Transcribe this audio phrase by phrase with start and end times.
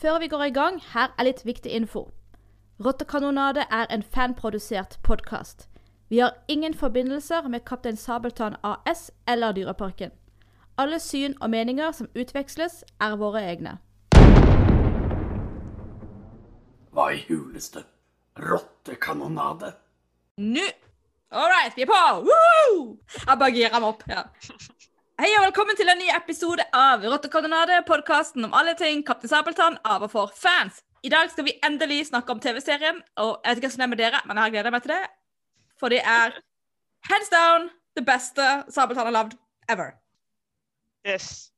[0.00, 2.10] Før vi går i gang, her er litt viktig info.
[2.84, 5.68] Rottekanonade er en fanprodusert podkast.
[6.08, 10.10] Vi har ingen forbindelser med Kaptein Sabeltann AS eller Dyreparken.
[10.78, 13.78] Alle syn og meninger som utveksles, er våre egne.
[16.92, 17.86] Hva i huleste?
[18.36, 19.72] Rottekanonade?
[20.36, 20.66] Nå!
[21.32, 22.02] All right, vi er på!
[22.28, 22.98] Woo!
[23.16, 24.04] Jeg bare girer meg opp.
[24.12, 24.28] ja.
[25.16, 29.78] Hei og velkommen til en ny episode av Rottekoordinade, podkasten om alle ting Kaptein Sabeltann
[29.88, 30.82] av og for fans.
[31.00, 33.88] I dag skal vi endelig snakke om TV-serien, og jeg vet ikke hva som er
[33.94, 35.06] med dere, men jeg gleder meg til det.
[35.80, 36.36] For det er
[37.08, 37.64] hands down
[37.96, 39.38] det beste Sabeltann har lagd
[39.72, 39.94] ever.
[41.08, 41.48] Yes.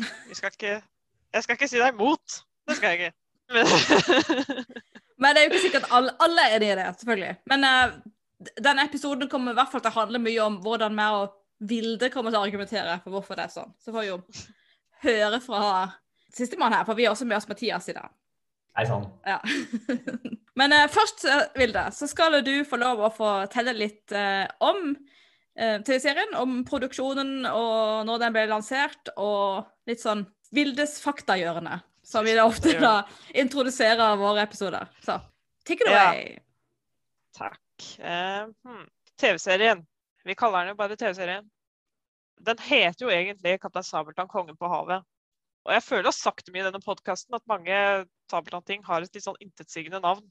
[0.00, 2.38] Vi skal ikke Jeg skal ikke si deg imot.
[2.70, 3.16] Det skal jeg ikke.
[3.52, 3.68] Men
[5.20, 7.36] Men det er jo ikke sikkert alle, alle er enig i det, selvfølgelig.
[7.52, 8.00] Men uh,
[8.64, 12.10] denne episoden kommer i hvert fall til å handle mye om hvordan vi og Vilde
[12.14, 13.72] kommer til å argumentere for hvorfor det er sånn.
[13.82, 14.18] Så får vi jo
[15.02, 15.62] høre fra
[16.34, 18.10] sistemann her, for vi har også med oss Mathias i dag.
[18.78, 19.08] Hei sann.
[19.26, 19.40] Ja.
[20.58, 24.92] Men uh, først, eh, Vilde, så skal du få lov å fortelle litt uh, om
[24.94, 31.80] uh, TV-serien, om produksjonen og når den ble lansert, og litt sånn Vildes faktagjørende.
[32.08, 33.02] som vi da ofte da
[33.36, 34.86] introduserer våre episoder.
[35.04, 35.18] Så
[35.68, 36.06] take it Ja.
[36.08, 36.38] away.
[37.36, 37.60] takk.
[37.98, 38.86] Eh, hmm.
[39.20, 39.82] TV-serien.
[40.24, 41.44] Vi kaller den jo bare TV-serien.
[42.46, 45.04] Den heter jo egentlig 'Kaptein Sabeltann kongen på havet'.
[45.66, 49.02] Og jeg føler jeg har sagt det mye i denne podkasten at mange Sabeltann-ting har
[49.02, 50.24] et litt sånn intetsigende navn.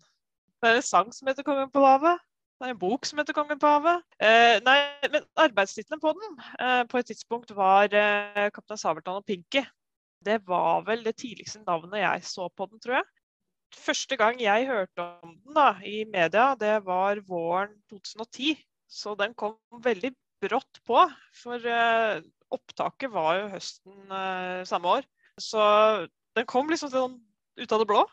[0.61, 2.23] Det er en sang som heter 'Kongen på havet'.
[2.57, 4.01] Det er en bok som heter 'Kongen på havet'.
[4.19, 4.79] Eh, nei,
[5.11, 9.67] men arbeidstittelen på den eh, på et tidspunkt var eh, 'Kaptein Sabeltann og Pinky'.
[10.25, 13.03] Det var vel det tidligste navnet jeg så på den, tror jeg.
[13.75, 18.57] Første gang jeg hørte om den da, i media, det var våren 2010.
[18.87, 21.03] Så den kom veldig brått på.
[21.37, 22.21] For eh,
[22.53, 25.07] opptaket var jo høsten eh, samme år.
[25.41, 25.61] Så
[26.37, 27.17] den kom liksom sånn
[27.57, 28.05] ut av det blå.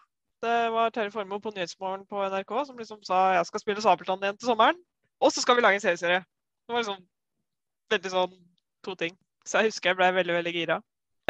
[0.45, 4.25] Det var Terje Formoe på Nyhetsmorgen på NRK som liksom sa jeg skal spille Sabeltann
[4.25, 4.81] igjen til sommeren.
[5.25, 6.25] Og så skal vi lage en serieserie.
[6.65, 7.01] Det var liksom
[7.95, 8.35] veldig sånn
[8.85, 9.17] to ting.
[9.45, 10.81] Så jeg husker jeg ble veldig, veldig gira.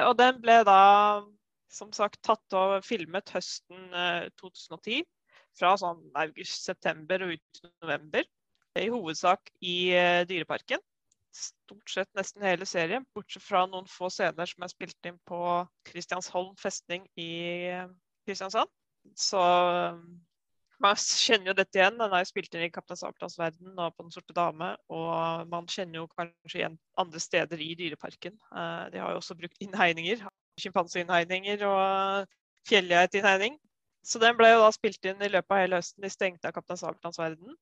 [0.03, 0.79] Og den ble da
[1.75, 5.05] som sagt tatt og filmet høsten eh, 2010.
[5.55, 8.27] Fra sånn august-september og ut november.
[8.79, 10.83] I hovedsak i eh, Dyreparken.
[11.35, 15.39] Stort sett nesten hele serien, bortsett fra noen få scener som er spilt inn på
[15.89, 17.33] Kristiansholm festning i
[17.73, 17.89] eh,
[18.29, 18.71] Kristiansand.
[19.19, 19.97] Så eh,
[20.85, 21.99] man kjenner jo dette igjen.
[21.99, 24.71] Den er jo spilt inn i Kaptein Sabeltanns verden og på Den sorte dame.
[24.95, 28.39] Og man kjenner jo kanskje igjen andre steder i Dyreparken.
[28.55, 30.23] Eh, De har jo også brukt innhegninger.
[30.63, 32.35] Sjimpanseinnhegninger og
[32.71, 33.59] fjellgeitinnhegning.
[34.05, 36.05] Så den ble jo da spilt inn i løpet av hele høsten.
[36.05, 37.59] De stengte av Kaptein Sabeltanns verden.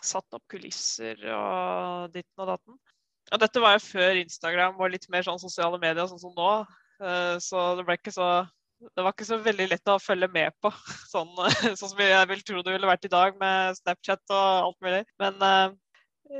[0.00, 2.80] Satt opp kulisser og ditten og datten.
[3.30, 6.54] Og dette var jo før Instagram og litt mer sånn sosiale medier sånn som nå.
[7.00, 8.30] Eh, Så det ikke så
[8.80, 10.70] det var ikke så veldig lett å følge med på,
[11.12, 11.34] sånn,
[11.76, 15.02] sånn som jeg vil tro det ville vært i dag med Snapchat og alt mulig.
[15.20, 15.74] Men eh,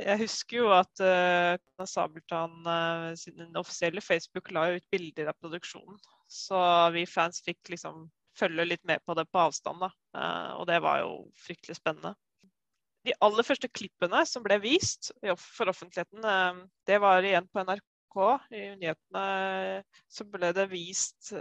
[0.06, 5.98] jeg husker jo at uh, Sabeltann uh, sin offisielle Facebook la ut bilder av produksjonen.
[6.30, 6.60] Så
[6.94, 8.04] vi fans fikk liksom
[8.38, 9.90] følge litt med på det på avstand, da.
[10.14, 11.10] Uh, og det var jo
[11.42, 12.14] fryktelig spennende.
[13.06, 18.18] De aller første klippene som ble vist for offentligheten, eh, det var igjen på NRK.
[18.52, 21.32] I nyhetene så ble det vist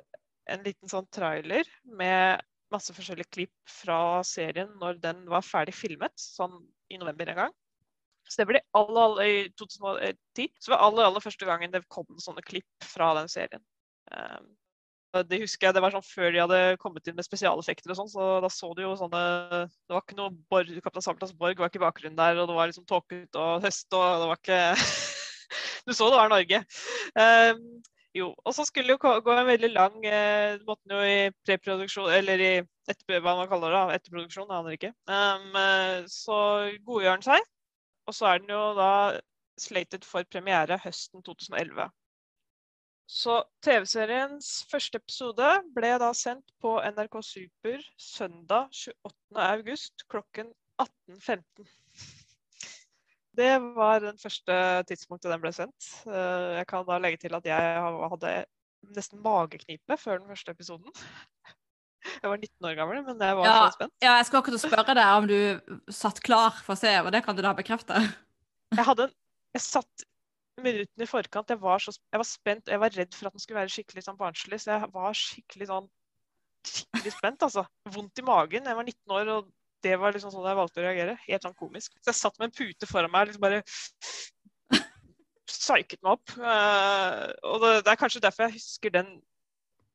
[0.50, 2.44] en liten sånn trailer med
[2.74, 6.54] masse forskjellige klipp fra serien når den var ferdig filmet, sånn
[6.94, 7.58] i november en gang.
[8.30, 12.06] Så det ble aller, aller, I 2010 så var aller, aller første gangen det kom
[12.22, 13.64] sånne klipp fra den serien.
[14.14, 14.50] Og
[15.30, 18.12] det husker jeg, det var sånn før de hadde kommet inn med spesialeffekter og sånn,
[18.12, 19.22] så da så du jo sånne
[19.66, 22.58] Det var ikke noe borg, Kaptein Sabeltanns borg var ikke i bakgrunnen der, og det
[22.58, 24.60] var liksom tåket og høst, og det var ikke
[25.88, 26.60] Du så det var Norge.
[27.18, 27.82] Um,
[28.14, 32.12] jo, og så skulle det jo gå- en veldig lang eh, måtte jo i preproduksjon,
[32.14, 32.52] eller i
[32.90, 34.92] etter, hva man kaller det, etterproduksjon, aner ikke.
[35.10, 36.38] Um, eh, så
[36.86, 37.50] godgjør den seg.
[38.10, 38.92] Og så er den jo da
[39.62, 41.90] slated for premiere høsten 2011.
[43.10, 49.14] Så TV-seriens første episode ble da sendt på NRK Super søndag 28.
[49.48, 51.66] august klokken 18.15.
[53.40, 54.56] Det var den første
[54.90, 55.90] tidspunktet den ble sendt.
[56.06, 57.82] Eh, Jeg kan da legge til at jeg
[58.14, 58.34] hadde
[58.96, 60.94] nesten mageknipe før den første episoden.
[62.10, 63.92] Jeg var 19 år gammel, men jeg var Ja, så spent.
[64.02, 67.20] ja, jeg skulle akkurat spørre deg om du satt klar for å se, og det
[67.26, 68.00] kan du da bekrefte.
[68.72, 69.14] Jeg hadde en
[69.54, 70.06] Jeg satt
[70.64, 71.52] minuttene i forkant.
[71.54, 72.72] Jeg var, så, jeg var spent.
[72.72, 75.72] Jeg var redd for at den skulle være skikkelig sånn barnslig, så jeg var skikkelig
[75.72, 75.90] sånn
[76.68, 77.62] Skikkelig spent, altså.
[77.88, 78.66] Vondt i magen.
[78.68, 79.46] Jeg var 19 år, og
[79.86, 81.14] det var liksom sånn jeg valgte å reagere.
[81.24, 81.94] Helt sånn komisk.
[82.02, 83.62] Så jeg satt med en pute foran meg liksom bare
[85.50, 86.36] psyket meg opp.
[86.36, 89.14] Eh, og det, det er kanskje derfor jeg husker den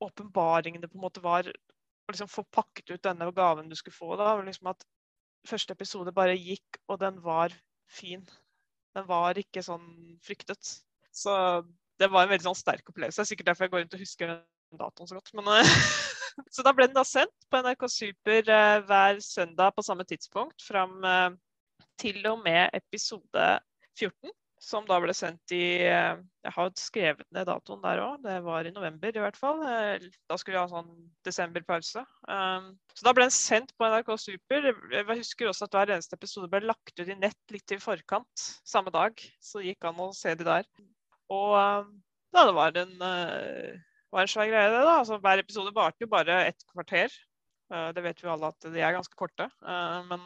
[0.05, 3.97] åpenbaringen det på en måte var å liksom få pakket ut denne gaven du skulle
[3.97, 4.17] få.
[4.21, 4.85] da, liksom At
[5.49, 7.55] første episode bare gikk, og den var
[7.91, 8.25] fin.
[8.95, 9.87] Den var ikke sånn
[10.25, 10.77] fryktet.
[11.15, 11.35] Så
[12.01, 13.21] det var en veldig sånn sterk opplevelse.
[13.21, 15.33] Det er sikkert derfor jeg går rundt og husker den datoen så godt.
[15.39, 15.75] Men, eh,
[16.55, 20.65] så da ble den da sendt på NRK Super eh, hver søndag på samme tidspunkt
[20.67, 21.29] fram eh,
[22.01, 23.51] til og med episode
[23.99, 28.37] 14 som da ble sendt i eh, Jeg har skrevet ned datoen der òg, det
[28.45, 29.63] var i november i hvert fall.
[29.69, 30.91] Eh, Da skulle vi ha sånn
[31.27, 32.05] desemberpause.
[32.29, 34.71] Um, Så da ble den sendt på NRK Super.
[34.93, 38.47] Jeg husker også at hver eneste episode ble lagt ut i nett litt i forkant
[38.65, 39.21] samme dag.
[39.43, 40.69] Så gikk an å se de der.
[41.33, 41.55] Og
[42.35, 43.85] da ja, det var en, eh,
[44.15, 44.83] var en svær greie, det.
[44.83, 44.99] da.
[45.03, 47.13] Altså, hver episode varte jo bare et kvarter.
[47.95, 49.47] Det vet vi alle at de er ganske korte.
[49.65, 50.21] Men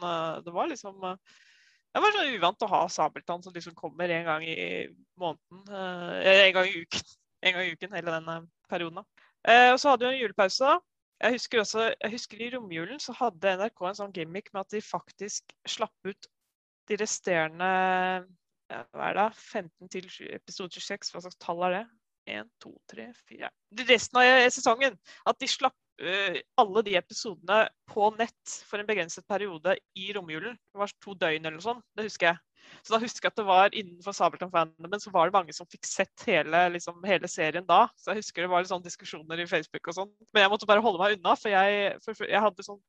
[0.44, 1.04] det var liksom
[1.94, 4.58] eh, det var så uvant å ha Sabeltann som liksom kommer en gang i
[5.18, 5.64] måneden.
[5.72, 7.00] eh, en gang i uken.
[7.46, 8.32] En gang i uken hele denne
[8.66, 9.04] perioden.
[9.46, 10.58] Eh, og så hadde vi en julepause.
[10.58, 10.80] da.
[11.22, 14.74] Jeg husker også, jeg husker I romjulen så hadde NRK en sånn gimmick med at
[14.74, 16.26] de faktisk slapp ut
[16.90, 17.68] de resterende
[18.68, 21.84] hva er det, 15 til episode 26, Hva slags tall er det?
[22.28, 24.98] 1, 2, 3, 4 De Resten av sesongen.
[25.26, 30.54] At de slapp eh, alle de episodene på nett for en begrenset periode i romjulen.
[30.54, 31.84] Det var to døgn eller noe sånt.
[31.98, 32.42] Det husker jeg.
[32.84, 35.88] Så da husker jeg at det var innenfor Sabeltann-fandomen så var det mange som fikk
[35.88, 37.86] sett hele, liksom, hele serien da.
[37.98, 40.12] Så jeg husker det var litt sånn diskusjoner i Facebook og sånn.
[40.32, 42.80] Men jeg måtte bare holde meg unna, for jeg, for, for jeg hadde sånn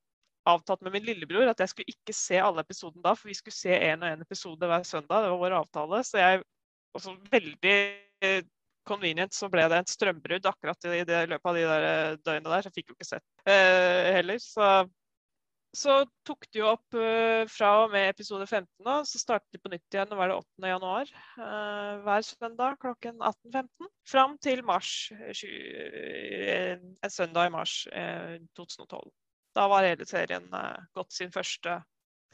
[0.50, 3.56] avtalt med min lillebror at jeg skulle ikke se alle episodene da, for vi skulle
[3.56, 5.25] se én og én episode hver søndag.
[5.25, 6.03] Det var vår avtale.
[6.07, 6.44] Så jeg
[6.97, 7.75] også veldig
[8.25, 8.41] eh,
[8.89, 12.53] convenient så ble det et strømbrudd akkurat i det løpet av de der eh, døgnene
[12.56, 12.63] der.
[12.65, 14.41] Så jeg fikk jo ikke sett eh, heller.
[14.44, 14.69] Så,
[15.77, 19.62] så tok de jo opp eh, fra og med episode 15, da, så startet de
[19.62, 20.09] på nytt igjen.
[20.09, 20.71] Nå var det 8.
[20.74, 23.91] januar eh, hver søndag klokken 18.15.
[24.09, 25.94] Fram til mars, eh, tjue-
[26.50, 26.74] eh,
[27.06, 29.07] en søndag i mars eh, 2012.
[29.57, 31.80] Da var hele serien eh, gått sin første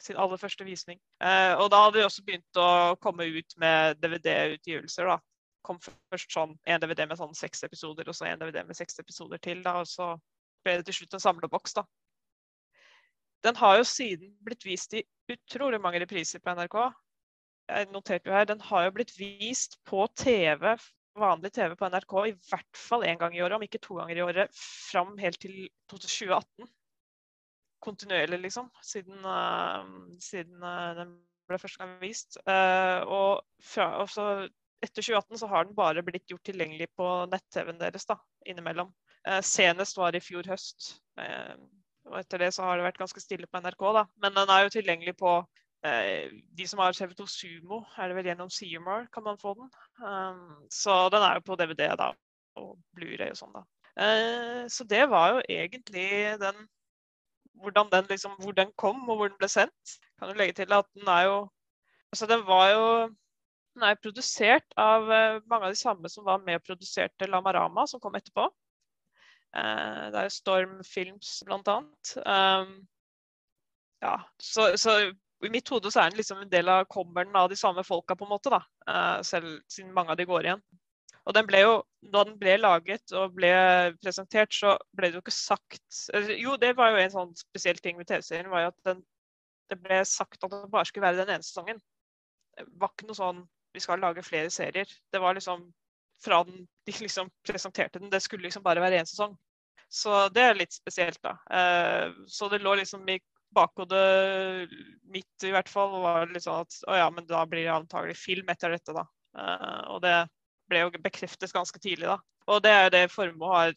[0.02, 0.98] sin aller første visning.
[1.24, 5.08] Eh, og da hadde de også begynt å komme ut med DVD-utgivelser.
[5.08, 5.16] da.
[5.66, 9.00] Kom først sånn en DVD med sånn seks episoder, og så en DVD med seks
[9.02, 9.62] episoder til.
[9.64, 10.12] da, Og så
[10.64, 11.74] ble det til slutt en samleboks.
[11.78, 11.86] da.
[13.44, 16.78] Den har jo siden blitt vist i utrolig mange repriser på NRK.
[17.68, 20.76] Jeg noterte jo her, Den har jo blitt vist på TV,
[21.18, 24.16] vanlig TV på NRK i hvert fall én gang i året, om ikke to ganger
[24.16, 26.70] i året, fram helt til 2018
[27.86, 29.86] kontinuerlig, liksom, siden, uh,
[30.20, 31.12] siden uh, den
[31.46, 32.38] ble første gang vist.
[32.48, 34.48] Uh, og, fra, og så
[34.84, 38.92] etter 2018 så har den bare blitt gjort tilgjengelig på nett-TV-en deres da, innimellom.
[39.42, 41.00] senest var i fjor høst.
[42.06, 44.04] og etter det så har det vært ganske stille på NRK, da.
[44.22, 45.38] Men den er jo tilgjengelig på
[45.82, 49.68] de som har TV2 Sumo, er det vel gjennom Seymour kan man få den.
[50.02, 52.08] Um, så den er jo på DVD da,
[52.58, 53.62] og Blu-ray og sånn, da.
[54.72, 56.08] så det var jo egentlig
[56.42, 56.66] den
[57.60, 59.98] hvordan den, liksom, hvor den kom og hvor den ble sendt.
[60.18, 61.36] Kan du legge til at den er jo
[62.14, 62.84] Altså, den var jo
[63.76, 67.84] Den er produsert av uh, mange av de samme som var med og produserte Lamarama,
[67.90, 68.48] som kom etterpå.
[69.52, 72.14] Uh, det er Storm Films, blant annet.
[72.24, 72.78] Um,
[74.00, 74.96] ja, så, så,
[75.44, 78.16] i mitt hode så er den liksom en del av kommeren av de samme folka,
[78.16, 78.62] på en måte, da.
[78.88, 80.64] Uh, selv siden mange av de går igjen.
[81.26, 81.74] Og den ble jo,
[82.14, 83.50] Da den ble laget og ble
[83.98, 86.06] presentert, så ble det jo ikke sagt
[86.38, 88.50] Jo, det var jo en sånn spesiell ting med TV-serien.
[88.52, 89.04] var jo at den,
[89.68, 91.82] Det ble sagt at det bare skulle være den ene sesongen.
[92.56, 93.42] Det var ikke noe sånn
[93.76, 94.88] Vi skal lage flere serier.
[95.12, 95.68] Det var liksom
[96.24, 99.34] Fra den, de liksom presenterte den, det skulle liksom bare være én sesong.
[99.92, 101.34] Så det er litt spesielt, da.
[101.52, 103.18] Eh, så det lå liksom i
[103.52, 104.72] bakhodet
[105.12, 108.16] mitt i hvert fall var litt sånn at å ja, men da blir det antagelig
[108.16, 109.04] film etter dette, da.
[109.36, 110.16] Eh, og det
[110.72, 112.08] ble jo bekreftet ganske tidlig.
[112.08, 112.18] da.
[112.48, 113.76] Og det er jo det Formoe har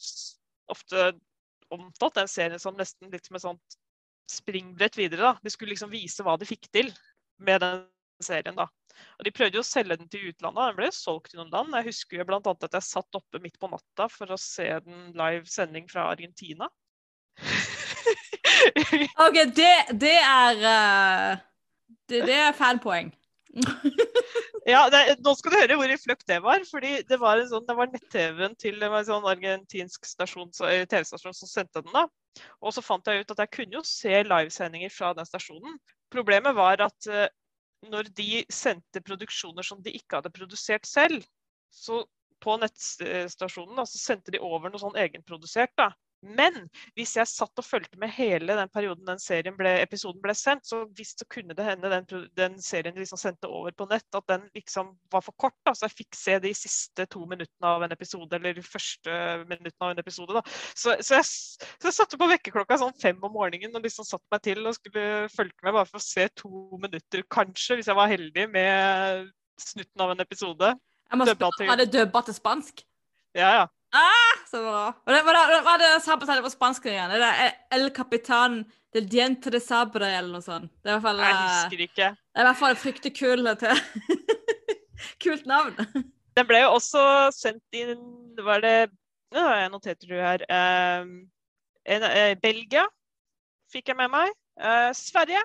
[0.72, 1.12] ofte
[1.76, 3.80] omtalt den serien som nesten litt som et sånt
[4.30, 5.22] springbrett videre.
[5.22, 5.36] da.
[5.44, 6.92] De skulle liksom vise hva de fikk til
[7.38, 7.84] med den
[8.24, 8.56] serien.
[8.56, 8.68] da.
[9.20, 11.76] Og De prøvde jo å selge den til utlandet, den ble solgt i noen land.
[11.80, 12.40] Jeg husker jo bl.a.
[12.40, 16.70] at jeg satt oppe midt på natta for å se den live sending fra Argentina.
[19.26, 21.46] OK, det, det er uh,
[22.10, 23.14] det, det er fanpoeng.
[24.70, 26.62] Ja, det, Nå skal du høre hvor i fløkt det var.
[26.70, 30.52] fordi Det var, sånn, var nett-TV-en til en sånn argentinsk TV-stasjon
[31.34, 31.94] som sendte den.
[31.96, 32.06] da.
[32.62, 35.80] Og så fant jeg ut at jeg kunne jo se livesendinger fra den stasjonen.
[36.14, 37.26] Problemet var at uh,
[37.88, 41.24] når de sendte produksjoner som de ikke hadde produsert selv,
[41.72, 42.04] så
[42.44, 45.76] på nettstasjonen da, så sendte de over noe sånn egenprodusert.
[45.80, 45.92] da.
[46.22, 46.66] Men
[46.98, 50.66] hvis jeg satt og fulgte med hele den perioden den serien ble, episoden ble sendt,
[50.68, 54.08] så, hvis, så kunne det hende den, den serien de liksom sendte over på nett,
[54.16, 55.56] at den liksom var for kort.
[55.68, 55.74] Da.
[55.78, 59.88] Så jeg fikk se de siste to minuttene av en episode, eller de første minuttene
[59.88, 60.36] av en episode.
[60.36, 60.44] Da.
[60.74, 61.30] Så, så, jeg,
[61.80, 64.76] så jeg satte på vekkerklokka sånn fem om morgenen og liksom satte meg til og
[64.76, 69.32] skulle fulgte med bare for å se to minutter, kanskje, hvis jeg var heldig, med
[69.60, 70.76] snutten av en episode.
[71.10, 72.84] Jeg må spørre, Var det dubba til spansk?
[73.38, 73.68] Ja, ja.
[74.50, 74.86] Så bra.
[75.06, 77.12] Er det, hva er det, hva er det på spansk igjen?
[77.14, 78.64] Er det El Capitan
[78.96, 80.72] del Diente de Sabre eller noe sånt?
[80.82, 82.08] Det er i hvert fall, Jeg eh, husker ikke.
[82.18, 83.84] det er i hvert fall fryktelig kul til
[85.24, 85.78] Kult navn.
[86.36, 87.04] Den ble jo også
[87.36, 88.02] sendt inn
[88.44, 88.74] Var det
[89.36, 90.44] Nå har jeg notert det her.
[90.50, 91.10] Eh,
[91.94, 92.88] en, uh, Belgia
[93.70, 94.32] fikk jeg med meg.
[94.58, 95.44] Uh, Sverige.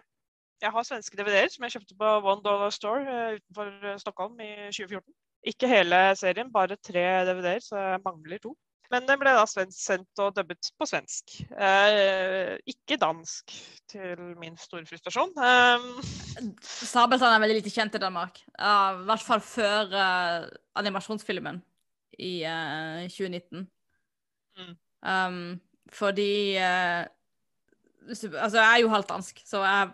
[0.64, 4.48] Jeg har svenske DVD-er som jeg kjøpte på One Dollar Store uh, utenfor Stockholm i
[4.72, 5.04] 2014.
[5.52, 8.54] Ikke hele serien, bare tre DVD-er, så jeg mangler to.
[8.94, 11.32] Men den ble da sendt og dubbet på svensk.
[11.50, 13.54] Eh, ikke dansk,
[13.90, 15.32] til min store frustrasjon.
[15.34, 15.88] Eh,
[16.62, 18.38] Sabeltann er veldig lite kjent i Danmark.
[18.54, 20.46] Ja, I hvert fall før uh,
[20.78, 21.58] animasjonsfilmen
[22.22, 23.66] i uh, 2019.
[24.54, 24.74] Mm.
[25.02, 25.60] Um,
[25.92, 27.04] fordi eh,
[28.04, 29.88] Altså, jeg er jo halvt dansk, så jeg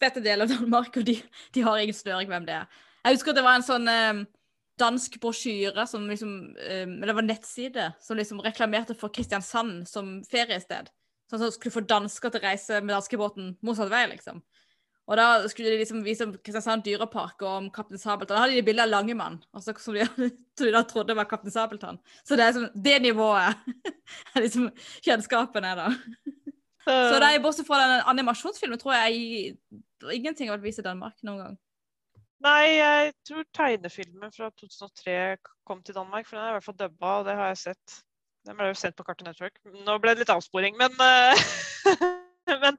[0.00, 1.16] vet en del av Danmark, og de,
[1.54, 2.68] de har ingen snøring hvem det er.
[3.02, 4.20] Jeg husker at det var en sånn eh,
[4.80, 10.20] dansk brosjyre som liksom eh, Eller det var nettside som liksom reklamerte for Kristiansand som
[10.28, 10.90] feriested.
[11.30, 14.42] Sånn at du skulle få dansker til å reise med danskebåten motsatt vei, liksom.
[15.06, 18.34] Og da skulle de liksom vise om Kristiansand dyrepark og om Kaptein Sabeltann.
[18.34, 20.06] Da hadde de bilde av Langemann, også, som, de,
[20.58, 22.00] de da trodde var Kaptein Sabeltann.
[22.26, 23.68] Så det er liksom det nivået
[24.34, 24.70] er liksom
[25.06, 26.24] kjennskapen er, da.
[26.86, 29.56] Så det er bortsett fra den animasjonsfilmen, tror jeg
[30.14, 31.56] ingenting har vært vist i Danmark noen gang.
[32.44, 36.78] Nei, jeg tror tegnefilmen fra 2003 kom til Danmark, for den er i hvert fall
[36.78, 37.96] dubba, og det har jeg sett.
[38.46, 39.56] Den ble jo sendt på Cartoon Network.
[39.86, 41.46] Nå ble det litt avsporing, men eh,
[42.46, 42.76] Men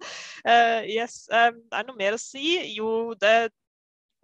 [0.48, 1.28] uh, yes.
[1.32, 2.56] Uh, er det noe mer å si?
[2.72, 3.50] Jo, det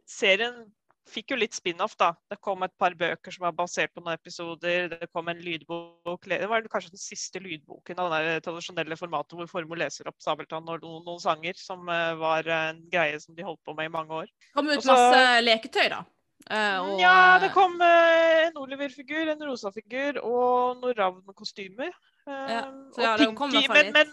[0.09, 0.63] Serien
[1.09, 2.11] fikk jo litt spin-off, da.
[2.31, 4.87] Det kom et par bøker som var basert på noen episoder.
[4.91, 6.27] Det kom en lydbok.
[6.29, 10.69] Det var kanskje den siste lydboken av det tradisjonelle formatet hvor Formoe leser opp Sabeltann
[10.69, 13.93] og noen, noen sanger, som eh, var en greie som de holdt på med i
[13.93, 14.33] mange år.
[14.55, 16.03] kom ut Også, masse leketøy, da.
[16.49, 21.93] Eh, og, Ja, det kom eh, en Oliver-figur, en Rosa-figur og noen ravn-kostymer.
[22.27, 22.65] Ja, ja,
[23.13, 24.11] og Pinky, men, men,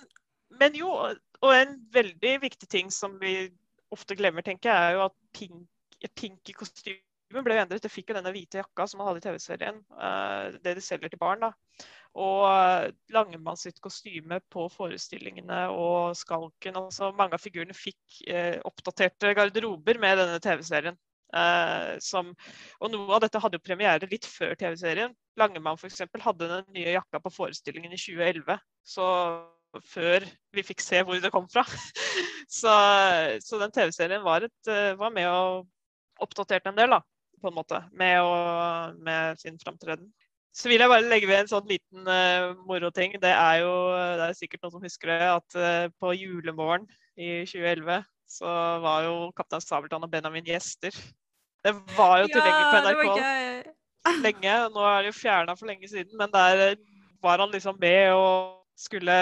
[0.58, 0.90] men jo,
[1.40, 3.50] og en veldig viktig ting som vi
[3.94, 5.66] ofte glemmer, tenker jeg, er jo at pink,
[6.08, 7.84] Pinky kostymen ble jo endret.
[7.84, 9.82] Det fikk jo denne hvite jakka som man hadde i TV-serien.
[10.00, 11.44] eh, det de selger til barn.
[11.44, 11.52] da.
[12.18, 18.56] Og uh, Langemann sitt kostyme på forestillingene og Skalken altså Mange av figurene fikk eh,
[18.66, 20.98] oppdaterte garderober med denne TV-serien.
[21.30, 22.32] Uh, som,
[22.82, 25.14] og noe av dette hadde jo premiere litt før TV-serien.
[25.38, 28.58] Langemann eksempel, hadde den nye jakka på forestillingen i 2011.
[28.82, 29.06] Så
[29.86, 31.62] før vi fikk se hvor det kom fra.
[32.60, 32.74] så,
[33.44, 35.68] så den TV-serien var, eh, var med og
[36.24, 37.00] oppdaterte en del, da,
[37.40, 38.34] på en måte, med, å,
[39.00, 40.10] med sin framtreden.
[40.56, 43.14] Så vil jeg bare legge ved en sånn liten uh, moroting.
[43.22, 43.74] Det er jo
[44.18, 48.50] det er sikkert noen som husker det, at uh, på julemorgen i 2011 så
[48.82, 50.94] var jo Kaptein Sabeltann og Benjamin gjester.
[51.64, 54.20] Det var jo tilgjengelig på Ja, NRK gøy.
[54.24, 54.54] lenge.
[54.74, 56.76] Nå er det jo fjerna for lenge siden, men der eh,
[57.22, 59.12] var han liksom med og skulle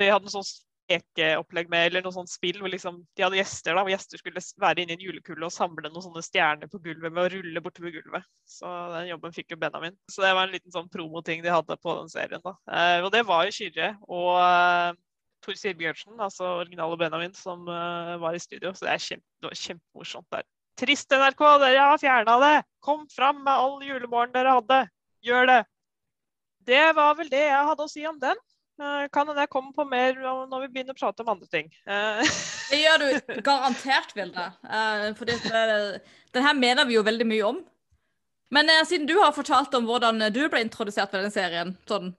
[0.00, 0.50] De hadde en sånt
[0.96, 4.42] ekeopplegg med, eller noe sånt spill hvor liksom de hadde gjester, da, hvor gjester skulle
[4.62, 7.62] være inne i en julekule og samle noen sånne stjerner på gulvet med å rulle
[7.64, 8.26] bortover gulvet.
[8.48, 9.96] Så den jobben fikk jo Benjamin.
[10.10, 12.42] Så det var en liten sånn promoting de hadde på den serien.
[12.44, 12.56] da.
[12.70, 14.98] Eh, og det var jo Kyrre og eh,
[15.40, 18.74] Tor Sigbjørnsen, altså originale Benjamin, som eh, var i studio.
[18.74, 20.48] Så det, er kjempe, var kjempemorsomt der.
[20.80, 22.56] Trist NRK, dere har fjerna det!
[22.80, 24.84] Kom fram med all julemorgen dere hadde!
[25.24, 25.60] Gjør det!
[26.68, 28.38] Det var vel det jeg hadde å si om den.
[28.80, 30.16] Eh, Kan hende jeg kommer på mer
[30.48, 31.68] når vi begynner å prate om andre ting.
[31.84, 32.22] Eh,
[32.70, 34.46] Det gjør du garantert, Vilde.
[34.62, 35.36] For fordi
[36.36, 37.60] den mener vi jo veldig mye om.
[38.54, 42.14] Men eh, siden du har fortalt om hvordan du ble introdusert ved denne serien, sånn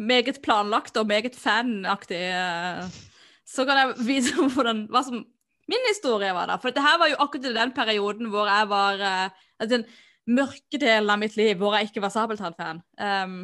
[0.00, 2.82] meget planlagt og meget fanaktig, eh,
[3.46, 5.22] så kan jeg vise hvordan, hva som
[5.70, 6.58] min historie var da.
[6.58, 9.84] For dette var jo akkurat i den perioden hvor jeg var altså Den
[10.26, 12.80] mørke delen av mitt liv hvor jeg ikke var Sabeltann-fan.
[12.98, 13.36] Um,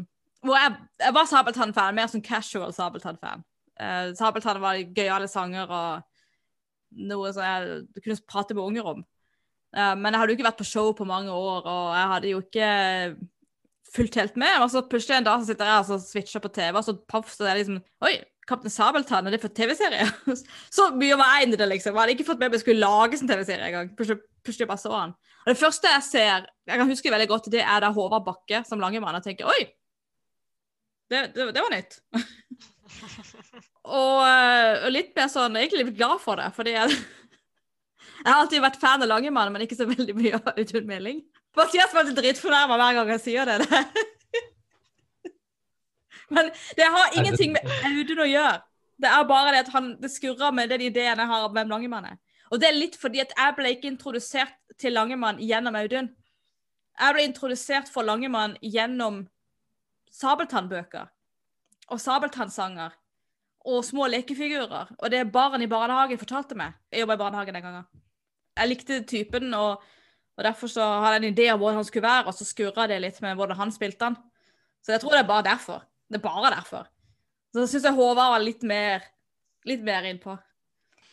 [0.49, 3.45] hvor jeg, jeg var Sabeltann-fan, mer sånn casual Sabeltann-fan.
[3.77, 6.05] Uh, Sabeltann var gøyale sanger og
[6.97, 9.03] noe som jeg kunne prate med unger om.
[9.77, 12.33] Uh, men jeg hadde jo ikke vært på show på mange år, og jeg hadde
[12.33, 12.71] jo ikke
[13.97, 14.63] fulgt helt med.
[14.63, 17.31] Og så plutselig en dag så sitter jeg og switcher på TV, og så paff,
[17.35, 20.07] så er det liksom Oi, Kaptein Sabeltann, er det for TV-serie?
[20.77, 21.95] så mye var jeg inni det, liksom.
[21.95, 23.89] Jeg hadde ikke fått med meg at jeg skulle lage en TV-serie engang.
[23.99, 25.17] Plutselig, plutselig bare så han.
[25.43, 28.63] Og det første jeg ser, jeg kan huske veldig godt, det er da Håvard Bakke
[28.69, 29.19] som Langemann.
[29.19, 29.67] og tenker oi,
[31.11, 31.99] Det, det, det var nytt.
[33.87, 36.97] og, eh, og litt mer sånn Egentlig litt glad for det, fordi jeg,
[38.25, 41.23] jeg har alltid vært fan av Langemann, men ikke så veldig mye av Audun Meling.
[41.57, 43.83] Mathias var dritfornærma hver gang jeg sier det.
[46.35, 48.59] men det har ingenting med Audun å gjøre.
[48.97, 51.73] Det er bare det at han, det skurrer med den ideen jeg har om hvem
[51.73, 52.21] Langemann er.
[52.53, 56.11] Og det er litt fordi at jeg ble ikke introdusert til Langemann gjennom Audun.
[56.97, 59.25] Jeg ble introdusert for Langemann gjennom
[60.17, 61.11] Sabeltann-bøker
[61.93, 62.95] og Sabeltann-sanger
[63.67, 64.95] og små lekefigurer.
[64.99, 66.77] Og det barn i barnehagen fortalte meg.
[66.93, 67.87] Jeg jobba i barnehagen den gangen.
[68.57, 69.83] Jeg likte typen, og,
[70.39, 72.87] og derfor så hadde jeg en idé om hvordan han skulle være, og så skurra
[72.89, 74.17] det litt med hvordan han spilte han.
[74.87, 75.85] Så jeg tror det er bare derfor.
[76.07, 76.87] Det er bare derfor.
[77.53, 79.05] Så syns jeg Håvard var litt mer,
[79.67, 80.37] litt mer innpå.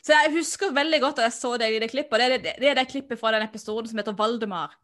[0.03, 2.19] Så jeg husker veldig godt at jeg så det i det klippet.
[2.19, 4.75] Det er det, det er det klippet fra den episoden som heter Valdemar.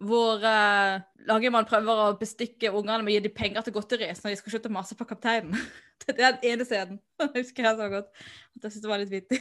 [0.00, 4.32] Hvor uh, Langemann prøver å bestikke ungene med å gi dem penger til godteri når
[4.32, 5.56] de skal slutte å mase på kapteinen.
[6.06, 7.00] det er den ene scenen.
[7.20, 8.08] Jeg husker jeg så godt.
[8.56, 9.40] Jeg syntes det var litt vittig.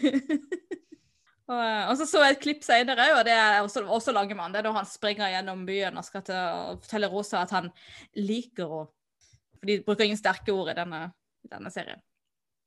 [1.50, 4.52] og, uh, og, så så jeg et klipp senere, og det er også, også Langemann.
[4.52, 7.72] Det er da han springer gjennom byen og skal til fortelle Rosa at han
[8.20, 8.94] liker henne.
[9.60, 11.10] For de bruker ingen sterke ord i denne,
[11.52, 12.00] denne serien.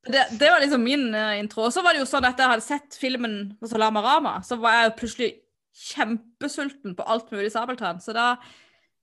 [0.03, 1.69] Det, det, var liksom min uh, intro.
[1.69, 4.59] Og så var det jo sånn at jeg hadde sett filmen på Lama Rama, så
[4.61, 5.31] var jeg jo plutselig
[5.73, 8.00] kjempesulten på alt mulig Sabeltann.
[8.00, 8.35] Så da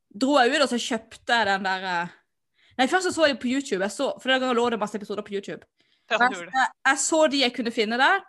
[0.09, 2.15] dro jeg ut og så kjøpte jeg den der uh...
[2.79, 4.95] Nei, først så, så jeg på YouTube, jeg så, for den gangen lå det masse
[4.95, 5.65] episoder på YouTube.
[6.09, 6.45] Jeg,
[6.87, 8.23] jeg, så de jeg kunne finne der.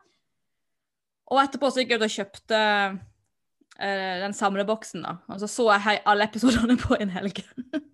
[1.31, 5.15] Og etterpå så gikk jeg ut og kjøpte uh, den samleboksen, da.
[5.31, 7.39] Og så så jeg alle episodene på en helg.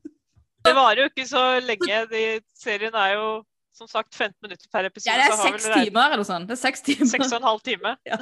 [0.66, 2.00] det varer jo ikke så lenge.
[2.10, 2.24] De,
[2.56, 3.28] serien er jo
[3.76, 5.12] som sagt 15 minutter per episode.
[5.12, 6.48] Ja, det er seks timer eller noe sånt.
[6.48, 7.12] Det er seks timer.
[7.12, 7.96] Seks og en halv time.
[8.08, 8.18] Ja.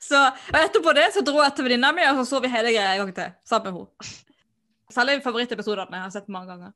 [0.00, 2.72] Så, og etterpå det så dro jeg til venninna mi, og så så vi hele
[2.72, 3.34] greia en gang til.
[3.48, 4.12] Sammen med henne.
[4.90, 6.72] Særlig favorittepisodene jeg har sett mange ganger.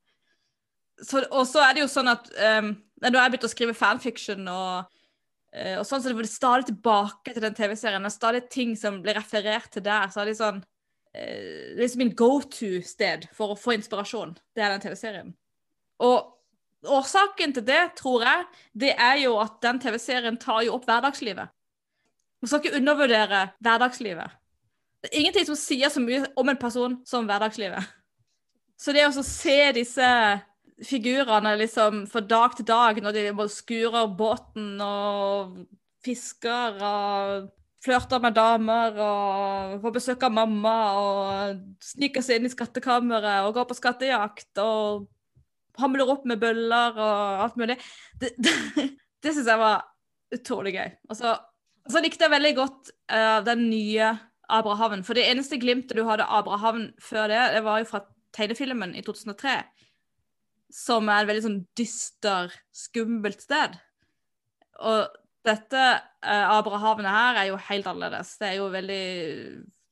[1.02, 2.69] Så, og så er det jo sånn at um,
[3.02, 4.93] har jeg begynte å skrive fanfiction og,
[5.57, 8.04] uh, og sånn, så det var stadig tilbake til den TV-serien.
[8.04, 10.12] Det er stadig ting som blir referert til der.
[10.12, 14.37] Så er det sånn uh, liksom min go to-sted for å få inspirasjon.
[14.54, 15.35] Det er den TV-serien.
[16.04, 16.31] Og
[16.85, 21.49] Årsaken til det, tror jeg, det er jo at den TV-serien tar jo opp hverdagslivet.
[22.44, 24.33] Man skal ikke undervurdere hverdagslivet.
[25.00, 27.87] Det er ingenting som sier så mye om en person som hverdagslivet.
[28.76, 30.09] Så det å se disse
[30.85, 35.54] figurene liksom fra dag til dag, når de skurer båten og
[36.04, 37.46] fisker og
[37.85, 43.57] flørter med damer og får besøk av mamma og sniker seg inn i skattkammeret og
[43.57, 45.09] går på skattejakt og
[45.80, 47.80] hamler opp med bøller og alt mulig.
[48.20, 48.54] Det, det,
[49.24, 49.88] det syns jeg var
[50.37, 50.96] utrolig gøy.
[51.09, 51.24] Og
[51.90, 54.14] så, likte jeg veldig godt uh, den nye
[54.53, 55.05] Abrahavn.
[55.05, 58.05] For det eneste glimtet du hadde Abrahavn før det, det var jo fra
[58.37, 59.59] tegnefilmen i 2003.
[60.75, 63.77] Som er et veldig sånn dyster, skummelt sted.
[64.83, 65.07] Og
[65.44, 68.35] dette uh, Abrahavnet her er jo helt annerledes.
[68.40, 69.05] Det er jo veldig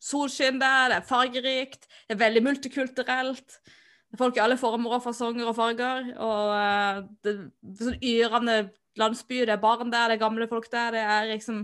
[0.03, 4.97] solskinn der, det er fargerikt, det er veldig multikulturelt Det er folk i alle former
[4.97, 6.09] og fasonger og farger.
[6.17, 8.57] Og uh, det er sånn yrende
[9.01, 10.97] landsby, det er barn der, det er gamle folk der.
[10.97, 11.63] Det er liksom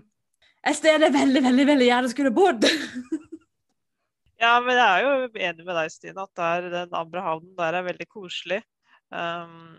[0.66, 2.66] et sted jeg veldig, veldig, veldig gjerne skulle bodd.
[4.42, 7.86] ja, men jeg er jo enig med deg, Stine, at der, den Abrahavnen der er
[7.86, 8.62] veldig koselig.
[9.14, 9.76] Um,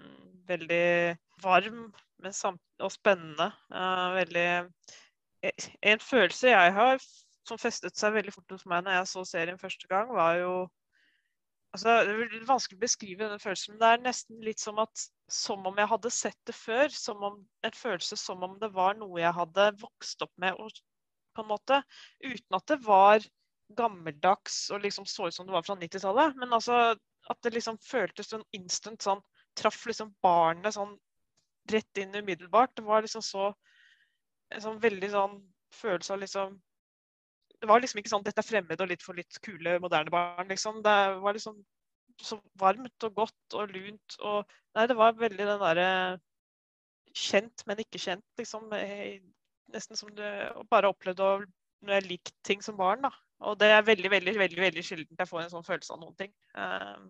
[0.50, 1.90] veldig varm
[2.24, 3.52] og spennende.
[3.72, 4.48] Uh, veldig
[5.88, 6.98] En følelse jeg har
[7.48, 10.54] som festet seg veldig fort hos meg når jeg så serien første gang, var jo
[11.76, 15.08] altså, Det er vanskelig å beskrive denne følelsen, men det er nesten litt som at
[15.30, 16.90] som om jeg hadde sett det før.
[16.94, 20.74] Som om, en følelse som om det var noe jeg hadde vokst opp med, og,
[21.38, 21.82] på en måte,
[22.26, 23.26] uten at det var
[23.78, 26.38] gammeldags og liksom så ut som det var fra 90-tallet.
[26.42, 26.80] Men altså
[27.30, 29.22] at det liksom føltes sånn instant sånn
[29.60, 30.94] Traff liksom barnet sånn
[31.74, 32.76] rett inn umiddelbart.
[32.78, 33.52] Det var liksom så
[34.50, 35.34] En sånn veldig sånn
[35.78, 36.54] følelse av liksom
[37.60, 40.48] det var liksom ikke sånn dette er fremmed og litt for litt kule, moderne barn.
[40.48, 40.82] liksom.
[40.86, 41.60] Det var liksom
[42.20, 44.18] så varmt og godt og lunt.
[44.20, 45.90] og Nei, det var veldig den derre
[47.16, 48.70] kjent, men ikke kjent, liksom.
[49.74, 50.24] Nesten som du
[50.72, 51.40] bare opplevde å
[51.86, 53.02] når jeg likte ting som barn.
[53.06, 53.12] da.
[53.48, 56.16] Og det er veldig veldig, veldig, veldig sjeldent jeg får en sånn følelse av noen
[56.20, 56.32] ting.
[56.60, 57.06] Ehm,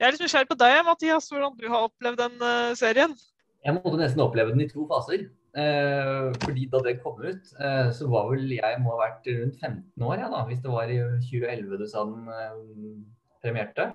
[0.00, 3.12] jeg er litt nysgjerrig på deg, Mathias, hvordan du har opplevd den eh, serien.
[3.62, 5.26] Jeg måtte nesten oppleve den i to faser.
[5.52, 9.58] Eh, fordi da det kom ut, eh, så var vel jeg må ha vært rundt
[9.60, 12.62] 15 år, ja, da, hvis det var i 2011 du sa den eh,
[13.44, 13.90] premierte.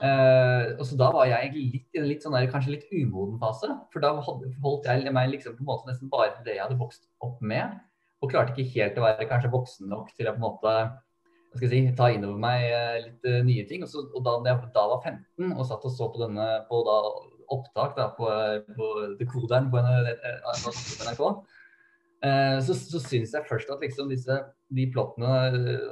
[0.00, 3.38] Eh, og så da var jeg litt i en litt sånn der, kanskje litt umoden
[3.40, 3.70] fase.
[3.92, 6.80] For da holdt jeg meg liksom på en måte nesten bare til det jeg hadde
[6.80, 7.80] vokst opp med.
[8.22, 10.76] Og klarte ikke helt å være kanskje voksen nok til å på en måte
[11.52, 12.62] hva skal jeg si, ta inn over meg
[13.02, 13.82] litt uh, nye ting.
[13.84, 16.80] Og, så, og da jeg da var 15 og satt og så på denne på
[16.86, 16.94] da
[17.50, 18.28] opptak da, på,
[18.76, 21.22] på dekoderen på NRK,
[22.26, 24.38] eh, så, så syns jeg først at liksom disse
[24.72, 25.30] de plottene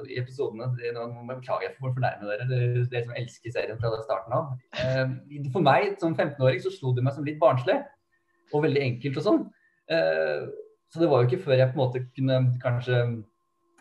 [0.08, 3.92] i episodene det, Nå beklager jeg for å fornærme dere, dere, som elsker serien fra
[4.00, 4.52] starten av.
[4.80, 7.80] Eh, for meg som 15-åring så slo det meg som litt barnslig
[8.50, 9.42] og veldig enkelt og sånn.
[9.92, 10.46] Eh,
[10.90, 13.02] så det var jo ikke før jeg på en måte kunne kanskje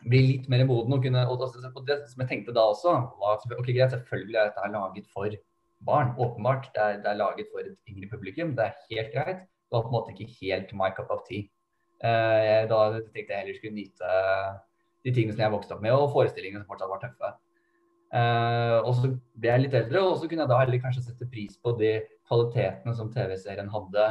[0.08, 1.42] bli litt mer moden og kunne og
[1.88, 5.34] det som jeg tenkte da også, var ok, greit, selvfølgelig er dette laget for
[5.86, 6.14] barn.
[6.18, 6.70] Åpenbart.
[6.76, 8.56] Det er, det er, laget for et yngre publikum.
[8.58, 9.44] Det er helt greit.
[9.46, 11.50] Det var på en måte ikke helt my cup of tea.
[12.00, 14.12] Uh, da tenkte jeg heller skulle nyte
[15.04, 17.32] de tingene som jeg vokste opp med, og forestillingene som fortsatt var tøffe.
[18.10, 21.28] Uh, og så ble jeg litt eldre, og så kunne jeg da heller kanskje sette
[21.30, 21.98] pris på de
[22.30, 24.08] kvalitetene som TV-serien hadde.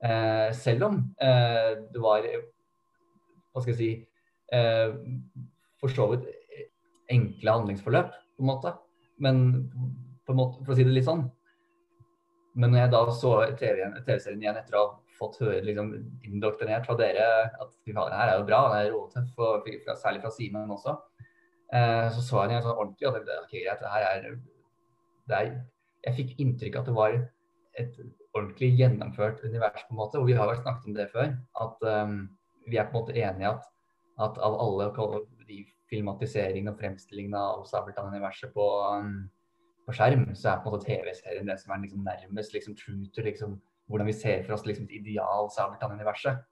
[0.00, 3.90] Uh, selv om det var Hva skal jeg si
[4.54, 4.92] eh,
[5.80, 6.28] for så vidt
[7.10, 8.74] enkle handlingsforløp, på en måte.
[9.20, 9.40] Men
[10.30, 11.26] på en måte, for å si det litt sånn.
[12.60, 15.92] Men når jeg da så TV-serien TV igjen etter å ha fått høre liksom,
[16.26, 19.68] indoktrinert fra dere at fy faen, her er jo bra, det er råtøff, og
[20.00, 20.96] særlig fra Simen også,
[21.76, 24.40] eh, så så jeg den sånn ordentlig at tenkte ok, greit, det her er,
[25.30, 25.52] det er
[26.00, 27.14] Jeg fikk inntrykk av at det var
[27.80, 27.96] et
[28.32, 30.16] ordentlig gjennomført univers, på en måte.
[30.16, 32.14] Og vi har vært snakket om det før, at um,
[32.64, 33.66] vi er på en måte enige at
[34.20, 34.88] at av alle
[35.48, 38.66] de filmatiseringene og fremstillingene av Sabeltann-universet på,
[39.00, 39.30] um,
[39.90, 43.10] på, skjerm, så er på en måte TV-serien det som er liksom nærmest liksom, true
[43.14, 43.58] to liksom,
[43.90, 46.46] hvordan vi ser for oss liksom, et ideal Sabeltann-universet.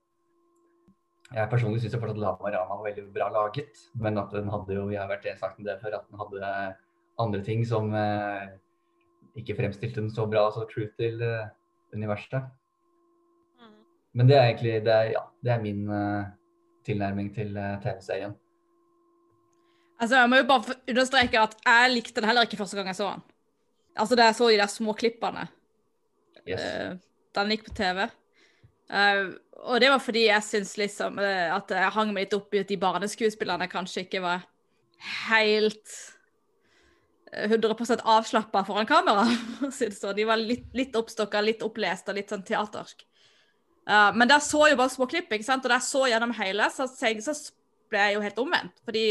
[1.29, 4.87] Jeg personlig syns fortsatt Lama Rama var veldig bra laget, men at den hadde jo,
[4.89, 6.53] vi har vært sagt om det før, at den hadde
[7.21, 8.49] andre ting som eh,
[9.39, 11.51] ikke fremstilte den så bra så true til eh,
[11.95, 12.49] universet.
[13.61, 13.77] Mm.
[14.17, 16.31] Men det er egentlig det er, ja, det er min eh,
[16.89, 18.35] tilnærming til eh, TV-serien.
[19.99, 23.01] Altså, Jeg må jo bare understreke at jeg likte den heller ikke første gang jeg
[23.01, 23.25] så den.
[23.99, 25.49] Altså da jeg så de der små klippene
[26.47, 26.63] yes.
[26.63, 26.93] uh,
[27.35, 28.05] den gikk på TV.
[28.89, 29.35] Uh,
[29.69, 32.63] og det var fordi jeg syns liksom uh, at jeg hang meg litt opp i
[32.63, 34.47] at de barneskuespillerne kanskje ikke var
[35.29, 35.97] helt
[37.35, 39.27] 100% avslappa foran kamera.
[40.17, 43.05] De var litt, litt oppstokka, litt opplest og litt sånn teatersk.
[43.89, 45.67] Uh, men der så jeg jo bare små klipp, ikke sant?
[45.67, 47.37] og der så gjennom hele, så, så
[47.89, 48.81] ble jeg jo helt omvendt.
[48.89, 49.05] Fordi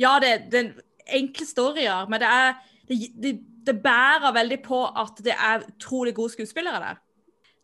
[0.00, 2.54] ja, det, det er enkle storyer, men det, er,
[2.88, 3.32] det, det,
[3.66, 7.00] det, bærer veldig på at det er utrolig gode skuespillere der.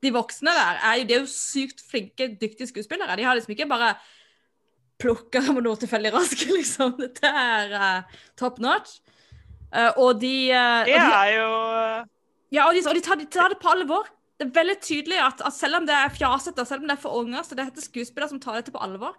[0.01, 3.17] De voksne der er jo, de er jo sykt flinke, dyktige skuespillere.
[3.17, 3.95] De har liksom ikke bare
[5.01, 6.97] plukka med noe tilfeldig raskt, liksom.
[7.01, 9.01] Dette er uh, top notch.
[9.71, 11.51] Uh, og de uh, Det er jo
[12.51, 14.09] Ja, og de, og de, tar, de tar det på alvor
[14.41, 17.03] det er veldig tydelig at, at, selv om det er fjasete, selv om det er
[17.03, 19.19] for unger, så det heter skuespillere som tar dette på alvor.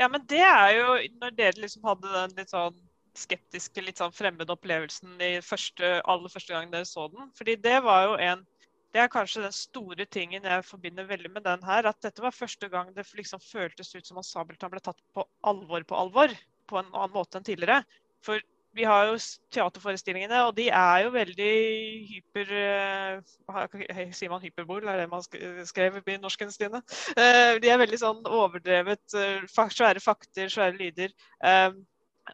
[0.00, 2.76] Ja, men det er jo når dere liksom hadde den litt sånn
[3.20, 7.28] skeptiske, litt sånn fremmede opplevelsen i første, aller første gang dere så den.
[7.36, 8.46] Fordi det var jo en
[8.90, 11.86] Det er kanskje den store tingen jeg forbinder veldig med den her.
[11.86, 15.22] At dette var første gang det liksom føltes ut som at Sabeltann ble tatt på
[15.46, 16.34] alvor på alvor.
[16.66, 17.84] På en annen måte enn tidligere.
[18.26, 19.16] For vi har jo
[19.54, 21.54] teaterforestillingene, og de er jo veldig
[22.10, 24.86] hyper uh, Sier man hyperbol?
[24.86, 25.24] Er det man
[25.66, 26.82] skrev i norsken, Stine?
[27.16, 29.02] Uh, de er veldig sånn overdrevet.
[29.14, 31.16] Uh, svære fakter, svære lyder.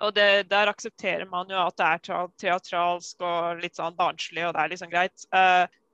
[0.05, 4.53] Og det, der aksepterer man jo at det er teatralsk og litt sånn barnslig, og
[4.53, 5.25] det er liksom greit.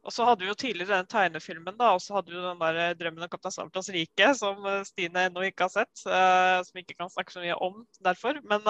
[0.03, 2.97] Og så hadde vi jo tidligere den tegnefilmen, da, og så hadde vi den der
[2.99, 5.95] 'Drømmen om Kaptein Sabeltanns rike', som Stine ennå ikke har sett.
[6.03, 8.41] som vi ikke kan snakke så mye om derfor.
[8.43, 8.67] Men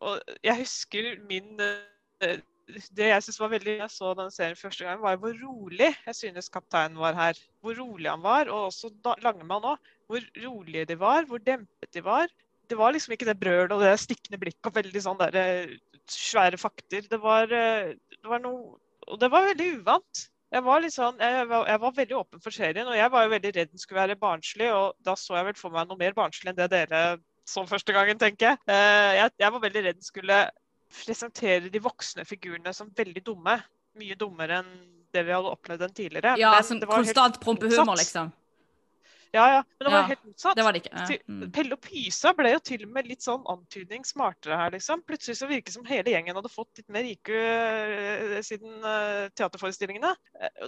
[0.00, 2.38] og jeg husker min eh,
[2.96, 6.16] Det jeg syns var veldig jeg så denne serien første gang, var hvor rolig jeg
[6.18, 7.38] synes kapteinen var her.
[7.62, 8.90] Hvor rolig han var, og også
[9.22, 9.92] Langemann òg.
[10.10, 12.26] Hvor rolige de var, hvor dempet de var.
[12.66, 15.76] Det var liksom ikke det brølet og det stikkende blikket og veldig sånn der, eh,
[16.10, 17.06] svære fakter.
[17.10, 20.20] Det var, eh, det var noe Og det var veldig uvant.
[20.50, 23.30] Jeg var, sånn, jeg, var, jeg var, veldig åpen for serien, og jeg var jo
[23.30, 24.70] veldig redd den skulle være barnslig.
[24.74, 27.02] Og da så jeg vel for meg noe mer barnslig enn det dere
[27.46, 28.62] som første gangen, tenker jeg.
[28.66, 29.34] Eh, jeg.
[29.44, 30.40] Jeg var veldig redd skulle
[30.96, 33.58] presentere de voksne figurene som veldig dumme.
[33.96, 34.72] Mye dummere enn
[35.14, 36.34] det vi hadde opplevd den tidligere.
[36.40, 38.32] Ja, som konstant prompehumor, liksom.
[39.34, 39.62] Ja, ja.
[39.78, 40.56] Men det var ja, helt motsatt.
[40.56, 40.92] Det var det ikke.
[40.96, 41.18] Ja.
[41.28, 41.46] Mm.
[41.52, 45.02] Pelle og Pysa ble jo til og med litt sånn antydning smartere her, liksom.
[45.08, 49.26] Plutselig så virket det som hele gjengen hadde fått litt mer IQ uh, siden uh,
[49.36, 50.12] teaterforestillingene.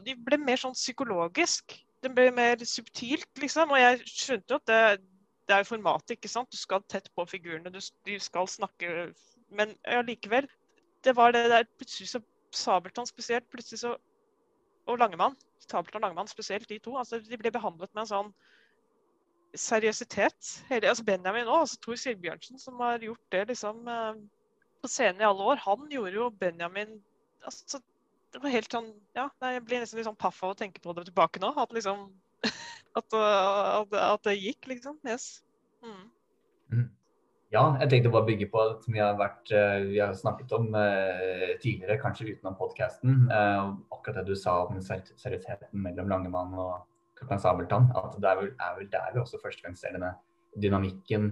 [0.04, 1.78] De ble mer sånn psykologisk.
[2.02, 3.72] Det ble mer subtilt, liksom.
[3.72, 4.82] Og jeg skjønte jo at det,
[5.48, 6.52] det er jo formatet, ikke sant.
[6.52, 9.12] Du skal tett på figurene, du, du skal snakke
[9.48, 10.44] Men allikevel.
[10.44, 12.20] Ja, det var det der plutselig så
[12.52, 13.96] Sabeltann spesielt, plutselig så
[14.86, 15.36] Og Langemann.
[15.70, 16.96] Sabeltann og Langemann spesielt, de to.
[16.96, 18.32] altså De ble behandlet med en sånn
[19.56, 20.64] seriøsitet.
[20.68, 24.20] Hele, altså Benjamin òg, altså Tor Sigbjørnsen, som har gjort det liksom eh,
[24.82, 26.98] på scenen i alle år, han gjorde jo Benjamin
[27.44, 27.80] altså
[28.32, 30.92] det var helt sånn Ja, jeg blir nesten litt sånn paff av å tenke på
[30.96, 31.54] det tilbake nå.
[31.56, 32.08] At liksom
[32.98, 34.96] At, at, at det gikk, liksom.
[35.06, 35.42] Yes.
[35.84, 36.88] Mm.
[37.48, 40.50] Ja, jeg tenkte bare å bygge på at vi har, vært, eh, vi har snakket
[40.52, 43.28] om eh, tidligere, kanskje utenom podkasten.
[43.30, 46.82] akkurat det du sa om ser- seriøsiteten mellom Langemann og
[47.16, 47.88] Kaptein Sabeltann.
[47.96, 50.12] At det er vel, er vel der vi også først og fremst ser denne
[50.60, 51.30] dynamikken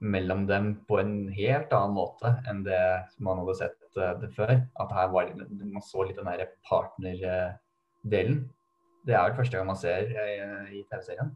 [0.00, 2.80] mellom dem på en helt annen måte enn det
[3.24, 4.54] man hadde sett eh, det før.
[4.80, 8.46] At her var man så litt den der partnerdelen.
[9.06, 11.30] Det er vel første gang man ser eh, i TV-serien.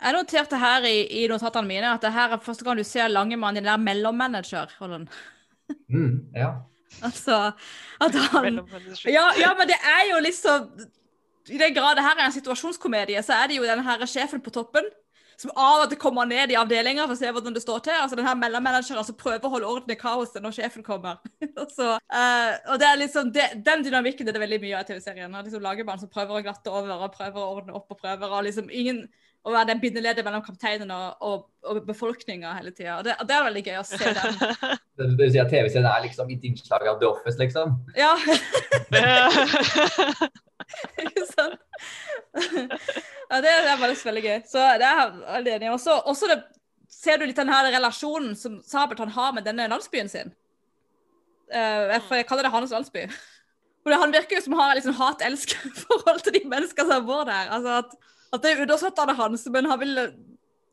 [0.00, 3.10] Jeg noterte her i, i notatene mine at det her er første gang du ser
[3.12, 5.08] Langemann i den der mellommanager-rollen.
[5.86, 6.48] Mm, ja.
[6.98, 7.52] Altså
[8.02, 8.56] at han
[9.06, 10.64] ja, ja, men det er jo liksom
[11.46, 14.42] I den grad det her er en situasjonskomedie, så er det jo den her sjefen
[14.42, 14.88] på toppen
[15.40, 17.96] som av og til kommer ned i avdelinga for å se hvordan det står til.
[17.96, 21.16] Altså den her mellommanageren som prøver å holde orden i kaoset når sjefen kommer.
[21.76, 24.84] så, uh, og det er liksom det, Den dynamikken det er det veldig mye av
[24.84, 25.32] i TV-serien.
[25.40, 28.44] Liksom Lagerbarn som prøver å glatte over og prøver å ordne opp og prøver og
[28.50, 29.06] liksom ingen
[29.40, 32.98] å være den bindeleddet mellom kapteinen og, og, og befolkninga hele tida.
[33.06, 34.36] Det- det er veldig gøy å se den.
[35.00, 37.72] Det, du vil si at TV-serien er liksom et innslag av The Office, liksom.
[37.96, 38.10] Ja,
[41.00, 41.56] ikke sant?
[43.30, 44.38] Ja, det er bare veldig gøy.
[44.48, 45.70] Så det er veldig enig.
[45.74, 46.38] Også, også det,
[46.90, 50.32] ser du litt den her relasjonen som Sabeltann har med denne landsbyen sin.
[51.50, 53.06] Uh, jeg, jeg kaller det hans landsby.
[53.82, 57.50] For det- han virker jo som har liksom hat-elsk-forhold til de menneskene som bor der.
[57.50, 57.96] Altså at,
[58.34, 60.02] at det er undersåttene hans, men han vil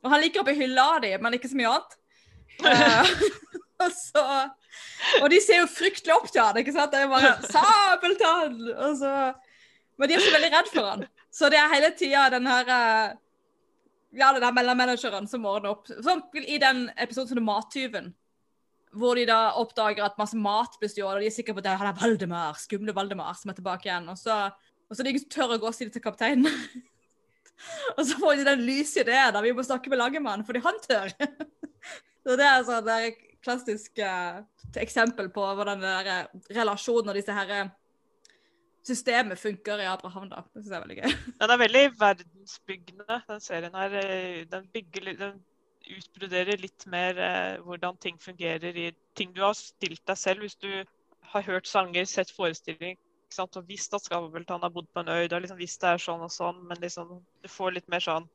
[0.06, 1.96] Han liker oppi hylla di, men ikke så mye annet.
[2.62, 3.10] Uh,
[3.84, 4.22] og så
[5.24, 6.94] Og de ser jo fryktelig opp til han, ikke sant?
[6.94, 9.34] Det er bare 'Sabeltann!' Og så
[9.98, 11.08] Men de er så veldig redd for han.
[11.34, 13.16] Så det er hele tida den her eh,
[14.18, 15.90] Ja, den der mellommanageren som ordner opp.
[15.90, 18.14] Sånn i den episoden som er Mattyven.
[18.98, 21.68] Hvor de da oppdager at masse mat blir stjålet, og de er sikre på at
[21.68, 24.08] det er Valdemar, skumle Valdemar som er tilbake igjen.
[24.10, 24.38] Og så,
[24.88, 26.48] og så er det ingen som tør å gå og si det til kapteinen.
[27.98, 30.80] og så får de den lyse ideen da vi må snakke med Langemann, fordi han
[30.88, 31.14] tør.
[32.24, 34.40] så det er sånn det er et klassisk uh,
[34.82, 37.68] eksempel på hvordan den der eh, relasjonen og disse herre
[38.88, 40.30] systemet funker i Abraham.
[40.32, 40.42] da.
[40.54, 41.16] Det synes jeg er veldig gøy.
[41.42, 43.96] Den er veldig verdensbyggende, den serien her.
[44.02, 45.42] Eh, Den, bygger, den
[45.98, 50.42] utbroderer litt mer eh, hvordan ting fungerer i ting du har stilt deg selv.
[50.48, 50.72] Hvis du
[51.34, 52.96] har hørt sanger, sett forestilling
[53.28, 53.58] ikke sant?
[53.60, 56.00] og visst at Skavlan har bodd på en øy, du har liksom visst det er
[56.00, 58.28] sånn og sånn, men liksom, du får litt mer sånn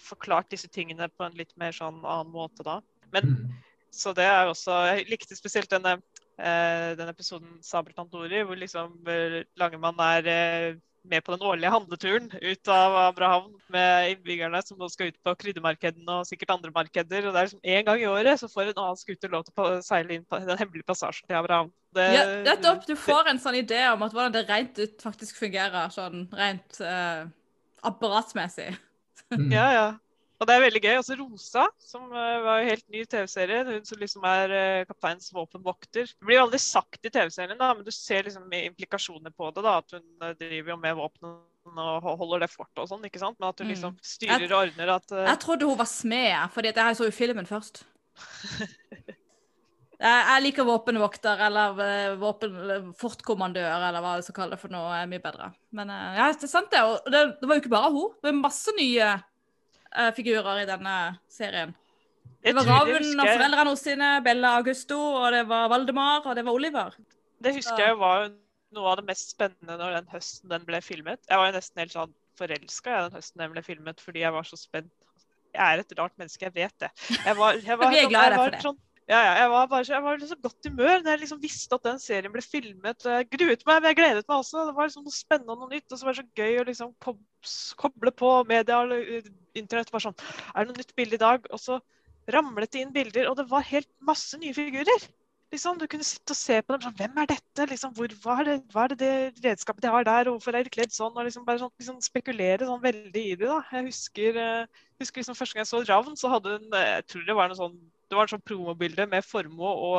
[0.00, 2.78] forklart disse tingene på en litt mer sånn annen måte da.
[3.12, 3.52] Men Mm.
[3.90, 5.98] så det er også Jeg likte spesielt denne,
[6.38, 10.76] den episoden Sabeltann Dori, hvor liksom eh, Langemann er eh,
[11.08, 15.34] med på den årlige handleturen ut av Abraham med innbyggerne som nå skal ut på
[15.40, 17.26] kryddermarkedene og sikkert andre markeder.
[17.26, 19.64] Og det er liksom En gang i året så får en annen scooter lov til
[19.64, 21.72] å seile inn på den hemmelige passasjen til Abraham.
[21.96, 22.84] Det, Ja, nettopp.
[22.86, 26.80] Du får en sånn idé om at hvordan det rent ut faktisk fungerer, sånn rent
[26.84, 27.24] eh,
[27.86, 28.74] apparatsmessig.
[29.28, 29.50] Mm.
[29.52, 29.88] Ja, ja.
[30.38, 30.96] Og det er veldig gøy.
[31.00, 33.72] Også Rosa, som eh, var jo helt ny i TV-serien.
[33.74, 36.12] Hun som liksom er uh, kapteinens våpenvokter.
[36.14, 39.64] Det blir jo aldri sagt i TV-serien, da, men du ser liksom implikasjoner på det.
[39.66, 43.04] da, At hun eh, driver jo med våpen og holder det fortet og sånn.
[43.04, 43.36] ikke sant?
[43.40, 43.74] Men at hun Mm.
[43.74, 45.26] liksom styrer og ordner at uh...
[45.26, 47.82] Jeg trodde hun var smed, fordi jeg så jo filmen først.
[49.98, 54.70] Jeg, liker våpenvokter eller eh, våpen, eller fortkommandør eller hva det skal kalle det for
[54.70, 55.48] noe, er mye bedre.
[55.74, 56.84] Men eh, ja, det er sant det.
[56.86, 58.12] Og det, det var jo ikke bare hun.
[58.14, 59.08] Det var masse nye
[59.96, 61.74] eh, figurer i denne serien.
[62.44, 66.44] Det var Ravn og jeg- foreldrene sine, Bella Augusto, og det var Valdemar, og det
[66.44, 66.94] var Oliver.
[67.42, 68.30] Det husker jeg var
[68.72, 71.18] noe av det mest spennende når den høsten den ble filmet.
[71.28, 74.42] Jeg var jo nesten helt sånn forelska den høsten den ble filmet, fordi jeg var
[74.46, 74.90] så spent.
[75.54, 76.90] Jeg er et rart menneske, jeg vet det.
[77.24, 78.60] Jeg var, jeg var, i jeg deg for var det.
[78.62, 81.38] Sånn, ja, ja, jeg var bare så, jeg var så godt humør når jeg liksom
[81.40, 83.06] visste at den serien ble filmet.
[83.08, 84.64] Jeg gruet meg, men jeg gledet meg også.
[84.68, 85.86] Det var liksom noe spennende og noe nytt.
[85.88, 86.90] Og så var det så gøy å liksom
[87.80, 89.94] koble på media og eh, internett.
[89.94, 90.18] Bare sånn
[90.52, 91.48] Er det noe nytt bilde i dag?
[91.48, 91.78] Og så
[92.34, 95.08] ramlet det inn bilder, og det var helt masse nye figurer.
[95.48, 97.66] Liksom, du kunne sitte og se på dem sånn Hvem er dette?
[97.70, 100.28] Liksom, hvor, hva, er det, hva er det det redskapet de har der?
[100.28, 101.14] Hvorfor er de kledd sånn?
[101.16, 103.48] Og liksom bare sånn, liksom spekulere sånn veldig i det.
[103.48, 103.62] da.
[103.72, 107.08] Jeg husker, uh, husker liksom første gang jeg så Ravn, så hadde hun eh, Jeg
[107.08, 109.98] tror det var noe sånn det var en sånn promobilde med Formoe og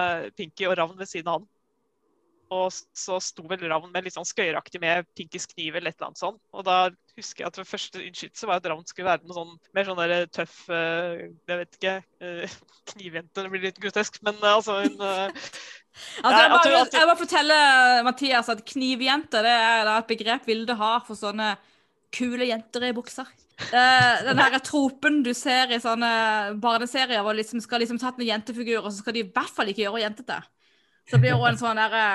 [0.00, 1.50] eh, Pinky og Ravn ved siden av han.
[2.54, 6.10] Og så sto vel Ravn med litt sånn skøyeraktig med Pinkys kniv eller et eller
[6.12, 6.40] annet sånt.
[6.54, 6.76] Og da
[7.16, 10.02] husker jeg at det første innskytelse var at Ravn skulle være noe sånn mer sånn
[10.02, 11.94] der tøff eh, Jeg vet ikke.
[12.20, 12.58] eh,
[12.92, 13.40] knivjente.
[13.40, 15.24] Det blir litt grotesk, men eh, altså hun eh,
[15.94, 17.56] Altså, jeg, bare, jeg, jeg må fortelle
[18.02, 21.52] Mathias at knivjente det er et begrep Vilde har for sånne
[22.14, 23.30] kule jenter i bukser.
[23.58, 26.08] Eh, den her tropen du ser i sånne
[26.62, 29.70] barneserier hvor liksom skal liksom tatt med jentefigurer, og så skal de i hvert fall
[29.70, 30.40] ikke gjøre jentete.
[31.10, 32.06] Så blir hun en sånn derre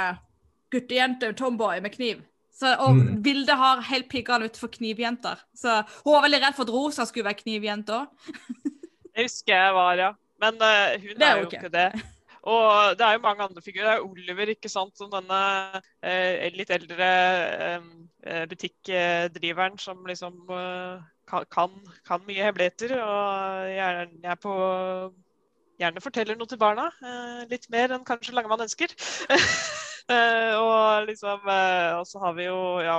[0.74, 2.26] guttejente, tomboy, med kniv.
[2.60, 3.24] Så, og Mm.
[3.24, 5.40] Vilde har helt piggene utenfor knivjenter.
[5.56, 8.08] Så hun var veldig redd for at Rosa skulle være knivjente òg.
[9.16, 10.10] Det husker jeg var, ja.
[10.44, 11.58] Men uh, hun Det er er jo ikke.
[11.64, 11.88] ikke det.
[12.50, 13.88] Og det er jo mange andre figurer.
[13.90, 15.40] Det er Oliver, ikke sant, som denne
[16.02, 17.10] eh, litt eldre
[17.68, 17.88] eh,
[18.24, 21.46] eh, butikkdriveren som liksom eh, kan,
[22.08, 22.96] kan, mye hemmeligheter.
[23.00, 24.56] Og gjerne, er på,
[25.82, 26.90] gjerne forteller noe til barna.
[27.04, 28.96] eh, litt mer enn kanskje Langemann ønsker.
[30.10, 32.96] Eh, og liksom eh, så har vi jo ja,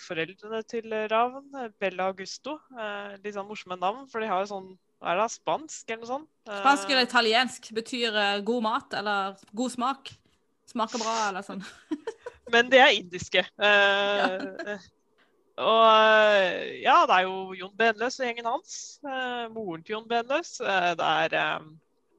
[0.00, 2.54] foreldrene til Ravn, Bella og Augusto.
[2.72, 4.70] Eh, litt sånn morsomme navn, for de har jo sånn
[5.04, 6.30] er det, spansk eller noe sånt?
[6.48, 8.16] Spansk eller italiensk betyr
[8.48, 10.14] god mat eller god smak.
[10.72, 11.60] Smaker bra eller sånn.
[12.54, 13.44] Men de er indiske.
[13.60, 14.86] Eh,
[15.56, 18.74] Og eh, ja, det er jo Jon Benløs og gjengen hans.
[19.00, 20.58] Eh, moren til Jon Benløs.
[20.60, 21.68] Eh, det, er, eh,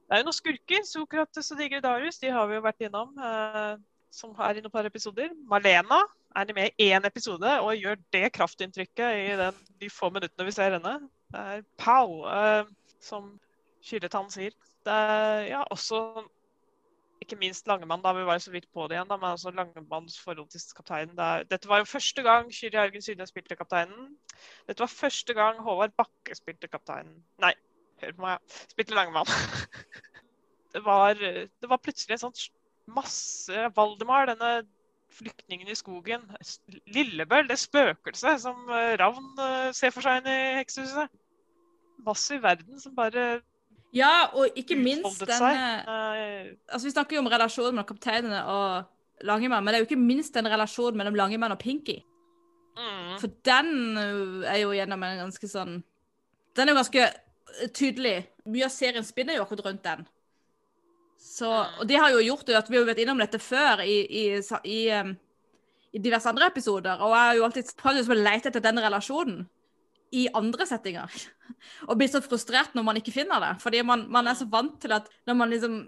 [0.08, 0.86] det er jo noen skurker.
[0.88, 3.12] Sokrates og Digre Darius, de har vi jo vært innom.
[3.14, 3.76] Eh,
[4.18, 5.30] som er i noen par episoder.
[5.46, 6.00] Malena
[6.36, 10.54] er med i én episode og gjør det kraftinntrykket i den, de få minuttene vi
[10.54, 10.96] ser henne.
[11.32, 12.64] Det er pow, eh,
[13.04, 13.36] som
[13.84, 14.56] Kyrretann sier.
[14.86, 16.24] Det er ja, også
[17.22, 20.18] ikke minst Langemann, da vi var så vidt på det igjen, da, men altså Langemanns
[20.22, 21.18] forhold til kapteinen.
[21.18, 24.12] Er, dette var jo første gang Kyrre Haugen Synnes spilte kapteinen.
[24.68, 27.18] Dette var første gang Håvard Bakke spilte kapteinen.
[27.42, 27.54] Nei,
[28.02, 29.34] hør på meg, spilte Langemann.
[30.74, 32.38] det, var, det var plutselig en sånn
[32.98, 34.52] masse Valdemar, denne
[35.18, 36.24] flyktningen i skogen.
[36.94, 41.14] Lillebøll, det spøkelset som eh, Ravn eh, ser for seg inne i heksehuset.
[42.06, 43.40] Massiv verden som bare
[43.96, 45.62] Ja, og ikke minst denne
[46.68, 50.00] altså Vi snakker jo om relasjonen mellom kapteinene og Langemann, men det er jo ikke
[50.00, 51.96] minst den relasjonen mellom Langemann og Pinky.
[52.76, 53.16] mm.
[53.20, 55.80] For den uh, er jo gjennom en ganske sånn
[56.54, 58.16] Den er jo ganske uh, tydelig.
[58.46, 60.06] Mye av serien spinner jo akkurat rundt den.
[61.18, 64.24] Så, og det har jo gjort at vi har vært innom dette før i, i,
[64.38, 65.14] i, um,
[65.90, 67.00] i diverse andre episoder.
[67.02, 69.46] Og jeg har jo alltid prøvd liksom å lete etter den relasjonen
[70.14, 71.12] i andre settinger.
[71.88, 73.52] Og blir så frustrert når man ikke finner det.
[73.62, 75.80] Fordi man, man er så vant til at når man liksom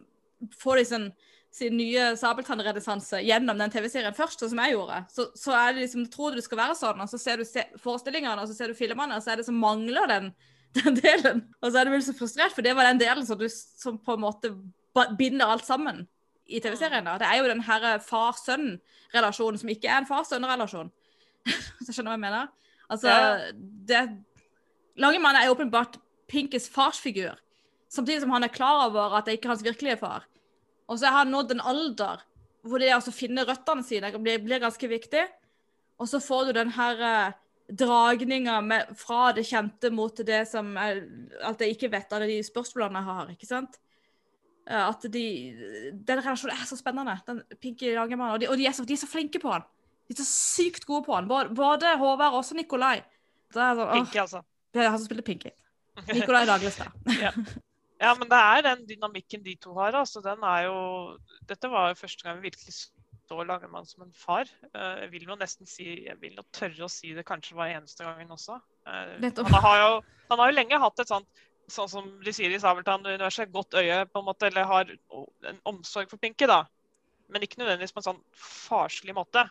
[0.60, 1.10] får liksom
[1.50, 6.04] sin nye sabeltannrenessanse gjennom den TV-serien først, som jeg gjorde, så, så er det liksom,
[6.12, 8.70] tror du det skal være sånn, og så ser du se forestillingene, og så ser
[8.70, 10.30] du filmene, og så er det som mangler den,
[10.78, 11.42] den delen.
[11.58, 13.98] Og så er du vel så frustrert, for det var den delen som, du, som
[13.98, 14.54] på en måte
[15.18, 16.04] binder alt sammen
[16.46, 17.10] i TV-serien.
[17.18, 20.90] Det er jo den her far-sønn-relasjonen som ikke er en far-sønn-relasjon.
[21.84, 22.50] Så skjønner du hva jeg mener?
[22.90, 23.12] Altså,
[23.86, 24.00] det
[25.00, 25.98] Langemann er åpenbart
[26.30, 27.38] Pinkes farsfigur,
[27.90, 30.26] samtidig som han er klar over at det ikke er hans virkelige far.
[30.90, 32.24] Og så har han nådd en alder
[32.66, 35.22] hvor det altså å finne røttene sine blir, blir ganske viktig.
[36.00, 37.38] Og så får du den her eh,
[37.80, 38.58] dragninga
[38.98, 41.04] fra det kjente mot det som er,
[41.46, 43.32] alt jeg ikke vet, alle de spørsmålene jeg har.
[43.34, 43.80] ikke sant?
[44.68, 45.24] Eh, At de,
[45.94, 47.16] Den relasjonen er så spennende.
[47.26, 48.34] den Pinky Langemann.
[48.34, 49.64] Og, de, og de, er så, de er så flinke på han.
[50.10, 51.28] De er så sykt gode på han.
[51.30, 52.96] Både, både Håvard og også Nikolai.
[53.54, 54.40] Det sånn, Pinky, altså.
[54.74, 55.52] det er han som spiller Pinky.
[56.10, 56.94] Nikolai Daglestad.
[58.00, 59.92] Ja, men det er den dynamikken de to har.
[59.92, 60.76] altså den er jo,
[61.50, 62.72] Dette var jo første gang vi virkelig
[63.28, 64.48] så Langemann som en far.
[64.72, 67.68] Eh, Jeg vil jo nesten si, jeg vil jo tørre å si det kanskje var
[67.74, 68.56] eneste gangen også.
[68.88, 69.90] Eh, Han har jo,
[70.32, 71.28] han har jo lenge hatt et sånt,
[71.68, 74.90] sånn som de sier i Sabeltann-universet, godt øye på en måte, eller har
[75.52, 76.64] en omsorg for Pinky, da.
[77.28, 79.44] Men ikke nødvendigvis på en sånn farslig måte.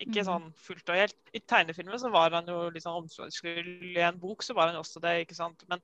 [0.00, 0.28] Ikke Mhm.
[0.30, 1.18] sånn fullt og helt.
[1.36, 3.96] I tegnefilmen så var han jo litt sånn omsorgsfull.
[3.96, 5.62] I en bok så var han også det, ikke sant.
[5.68, 5.80] Men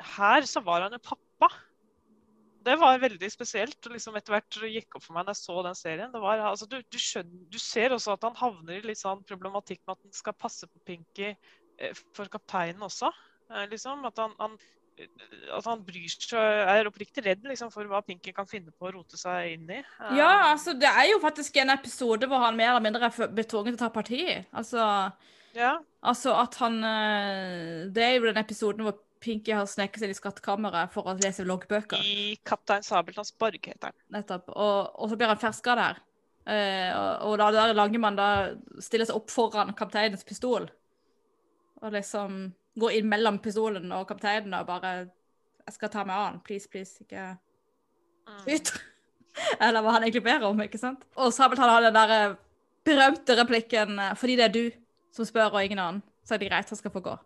[0.00, 1.48] her så var han jo pappa.
[2.62, 3.78] Det var veldig spesielt.
[3.86, 6.12] og liksom Etter hvert gikk opp for meg når jeg så den serien.
[6.12, 9.24] Det var, altså, du, du, skjønner, du ser også at han havner i litt sånn
[9.24, 11.34] problematikk med at han skal passe på Pinky
[11.78, 13.10] eh, for kapteinen også.
[13.50, 14.58] Eh, liksom, At han, han,
[14.98, 15.08] eh,
[15.56, 16.36] at han bryr seg,
[16.74, 19.80] er oppriktig redd liksom, for hva Pinky kan finne på å rote seg inn i.
[19.80, 23.34] Eh, Ja, altså, det er jo faktisk en episode hvor han mer eller mindre er
[23.34, 24.22] betvunget til å ta parti.
[24.52, 24.88] Altså,
[25.56, 25.76] ja.
[26.02, 30.16] altså at han eh, Det er jo den episoden hvor Pinky har sneket seg i
[30.16, 31.98] skattkammeret for å lese loggbøker.
[31.98, 33.96] I 'Kaptein Sabeltanns borg' heter den.
[34.14, 34.52] Nettopp.
[34.54, 35.98] Og, og så blir han ferska der.
[36.48, 38.28] Eh, og, og da der Langemann da
[38.80, 40.68] stiller seg opp foran kapteinens pistol.
[41.82, 42.38] Og liksom
[42.80, 44.92] går inn mellom pistolen og kapteinen og bare
[45.68, 46.40] 'Jeg skal ta meg av han.
[46.40, 47.36] Please, please, ikke
[48.48, 48.72] ut.
[49.60, 51.04] Eller hva han egentlig ber om, ikke sant?
[51.16, 52.36] Og Sabeltann har den der eh,
[52.84, 54.70] berømte replikken eh, 'Fordi det er du
[55.12, 57.18] som spør, og ingen annen, så er det greit, han skal få gå'.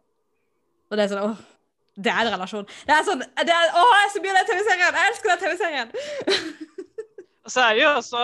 [0.90, 1.36] Og det er sånn åh,
[1.96, 2.64] Det er en relasjon.
[2.64, 4.94] Det er sånn det er, Åh, jeg er så mye av den TV-serien!
[4.96, 5.88] Jeg elsker den TV-serien!
[7.44, 8.22] Og så er det jo også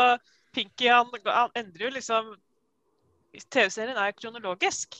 [0.54, 2.30] Pinky han, han endrer jo liksom
[3.52, 4.96] TV-serien er kronologisk.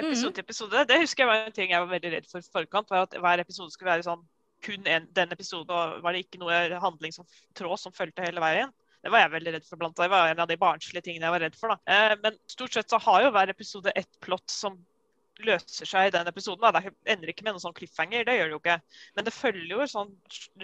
[0.00, 0.84] Episode til episode.
[0.88, 2.92] Det husker jeg var en ting jeg var veldig redd for i forkant.
[2.92, 4.22] var at Hver episode skulle være sånn
[4.64, 7.26] kun en, den episoden, og var det ikke noe handling som
[7.56, 8.72] tråd som fulgte hele veien.
[9.00, 10.10] Det var jeg veldig redd for blant annet.
[10.10, 11.72] Det var en av de barnslige tingene jeg var redd for.
[11.72, 11.94] da.
[11.94, 14.76] Eh, men stort sett så har jo hver episode ett plott som
[15.40, 16.66] løser seg i den episoden.
[16.66, 16.82] Da.
[16.84, 18.76] Det ender ikke med noen sånn cliffhanger, det gjør det jo ikke.
[19.16, 20.12] Men det følger jo en sånn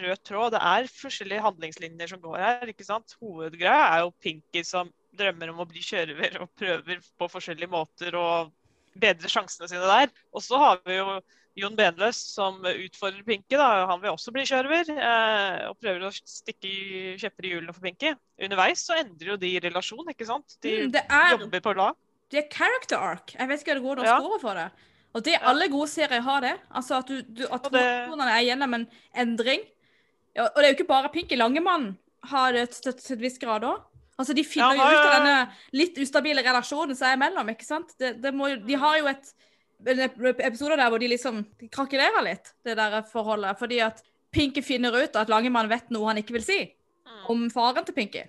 [0.02, 0.52] rød tråd.
[0.52, 2.72] Det er forskjellige handlingslinjer som går her.
[2.74, 3.16] ikke sant?
[3.22, 8.20] Hovedgreia er jo Pinky som drømmer om å bli kjørever og prøver på forskjellige måter
[8.20, 8.28] å
[9.00, 10.10] bedre sjansene sine der.
[10.34, 11.20] Og så har vi jo
[11.56, 13.56] Jon Benløs som utfordrer Pinky.
[13.56, 14.90] da, Han vil også bli sjørøver.
[14.92, 18.14] eh, og prøver å stikke i- kjepper i hjulene for Pinky.
[18.38, 20.56] Underveis så endrer jo de relasjon, ikke sant?
[20.60, 21.94] De Mm, er jobber på lag.
[22.30, 23.32] det er character arc.
[23.38, 24.18] Jeg vet ikke hva det går norske Ja.
[24.20, 24.70] score for det.
[25.14, 26.60] Og det alle gode serier har det.
[26.74, 29.60] Altså at, du, du, at det- er gjennom en endring.
[30.36, 33.80] Og det er jo ikke bare Pinky Langemann har det til en viss grad òg.
[34.16, 35.34] Altså, de finner jo ut av denne
[35.76, 37.92] litt ustabile relasjonen som er imellom, ikke sant?
[38.00, 39.34] Det, det må, de har jo et
[40.46, 43.58] episode der hvor de liksom de krakkelerer litt, det der forholdet.
[43.60, 44.00] Fordi at
[44.32, 46.60] Pinky finner ut at Langemann vet noe han ikke vil si
[47.06, 47.26] Mm.
[47.30, 48.24] om faren til Pinky.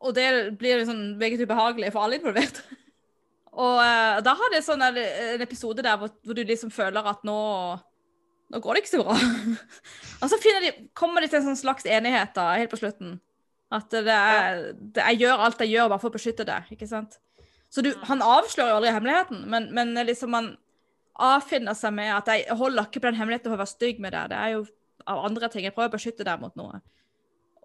[0.00, 2.62] Og det blir liksom meget ubehagelig for alle involvert.
[3.52, 7.06] Og uh, da har det sånn en, en episode der hvor, hvor du liksom føler
[7.10, 7.38] at nå
[8.50, 9.14] Nå går det ikke så bra.
[10.24, 13.20] og så de, kommer de til en sånn slags enighet da, helt på slutten.
[13.70, 16.72] At det er, det, jeg gjør alt jeg gjør bare for å beskytte deg.
[16.74, 17.20] ikke sant?
[17.70, 20.56] Så du, han avslører jo aldri hemmeligheten, men, men liksom han
[21.20, 24.16] avfinner seg med at jeg holder ikke på den hemmeligheten for å være stygg med
[24.16, 24.32] deg.
[24.32, 24.64] Det er jo
[25.06, 25.66] av andre ting.
[25.68, 26.80] Jeg prøver å beskytte deg mot noe.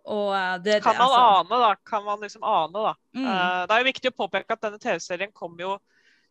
[0.06, 1.76] Eh, det, Kan man altså- ane, da?
[1.76, 2.93] Kan man liksom ane, da?
[3.16, 3.26] Mm.
[3.26, 5.80] Uh, det er jo viktig å påpeke at denne TV-serien kom jo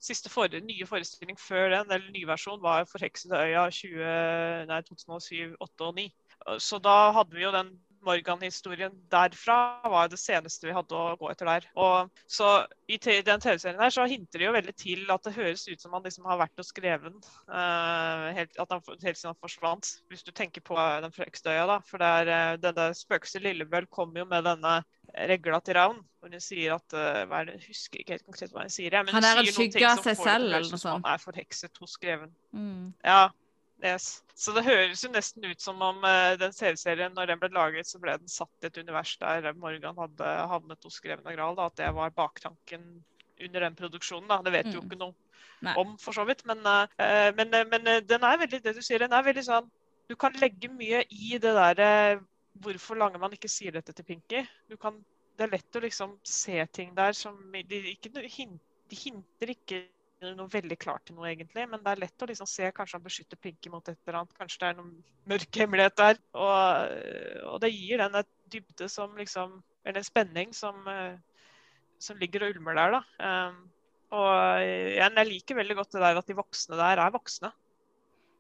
[0.05, 5.57] Siste for, nye forestilling før den, eller ny versjon, var 'Forheksede øya' 20, nei, 2007,
[5.57, 6.13] 2008 og 2009.
[6.61, 7.71] Så da hadde vi jo den
[8.05, 9.59] Morgan-historien derfra
[9.91, 11.69] var det seneste vi hadde å gå etter der.
[11.81, 12.51] Og så
[12.89, 15.95] I den TV-serien her så hinter det jo veldig til at det høres ut som
[15.97, 19.93] han liksom har vært og skrevet den uh, helt, at han, helt siden han forsvant.
[20.13, 21.79] Hvis du tenker på eh, den forheksede øya, da.
[21.89, 24.81] For det eh, denne spøkelset Lillebøll kommer jo med denne
[25.31, 26.03] regla til Ravn.
[26.21, 28.73] Hvor hun sier at uh, hva er det, Jeg husker ikke helt konkret hva hun
[28.73, 28.95] sier.
[28.97, 31.05] jeg, Men Han er en skygge av seg selv, eller noe sånt.
[31.05, 32.33] Han er forhekset hos greven.
[32.57, 32.93] Mm.
[33.05, 33.29] Ja.
[33.83, 34.23] Yes.
[34.35, 37.89] Så det høres jo nesten ut som om uh, den TV-serien, når den ble laget,
[37.89, 41.59] så ble den satt i et univers der Morgan hadde havnet hos Greven og Gral.
[41.59, 42.87] Da, at det var baktanken
[43.41, 44.29] under den produksjonen.
[44.31, 44.41] Da.
[44.47, 44.77] Det vet mm.
[44.77, 45.15] jo ikke noe
[45.65, 45.75] Nei.
[45.81, 46.45] om, for så vidt.
[46.51, 46.87] Men, uh,
[47.39, 49.73] men, uh, men den er veldig det du sier, den er veldig sånn
[50.05, 51.91] Du kan legge mye i det derre
[52.65, 54.45] Hvorfor Langemann ikke sier dette til Pinky.
[54.71, 55.01] Du kan,
[55.35, 59.81] det er lett å liksom se ting der som De, ikke, de hinter ikke
[60.23, 61.67] noe veldig klart til noe, egentlig.
[61.69, 64.37] Men det er lett å liksom se kanskje han beskytter Pinky mot et eller annet.
[64.39, 64.95] Kanskje det er noen
[65.29, 66.21] mørk hemmelighet der.
[66.41, 66.97] Og,
[67.53, 71.17] og det gir den et dybde som liksom Eller en spenning som, eh,
[72.01, 73.01] som ligger og ulmer der, da.
[73.51, 73.59] Um,
[74.15, 74.31] og
[74.65, 77.51] jeg, jeg liker veldig godt det der at de voksne der er voksne.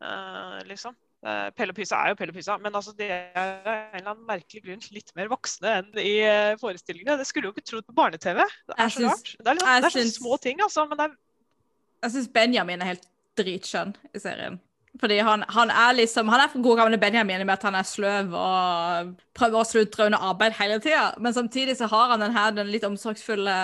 [0.01, 0.97] uh, liksom.
[1.25, 4.61] Pelle og Pysa er jo Pelle Pysa, men altså de er en eller annen merkelig
[4.67, 7.17] grunn litt mer voksne enn i eh, forestillingene.
[7.17, 8.43] Det skulle jo ikke trodd på barne-TV.
[8.45, 9.31] Det er Jeg så syns- rart.
[9.39, 10.85] Det er, liksom, det er så små ting, altså.
[10.91, 11.15] Men det er
[12.05, 14.61] Jeg syns Benjamin er helt dritskjønn i serien.
[15.01, 17.75] Fordi han, han er liksom Han er for god gamle Benjamin i med at han
[17.75, 21.09] er sløv og prøver å sludre under arbeid hele tida.
[21.19, 23.57] Men samtidig så har han den her den litt omsorgsfulle,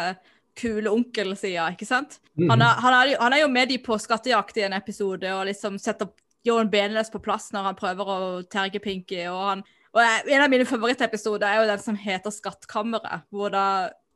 [0.58, 2.18] kule onkelsida, ikke sant?
[2.40, 5.46] Han er, han, er, han er jo med de på skattejakt i en episode og
[5.46, 6.10] liksom setter
[6.44, 8.18] Jon Benløs på plass når han prøver å
[8.50, 9.22] terge Pinky.
[9.30, 9.62] Og, han,
[9.94, 13.28] og en av mine favorittepisoder er jo den som heter Skattkammeret.
[13.30, 13.64] Hvor da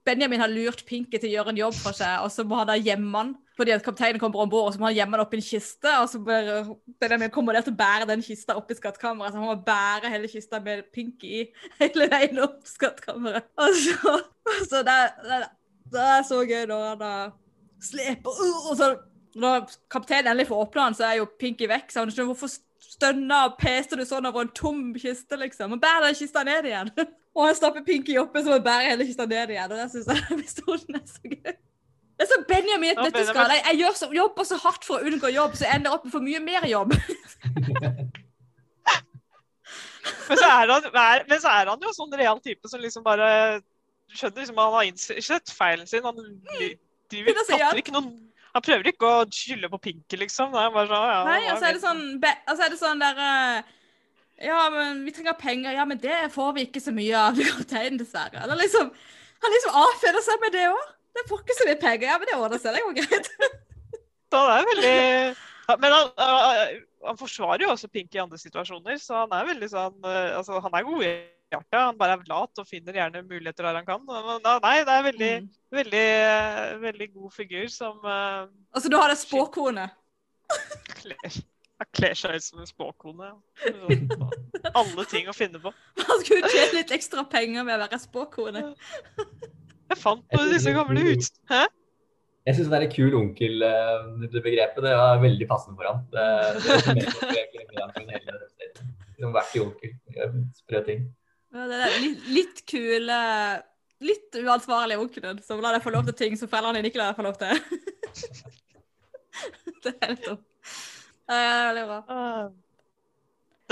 [0.04, 2.72] Benjamin har lurt Pinky til å gjøre en jobb for seg, og så må han
[2.72, 3.34] da gjemme han.
[3.56, 5.90] Fordi at kapteinen kommer om bord, og så må han gjemme det oppi en kiste.
[6.00, 6.18] Og så
[7.00, 9.34] Benjamin kommer der til å bære den kista opp i skattkammeret.
[9.34, 11.44] Så han må bære hele kista med Pinky i
[11.80, 13.46] hele veien opp skattkammeret.
[13.62, 14.18] Og så,
[14.66, 15.40] så det, det,
[15.94, 17.14] det er så gøy når han da
[17.84, 18.94] sleper uh, Og så
[19.38, 21.92] når kapteinen endelig får åpna den, så er jo Pinky vekk.
[21.92, 22.50] Så han skjønner hvorfor
[22.84, 25.76] stønna og peste du sånn over en tom kiste, liksom.
[25.76, 26.90] Og bærer den kista ned igjen.
[27.36, 29.70] og han stapper Pinky oppi, så må han bærer hele kista ned igjen.
[29.70, 31.56] Og det syns jeg episoden er så gøy.
[32.14, 33.52] Det er sånn Benjamin i et nøtteskall.
[33.58, 36.12] Jeg, jeg så, jobber så hardt for å unngå jobb, så jeg ender opp med
[36.14, 36.94] for mye mer jobb.
[40.28, 40.70] Men så han,
[41.28, 43.28] men så er han jo sånn real type som liksom bare
[43.60, 46.04] Du skjønner liksom Han har innsett feilen sin.
[46.04, 46.18] Han
[46.60, 46.74] li-
[47.12, 48.10] driver, fatter ikke noen
[48.54, 50.52] Han prøver ikke å skylde på Pinky, liksom.
[50.56, 53.00] Er bare sånn, ja, Nei, og så er det sånn, be- og er det sånn
[53.02, 53.72] der eh,
[54.50, 55.72] Ja, men vi trenger penger.
[55.76, 58.44] Ja, men det får vi ikke så mye av kapteinen, dessverre.
[58.44, 58.92] Eller liksom
[59.44, 60.84] Han liksom avfeder seg med det òg.
[61.14, 62.06] Det får ikke så mye penger.
[62.10, 62.74] Ja, men det ordner seg.
[62.74, 63.28] Det går greit.
[64.34, 65.36] Så det er veldig
[65.68, 69.46] Ja, Men han, han- han forsvarer jo også Pink i andre situasjoner, så han er
[69.52, 71.10] veldig sånn eh, Altså, han er god i
[71.52, 71.76] hjertet.
[71.78, 74.00] Han bare er lat og finner gjerne muligheter der han kan.
[74.08, 75.48] Men, nei, det er veldig, Mm.
[75.78, 79.86] veldig, eh, veldig god figur som uh, Altså, du har det spåkone.
[81.78, 83.30] Han kler seg ut som en spåkone.
[83.66, 84.28] ja.
[84.74, 85.72] Alle ting å finne på.
[85.98, 88.62] Han skulle tjene litt ekstra penger med å være spåkone.
[89.92, 91.32] Jeg fant på disse gamle hus...
[91.50, 91.64] Hæ?
[92.44, 94.80] Jeg syns det er kul onkel-begrepet.
[94.84, 96.02] Det er veldig passende for han.
[96.12, 96.24] Det,
[96.60, 98.90] det serien.
[99.14, 99.94] Liksom vært i onkel.
[100.58, 101.06] Sprø ting.
[101.54, 103.20] Ja, det er litt, litt kule
[104.04, 107.12] Litt uansvarlige onkelen som lar deg få lov til ting som foreldrene dine ikke lar
[107.12, 107.60] deg få lov til.
[109.86, 110.42] det er helt topp.
[111.30, 111.98] Ja, det er veldig bra.
[112.10, 112.48] Ah.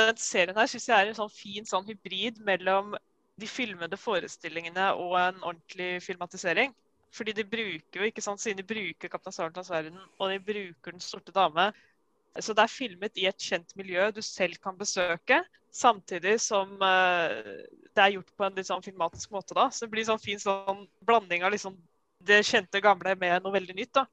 [0.01, 2.95] Den serien her syns jeg er en sånn fin sånn hybrid mellom
[3.41, 6.75] de filmede forestillingene og en ordentlig filmatisering.
[7.13, 10.93] Fordi de bruker jo, ikke sant, siden de bruker 'Kaptein Sabeltanns verden' og de bruker
[10.93, 11.73] 'Den sorte dame'.
[12.41, 17.43] Så det er filmet i et kjent miljø du selv kan besøke, samtidig som eh,
[17.93, 19.55] det er gjort på en litt sånn filmatisk måte.
[19.55, 19.69] da.
[19.69, 21.77] Så det blir sånn fin sånn blanding av liksom
[22.25, 23.93] det kjente gamle med noe veldig nytt.
[23.93, 24.07] da.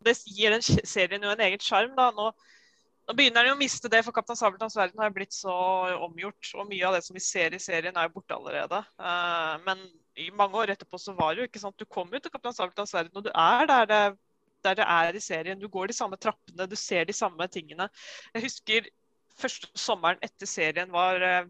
[0.00, 1.94] Det gir den serien jo en egen sjarm.
[1.96, 2.10] da.
[2.16, 2.32] Nå,
[3.08, 5.54] nå begynner han jo å miste det, for 'Kaptein Sabeltanns verden' har blitt så
[6.04, 6.50] omgjort.
[6.60, 8.82] Og mye av det som vi ser i serien, er borte allerede.
[9.00, 9.84] Eh, men
[10.18, 12.56] i mange år etterpå så var det jo ikke sant, du kom jo til 'Kaptein
[12.56, 14.18] Sabeltanns verden', og du er der det,
[14.64, 15.60] der det er i serien.
[15.60, 17.88] Du går de samme trappene, du ser de samme tingene.
[18.34, 18.90] Jeg husker
[19.38, 21.46] første sommeren etter serien var eh,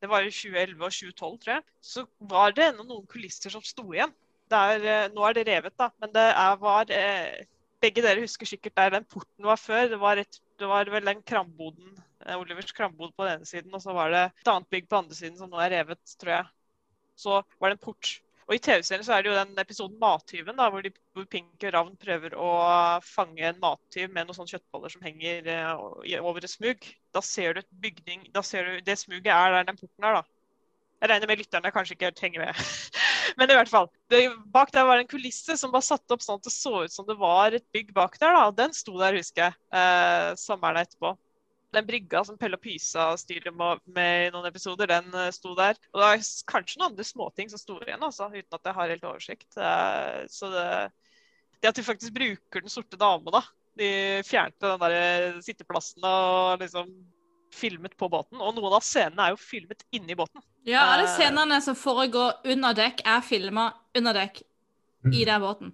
[0.00, 1.62] det var i 2011 og 2012, tror jeg.
[1.82, 4.12] Så var det ennå noen kulisser som sto igjen.
[4.50, 7.44] Der, eh, nå er det revet, da, men det er, var eh,
[7.80, 9.88] Begge dere husker sikkert der den porten var før.
[9.92, 11.92] Det var, et, det var vel den kramboden,
[12.26, 14.98] eh, Olivers krambod på den ene siden, og så var det et annet bygg på
[15.00, 16.50] andre siden som nå er revet, tror jeg.
[17.20, 18.18] Så var det en port.
[18.50, 21.66] Og I TV-serien så er det jo den episoden 'Mattyven', da, hvor, de, hvor Pink
[21.68, 22.48] og Ravn prøver å
[23.06, 26.88] fange en mattyv med noen sånne kjøttboller som henger eh, over et smug.
[27.14, 30.18] Da ser du et bygning da ser du, Det smuget er der den porten er,
[30.18, 30.39] da.
[31.00, 32.58] Jeg regner med lytterne kanskje ikke helt henger med.
[33.40, 33.88] Men i hvert fall.
[34.12, 34.20] Det,
[34.52, 36.92] bak der var det en kulisse som var satt opp sånn at det så ut
[36.92, 38.36] som det var et bygg bak der.
[38.36, 41.14] da, Den sto der, husker jeg, eh, sommeren etterpå.
[41.72, 45.78] Den brygga som Pelle og Pysa styrer med, i noen episoder, den eh, sto der.
[45.92, 48.92] Og det var kanskje noen andre småting som sto igjen, altså, uten at jeg har
[48.92, 49.48] helt oversikt.
[49.56, 50.66] Eh, så det,
[51.62, 53.44] det at de faktisk bruker Den sorte dame, da.
[53.80, 53.90] De
[54.26, 56.90] fjernte den der sitteplassen og liksom
[57.54, 58.40] filmet på båten.
[58.40, 60.42] Og noen av scenene er jo filmet inni båten.
[60.68, 61.14] Ja, alle Eh.
[61.16, 64.42] scenene som foregår under dekk, er filma under dekk
[65.04, 65.12] Mm.
[65.14, 65.72] i den båten.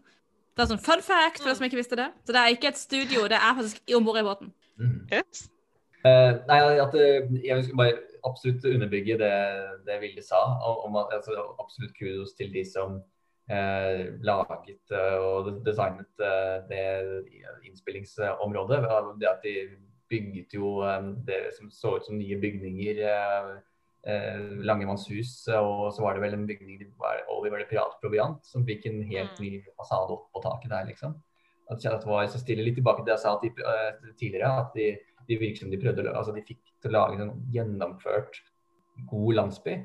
[0.57, 2.12] Det er sånn fun fact for dere som ikke visste det.
[2.24, 4.53] Så det er ikke et studio, det er faktisk om bord i båten.
[4.79, 5.09] Mm.
[5.12, 5.51] Yes.
[6.07, 9.33] Uh, nei, at eh, jeg ønsker bare absolutt underbygge det,
[9.87, 10.37] det Vilde sa.
[10.85, 13.03] om at altså, Absolutt kudos til de som
[13.51, 16.07] uh, laget uh, og designet
[16.70, 17.24] det
[17.66, 18.83] innspillingsområdet.
[19.20, 19.68] Det at de
[20.11, 23.03] bygget jo eh, det som så ut som nye bygninger.
[23.07, 23.57] eh,
[24.07, 27.25] eh, Langemannshus, og så var det vel en bygning det var,
[27.59, 29.43] det Piratproviant som fikk en helt Mm.
[29.43, 31.17] ny fasade opp på taket der, liksom.
[31.71, 33.51] At det var så stille litt tilbake til det jeg sa de,
[34.15, 34.97] tidligere, at de
[35.29, 38.41] de virket som de prøvde å altså de fikk til å lage en gjennomført
[39.11, 39.77] god landsby.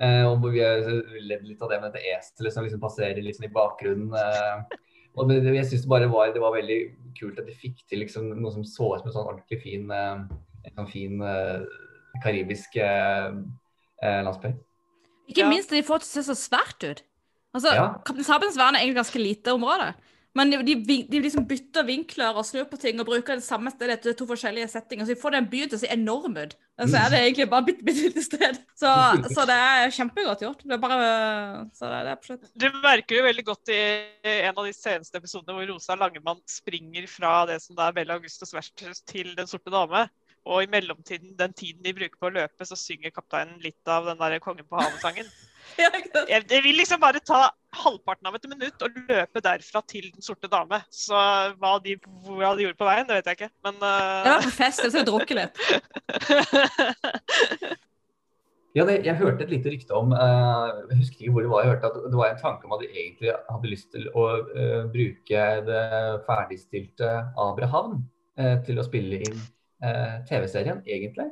[0.00, 0.80] Eh, og vi har
[1.20, 4.14] ledd litt av det med dette eselet som liksom passerer liksom i bakgrunnen.
[4.16, 4.78] Eh,
[5.16, 6.80] og det, det- jeg synes det bare var, det var veldig
[7.18, 9.90] kult at de fikk til liksom noe som så ut som en sånn ordentlig fin,
[9.90, 10.24] eh,
[10.64, 11.60] en sånn fin eh,
[12.22, 13.32] karibisk eh,
[14.02, 14.54] eh, landsby.
[15.30, 15.48] Ikke Ja.
[15.48, 17.02] minst at de får det til å se så svært ut.
[17.54, 17.88] Altså, Ja.
[18.04, 19.94] Kaptein Sabeltanns vern er egentlig ganske lite område.
[20.38, 23.72] Men de, de, de liksom bytter vinkler og snur på ting og bruker det samme
[23.72, 25.06] stedet til to forskjellige settinger.
[25.06, 26.54] Så de får den byen til å se enorm ut.
[26.80, 28.60] Og så er det egentlig bare bitte, bitte lite sted.
[28.78, 28.92] Så,
[29.34, 30.62] så det er kjempegodt gjort.
[30.70, 31.10] Det bare
[31.74, 33.80] Så det, det er det merker jo veldig godt i
[34.36, 38.54] en av de seneste episodene hvor Rosa Langemann springer fra det som er Bella Augustus
[38.54, 40.06] vertshus til Den sorte dame.
[40.48, 44.06] Og i mellomtiden, den tiden de bruker på å løpe, så synger kapteinen litt av
[44.08, 45.26] den der Kongen på havet-sangen.
[45.78, 47.44] Jeg, jeg vil liksom bare ta
[47.76, 50.80] halvparten av et minutt og løpe derfra til Den sorte dame.
[50.90, 51.14] Så
[51.60, 51.96] hva de,
[52.26, 53.52] hva de gjorde på veien, det vet jeg ikke.
[53.68, 55.62] Men Jeg var på fest, så jeg drukke litt.
[56.40, 57.78] eh,
[58.70, 61.64] Ja, det, jeg hørte et lite rykte om uh, Jeg husker ikke hvor det var.
[61.64, 64.26] Jeg hørte at det var en tanke om at de egentlig hadde lyst til å
[64.46, 65.86] uh, bruke det
[66.28, 67.98] ferdigstilte Abrahavn
[68.38, 69.36] eh, til å spille inn
[69.82, 71.26] eh, TV-serien, egentlig.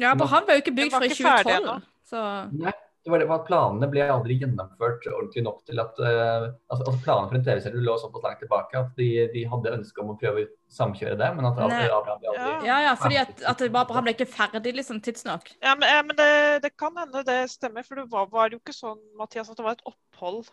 [0.00, 1.60] Ja, Abrahavn han var jo ikke bygd før i 2012 ferdig 2012.
[1.60, 1.76] ennå.
[2.08, 2.24] Så
[2.64, 2.74] Nei,
[3.08, 7.00] det var det at planene ble aldri gjennomført ordentlig nok til at uh, altså, altså
[7.04, 10.16] Planene for en TV-serie lå såpass langt tilbake at de, de hadde ønske om å
[10.20, 11.80] prøve å samkjøre det, men at Nei.
[11.88, 15.50] Abraham ble aldri ja, ja, fordi at, at det bare, ble ikke ferdig liksom tidsnok.
[15.64, 16.30] Ja, men, ja, men det,
[16.66, 19.66] det kan hende det stemmer, for det var, var jo ikke sånn Mathias, at det
[19.66, 20.46] var et opphold.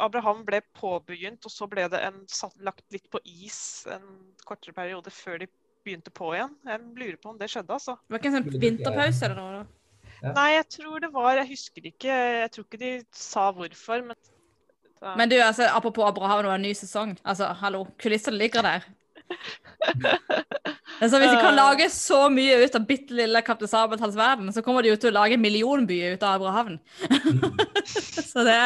[0.00, 4.04] Abraham ble påbegynt, og så ble det en, satt, lagt litt på is en
[4.48, 5.48] kortere periode før de
[5.82, 6.54] begynte på igjen.
[6.68, 7.96] Jeg lurer på om det skjedde, altså.
[8.06, 9.62] Det var ikke en sånn vinterpause eller noe?
[9.62, 9.81] da?
[10.22, 10.32] Ja.
[10.36, 12.12] Nei, jeg tror det var Jeg husker ikke.
[12.42, 14.18] Jeg tror ikke de sa hvorfor, men
[15.02, 15.16] da.
[15.18, 17.16] Men du, altså, apropos Abraham og en ny sesong.
[17.24, 18.86] Altså, hallo, kulissene ligger der.
[21.02, 21.58] Så hvis de kan Øh.
[21.58, 25.10] lage så mye ut av bitte lille Kaptein Sabeltanns verden, så kommer de jo til
[25.10, 26.78] å lage en millionby ut av Abrahavn.
[28.30, 28.58] så det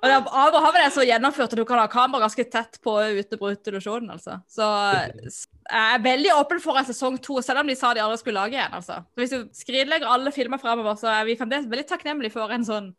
[0.00, 3.36] Og det, Abrahavn er så gjennomført at du kan ha kamera ganske tett på ute
[3.36, 4.40] på illusjonen, altså.
[4.48, 8.18] Så jeg er veldig åpen for en sesong to, selv om de sa de aldri
[8.22, 9.02] skulle lage en, altså.
[9.12, 12.64] Så hvis du skrinlegger alle filmer fremover, så er vi fremdeles veldig takknemlige for en
[12.64, 12.94] sånn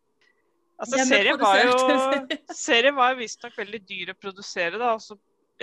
[0.77, 1.71] Altså, serien var jo
[2.53, 5.15] serien var visstnok veldig dyr å produsere, da, og så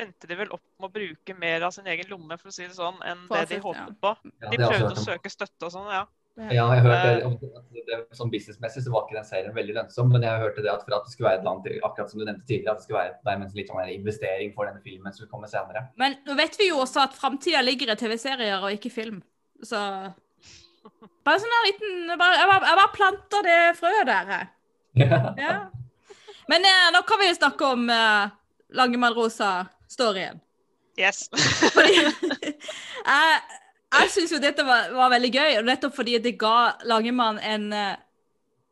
[0.02, 2.66] endte de vel opp med å bruke mer av sin egen lomme for å si
[2.66, 4.14] det sånn, enn det de håpet på.
[4.50, 6.04] De prøvde å søke støtte og sånn, ja.
[6.50, 7.98] Ja, jeg hørte det, Eh.
[8.00, 10.82] at Sånn businessmessig så var ikke den serien veldig lønnsom, men jeg hørte det at
[10.82, 13.02] for at det skulle være et annet, akkurat som du nevnte tidligere, at det skulle
[13.04, 15.84] være et, litt sånn en investering for denne filmen som kommer senere.
[15.96, 19.22] Men nå vet vi jo også at framtida ligger i TV-serier og ikke film.
[19.62, 19.78] Så
[21.24, 24.32] Bare sånn en liten bare, jeg, bare, jeg bare planter det frøet der.
[24.34, 24.50] jeg.
[25.44, 25.54] Ja.
[26.50, 28.34] Men eh, nå kan vi jo snakke om eh,
[28.76, 29.14] Langemann
[29.94, 30.40] Rosa-storyen.
[30.98, 31.28] Yes.
[31.74, 33.40] Fordi jeg,
[33.94, 37.72] jeg syns jo dette var, var veldig gøy, og nettopp fordi det ga Langemann en
[37.72, 37.94] uh,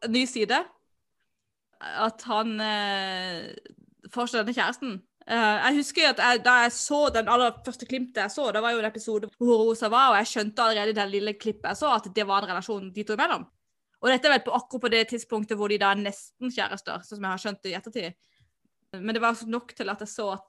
[0.08, 0.58] ny side.
[1.80, 3.48] At han uh,
[4.10, 5.00] får seg denne kjæresten.
[5.22, 8.62] Uh, jeg husker at jeg, Da jeg så den aller første klimtet jeg så, det
[8.62, 11.70] var jo en episode hvor Rosa var, og jeg skjønte allerede i det lille klippet
[11.70, 13.46] jeg så, at det var en relasjon de to imellom.
[14.02, 17.04] Og dette er vel på akkurat på det tidspunktet hvor de da er nesten kjærester,
[17.06, 18.16] sånn som jeg har skjønt i ettertid.
[18.98, 20.48] Men det var nok til at jeg så at,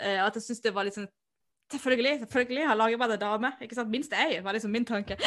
[0.00, 1.10] at jeg syntes det var litt sånn
[1.72, 3.50] Selvfølgelig, selvfølgelig har bare en dame.
[3.64, 3.88] Ikke sant?
[3.88, 5.16] Minst ei, var liksom min tanke.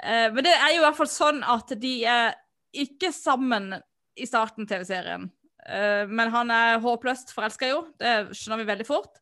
[0.00, 2.30] Eh, Men det er jo i hvert fall sånn at de er
[2.72, 3.74] ikke sammen
[4.16, 5.26] i starten TV-serien.
[5.66, 9.20] Eh, Men han er håpløst forelska jo, det skjønner vi veldig fort.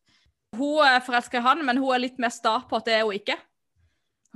[0.55, 3.03] Hun er forelska i han, men hun er litt mer sta på at det er
[3.03, 3.35] hun ikke.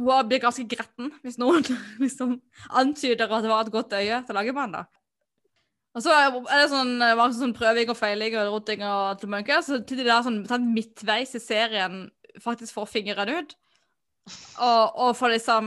[0.02, 1.64] Hun blir ganske gretten hvis noen
[2.04, 2.36] liksom
[2.76, 4.76] antyder at det var et godt øye til Langemann.
[5.94, 9.26] Og så er det sånn, det var sånn prøving og feiling og roting og alt
[9.30, 9.60] mulig.
[9.66, 12.08] Så til de der sånn, sånn midtveis i serien
[12.42, 13.54] faktisk får fingrene ut.
[14.64, 15.66] Og, og får liksom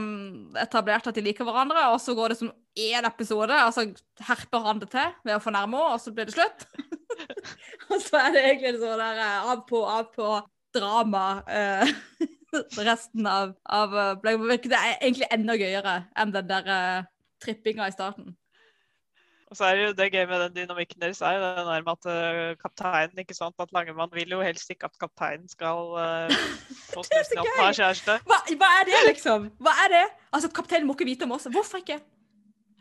[0.57, 3.85] etablert at de liker hverandre, og så går det som én episode, og så
[4.25, 6.65] herper han det til ved å fornærme henne, og så blir det slutt.
[7.91, 10.31] og så er det egentlig sånn der eh, av på, av på
[10.77, 11.93] drama eh,
[12.89, 14.57] resten av, av eh.
[14.65, 17.07] Det er egentlig enda gøyere enn den der eh,
[17.45, 18.33] trippinga i starten.
[19.47, 21.83] Og så er det jo det gøy med den dynamikken deres er jo den der
[21.85, 25.93] med at uh, kapteinen ikke sant, at Langemann vil jo helst ikke at kapteinen skal
[25.95, 26.27] uh,
[26.91, 28.17] få Det er snusen opp av ha kjæreste.
[28.27, 29.47] Hva, hva er det, liksom?
[29.63, 30.05] Hva er det?
[30.35, 31.47] Altså, Kapteinen må ikke vite om oss.
[31.53, 32.01] Hvorfor ikke?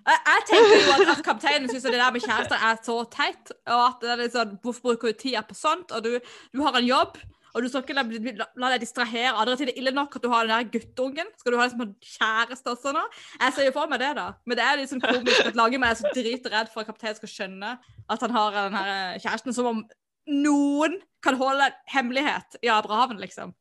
[0.07, 3.55] Jeg, jeg tenker jo at, at kapteinen syns det der med kjærester er så teit.
[3.67, 5.95] Og at det er litt sånn, Hvorfor bruker du tida på sånt?
[5.95, 6.12] Og du,
[6.55, 7.19] du har en jobb,
[7.57, 8.02] og du skal ikke la,
[8.36, 10.70] la, la deg distrahere andre til det er ille nok at du har den der
[10.74, 11.30] guttungen.
[11.40, 13.04] Skal du ha liksom en kjæreste også nå?
[13.40, 14.26] Jeg ser jo for meg det, da.
[14.44, 17.32] Men det er sånn komisk at laget meg er så dritredd for at kapteinen skal
[17.32, 19.80] skjønne at han har den her kjæresten, som om
[20.26, 23.57] noen kan holde hemmelighet i Abrahamen, liksom.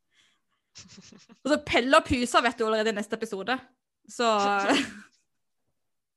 [1.46, 3.56] Og så Pelle og Pysa, vet du, allerede i neste episode.
[4.12, 4.28] Så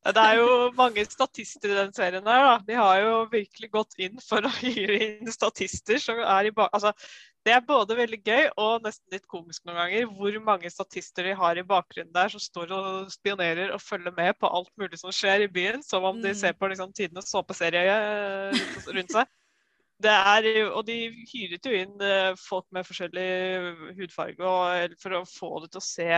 [0.08, 2.54] Det er jo mange statister i den serien her, da.
[2.64, 6.70] De har jo virkelig gått inn for å hyre inn statister som er i bak...
[6.72, 6.94] Altså,
[7.49, 11.32] det er både veldig gøy og nesten litt komisk noen ganger hvor mange statister de
[11.38, 15.14] har i bakgrunnen der som står og spionerer og følger med på alt mulig som
[15.14, 16.38] skjer i byen, som om de Mm.
[16.42, 19.30] ser på liksom, tidenes såpeserie eh, rundt- seg.
[19.99, 20.99] Det er, og de
[21.32, 25.86] hyret jo inn eh, folk med forskjellig hudfarge og, for å få det til å
[25.88, 26.11] se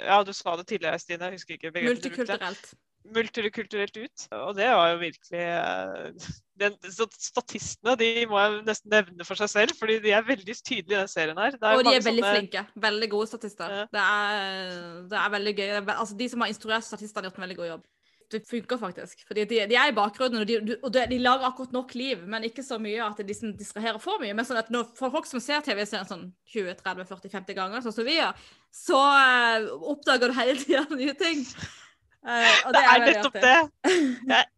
[0.00, 1.28] Ja, du sa det tidligere, Stine.
[1.30, 2.72] Jeg husker ikke begrepet multikulturelt.
[3.08, 4.24] Multikulturelt ut.
[4.36, 9.52] Og det var jo virkelig eh, den, Statistene de må jeg nesten nevne for seg
[9.52, 11.56] selv, fordi de er veldig tydelige i den serien her.
[11.56, 12.66] Og de er veldig sånne- flinke.
[12.88, 13.78] Veldig gode statister.
[13.78, 13.86] Ja.
[13.92, 15.72] Det, er, det er veldig gøy.
[15.86, 17.88] Altså, de som har instruert statistene, har gjort en veldig god jobb.
[18.30, 19.24] Det funker faktisk.
[19.26, 22.46] Fordi de, de er i bakgrunnen, og, de, og de, lager akkurat nok liv, men
[22.46, 24.36] ikke så mye at de liksom distraherer for mye.
[24.36, 28.20] Men sånn at når, for folk som ser TV-serien sånn 20-30-40-50 ganger, sånn som vi
[28.20, 31.42] gjør, så eh, oppdager du hele tida nye ting.
[32.26, 33.58] Eh, og Det er nettopp det.
[34.30, 34.48] Jeg,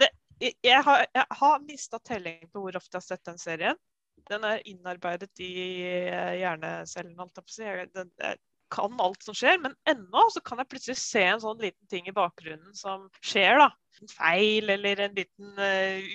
[0.00, 3.40] det jeg, jeg har, jeg har mista telling på hvor ofte jeg har sett den
[3.40, 3.80] serien.
[4.28, 5.52] Den er innarbeidet i
[5.88, 7.66] eh, hjernecellen, holdt jeg på å si.
[7.66, 8.38] Jeg, den, jeg
[8.68, 12.08] kan alt som skjer, men ennå så kan jeg plutselig se en sånn liten ting
[12.10, 13.70] i bakgrunnen som skjer, da.
[13.98, 16.10] En feil eller en liten uh,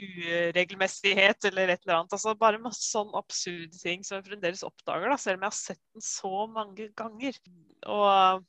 [0.54, 2.14] uregelmessighet eller et eller annet.
[2.16, 5.58] Altså bare masse sånn absurde ting som jeg fremdeles oppdager, da, selv om jeg har
[5.58, 7.42] sett den så mange ganger.
[7.90, 8.46] Og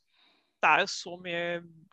[0.65, 1.43] det er jo så mye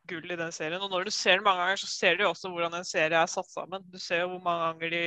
[0.10, 0.82] gull i den serien.
[0.82, 3.20] Og når du ser den mange ganger, så ser du jo også hvordan en serie
[3.20, 3.84] er satt sammen.
[3.92, 5.04] Du ser jo hvor mange ganger de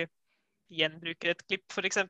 [0.75, 2.01] gjenbruker et klipp, f.eks.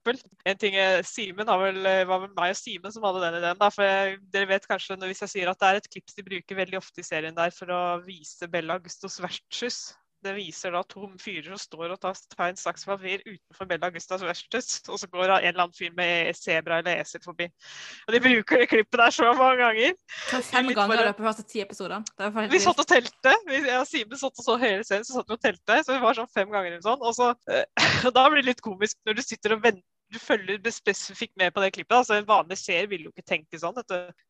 [0.47, 3.59] En ting er, Simen vel, var vel meg og Simen som hadde den ideen.
[3.61, 6.27] da, for jeg, Dere vet kanskje hvis jeg sier at det er et klipp de
[6.29, 9.83] bruker veldig ofte i serien der for å vise Bella Augustos vertshus.
[10.25, 14.25] Det viser da to fyrer som står og tar en saks, papir utenfor Bella Augustas
[14.25, 17.49] verksted, og så går en eller annen fyr med sebra eller esel forbi.
[18.07, 19.97] Og de bruker det klippet der så mange ganger.
[20.35, 22.49] Fem ganger i løpet av første ti episodene.
[22.53, 23.35] Vi satt og telte.
[23.49, 25.81] Vi, jeg Simen satt og så hele serien, så satt vi og telte.
[25.85, 27.03] Så vi var sånn fem ganger eller sånn.
[27.05, 29.91] Og, så, eh, da blir det litt komisk når du sitter og venter.
[30.15, 31.97] Du følger spesifikt med på det klippet.
[31.97, 33.79] altså En vanlig seer vil jo ikke tenke sånn.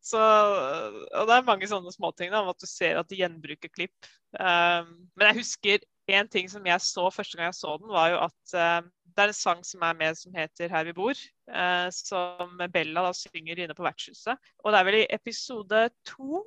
[0.01, 4.09] Så, og det er mange sånne småting om at du ser at de gjenbruker klipp.
[4.39, 8.11] Um, men jeg husker en ting som jeg så første gang jeg så den, var
[8.11, 11.21] jo at eh, det er en sang som er med som heter 'Her vi bor',
[11.49, 14.37] uh, som Bella da synger inne på vertshuset.
[14.63, 16.43] Og det er vel i episode to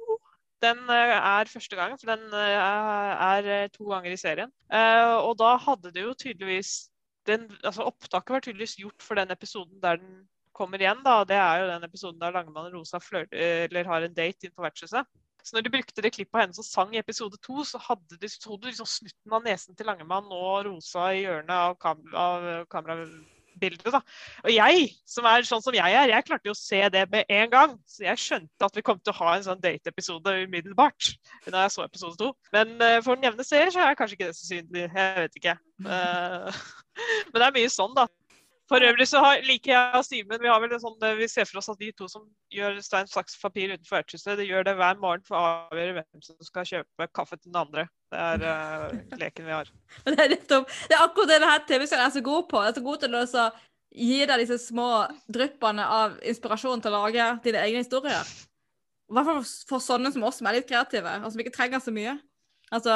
[0.62, 4.50] den eh, er første gang, for den eh, er to ganger i serien.
[5.22, 6.88] Og da hadde det jo tydeligvis
[7.28, 10.26] den, altså Opptaket var tydeligvis gjort for den episoden der den
[10.58, 11.04] kommer igjen.
[11.04, 13.00] da, Det er jo den episoden der Langemann og Rosa
[13.30, 15.06] eller har en date inn på vertshuset.
[15.44, 18.18] Så når de brukte det klippet av henne som sang i episode to, så hadde
[18.20, 22.02] de, så de liksom snutten av nesen til Langemann og Rosa i hjørnet av, kam
[22.12, 22.48] av
[23.58, 23.92] kamerabildet.
[23.92, 24.00] da.
[24.44, 27.24] Og jeg, som er sånn som jeg er, jeg klarte jo å se det med
[27.28, 27.78] en gang.
[27.86, 31.14] Så jeg skjønte at vi kom til å ha en sånn date-episode umiddelbart.
[31.46, 32.32] da jeg så episode to.
[32.52, 34.88] Men uh, for den jevne seer så er kanskje ikke det så synlig.
[34.94, 35.58] Jeg vet ikke.
[35.84, 36.48] Uh,
[37.32, 38.08] men det er mye sånn, da.
[38.68, 41.24] For øvrig så har, liker jeg og Simen vi har vel en sånn, eh, vi
[41.32, 44.66] ser for oss at de to som gjør stein, saks, papir utenfor vertshuset, de gjør
[44.68, 47.86] det hver morgen for å avgjøre hvem som skal kjøpe kaffe til den andre.
[48.08, 49.70] Det er uh, leken vi har.
[50.04, 52.62] Men Det er, nettopp, det er akkurat det denne TV-serien er så god på.
[52.62, 53.48] Den er så god til å
[53.98, 54.88] gi deg disse små
[55.32, 58.24] dryppene av inspirasjon til å lage dine egne historier.
[59.08, 61.54] I hvert fall for- for sånne som oss som er litt kreative, og som ikke
[61.54, 62.18] trenger så mye.
[62.72, 62.92] Altså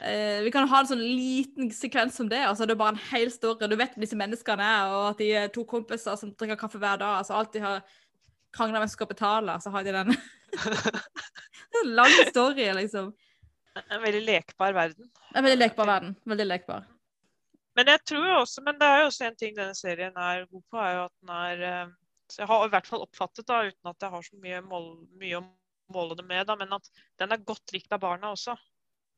[0.00, 2.94] eh, Vi kan ha en sånn liten sekvens som det, og så er det bare
[2.96, 3.68] en hel story.
[3.68, 6.80] Du vet hvem disse menneskene er, og at de er to kompiser som drikker kaffe
[6.80, 7.18] hver dag.
[7.20, 7.82] altså Alltid har
[8.56, 10.16] krangla hvem som skal betale, så har de den
[11.80, 13.12] En lang story, liksom.
[13.78, 15.10] En veldig lekbar verden.
[15.34, 16.16] Er veldig lekbar verden.
[16.26, 16.86] Veldig lekbar.
[17.78, 20.62] Men jeg tror også, men det er jo også en ting denne serien er god
[20.72, 21.92] på, er jo at den er eh,
[22.30, 24.90] så Jeg har i hvert fall oppfattet, da, uten at jeg har så mye, mål,
[25.18, 25.44] mye å
[25.94, 28.54] måle det med, da, men at den er godt likt av barna også.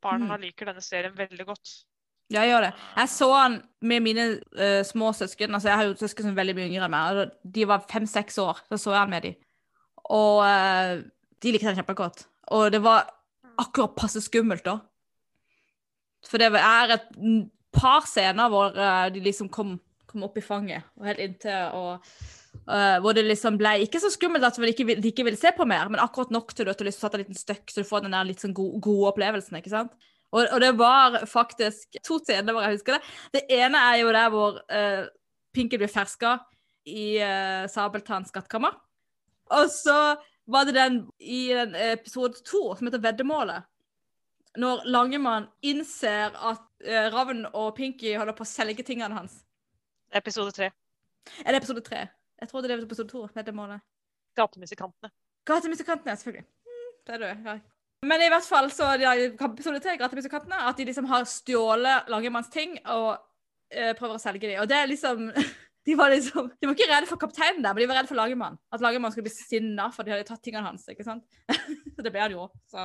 [0.02, 0.40] Barna Mm.
[0.46, 1.72] liker denne serien veldig godt.
[2.32, 2.72] Ja, jeg gjør det.
[2.96, 4.24] Jeg så han med mine
[4.56, 5.52] uh, små søsken.
[5.54, 7.16] Altså, jeg har jo søsken som er veldig mye yngre enn meg.
[7.20, 8.62] og De var fem-seks år.
[8.70, 9.34] Så så jeg han med dem.
[10.16, 11.02] Og uh,
[11.42, 12.24] de likte den kjempegodt.
[12.56, 13.10] Og det var
[13.60, 14.78] akkurat passe skummelt da.
[16.28, 17.08] For det er et
[17.74, 19.74] par scener hvor eh, de liksom kom,
[20.06, 22.04] kom opp i fanget og helt inntil og
[22.68, 25.40] uh, hvor det liksom ble ikke så skummelt at de ikke, vil- de ikke ville
[25.40, 27.82] se på mer, men akkurat nok til at du liksom satt en liten støkk, så
[27.82, 29.96] du får den der litt sånn gode, gode opplevelsen, ikke sant?
[30.32, 33.02] Og, og det var faktisk to scener hvor jeg husker det.
[33.34, 35.02] Det ene er jo der hvor uh,
[35.52, 36.38] Pinky blir ferska
[36.88, 38.78] i uh, Sabeltanns skattkammer.
[39.52, 39.96] Og så
[40.52, 43.68] var det den i den episode to som heter Veddemålet.
[44.60, 49.38] Når Langemann innser at uh, Ravn og Pinky holder på å selge tingene hans.
[50.12, 50.68] Episode tre.
[51.40, 52.06] Er det episode tre?
[52.42, 53.24] Jeg tror det er episode to.
[53.34, 53.80] Veddemålet.
[54.36, 55.12] Gatemusikantene.
[55.48, 56.46] Gatemusikantene, selvfølgelig.
[56.66, 57.58] Mm, det er det, ja.
[58.02, 62.50] Men i hvert fall så har episode tre, Gatemusikantene, at de liksom har stjålet Langemanns
[62.52, 64.58] ting og uh, prøver å selge dem.
[64.62, 65.28] Og det er liksom
[65.86, 68.18] De var liksom, de var ikke redde for kapteinen der, men de var redde for
[68.20, 68.60] lagermannen.
[68.70, 70.86] At lagermannen skulle bli sinna for de hadde tatt tingene hans.
[70.92, 71.26] ikke sant?
[71.96, 72.46] så det ble han jo.
[72.70, 72.84] Så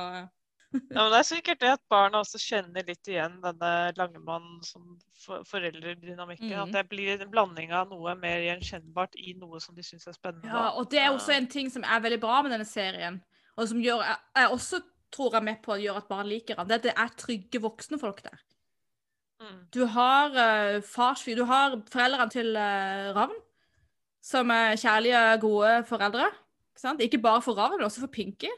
[0.68, 4.98] Ja, men Det er sikkert det at barna også kjenner litt igjen denne Langemann som
[5.16, 6.50] for foreldredynamikken.
[6.50, 6.66] Mhm.
[6.66, 10.18] At det blir en blanding av noe mer gjenkjennbart i noe som de syns er
[10.18, 10.50] spennende.
[10.50, 13.22] Ja, og det er også en ting som er veldig bra med denne serien,
[13.56, 14.82] og som gjør, jeg, jeg også
[15.14, 16.94] tror jeg er med på å gjøre at barn liker den, det er at det
[17.00, 18.42] er trygge voksne folk der.
[19.40, 19.58] Mm.
[19.74, 23.36] Du har uh, farsfyr, du har foreldrene til uh, Ravn,
[24.22, 26.26] som er kjærlige, gode foreldre.
[26.78, 28.50] Ikke, ikke bare for Ravn, men også for Pinky.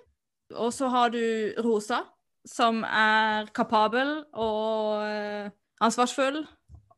[0.54, 1.20] Og så har du
[1.64, 2.00] Rosa,
[2.46, 5.50] som er kapabel og uh,
[5.80, 6.46] ansvarsfull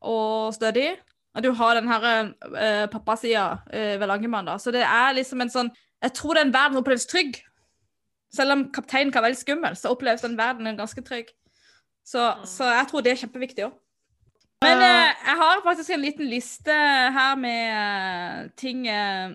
[0.01, 0.95] og stødig.
[1.35, 4.57] Og du har den her uh, pappasida uh, ved Langemann, da.
[4.57, 5.73] Så det er liksom en sånn
[6.03, 7.37] Jeg tror den verden oppleves trygg.
[8.33, 11.29] Selv om kapteinen kan være veldig skummel, så oppleves den verden ganske trygg.
[12.03, 13.79] Så, så jeg tror det er kjempeviktig òg.
[14.63, 16.75] Men eh, jeg har faktisk en liten liste
[17.17, 19.33] her med eh, ting eh,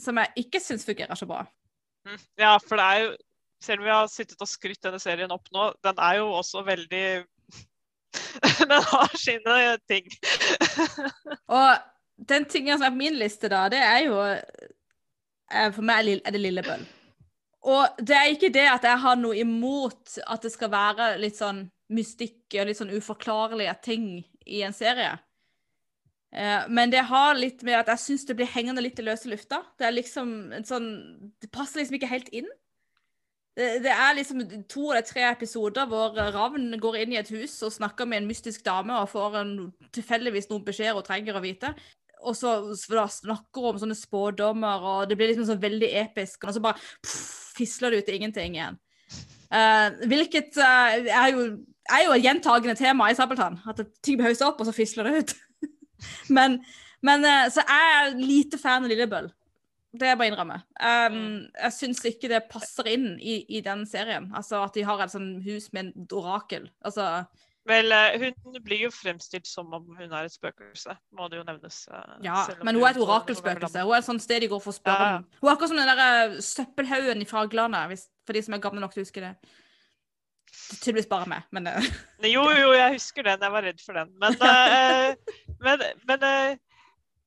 [0.00, 1.44] som jeg ikke syns fungerer så bra.
[2.06, 2.20] Mm.
[2.40, 3.16] Ja, for det er jo
[3.58, 6.60] Selv om vi har sittet og skrytt denne serien opp nå, den er jo også
[6.62, 7.24] veldig
[8.70, 9.56] Den har sine
[9.90, 10.06] ting.
[11.58, 11.72] Og
[12.30, 16.34] den tingen som er på min liste, da, det er jo eh, For meg er
[16.36, 16.86] det Lillebøll.
[17.66, 21.36] Og det er ikke det at jeg har noe imot at det skal være litt
[21.40, 21.64] sånn
[21.94, 24.06] mystikk og litt sånn uforklarlige ting
[24.46, 25.16] i en serie.
[26.34, 29.30] Eh, men det har litt med at jeg syns det blir hengende litt i løse
[29.30, 29.62] lufta.
[29.80, 30.88] Det er liksom en sånn
[31.40, 32.48] Det passer liksom ikke helt inn.
[33.58, 37.72] det, er liksom to eller tre episoder hvor Ravn går inn i et hus og
[37.74, 39.50] snakker med en mystisk dame og får en,
[39.90, 41.72] tilfeldigvis noen beskjeder hun trenger å vite.
[42.22, 42.52] Og så
[42.92, 46.46] da snakker hun om sånne spådommer, og det blir liksom sånn veldig episk.
[46.46, 47.18] Og så bare pff,
[47.58, 48.78] fisler det ut ingenting igjen.
[49.48, 51.44] Uh, hvilket uh, er, jo,
[51.94, 53.58] er jo et gjentagende tema i Sabeltann.
[53.68, 55.34] At ting blir haussa opp, og så fisler det ut.
[56.36, 56.60] men,
[57.04, 59.30] men eh, så jeg er lite fan av Lillebøll.
[59.98, 60.56] Det er jeg bare innrømme.
[60.84, 61.20] Um,
[61.56, 64.28] jeg syns ikke det passer inn i, i den serien.
[64.36, 66.68] Altså At de har et sånn hus med en orakel.
[66.84, 67.24] Altså
[67.68, 68.14] Vel, eh,
[68.44, 71.82] hun blir jo fremstilt som om hun er et spøkelse, må det jo nevnes.
[71.92, 73.82] eh, Ja, men hun er et orakelspøkelse.
[73.84, 75.26] Hun er et sånt sted de går for å spørre Ja, om.
[75.40, 78.94] Hun er akkurat som den der søppelhaugen i Faglandet, for de som er gamle nok
[78.94, 79.34] til å huske det.
[80.48, 81.90] Det Tydeligvis bare meg, men uh.
[82.24, 83.44] Jo, jo, jeg husker den.
[83.44, 84.14] Jeg var redd for den.
[84.22, 85.36] Men, uh,
[85.66, 86.56] men, men uh,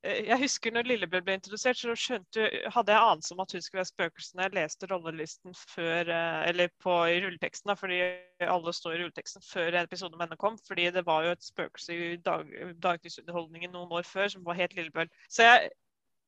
[0.02, 3.82] jeg husker når Lillebjørn ble introdusert, så skjønte, hadde jeg anelse om at hun skulle
[3.84, 6.10] være spøkelsen når jeg leste rollelisten før,
[6.50, 8.00] eller på i rulleteksten, da, fordi
[8.42, 10.58] alle står i rulleteksten før episoden om henne kom.
[10.68, 12.50] fordi det var jo et spøkelse i dag,
[12.82, 15.14] dagtidsunderholdningen noen år før som var helt Lillebjørn.
[15.30, 15.70] Så jeg,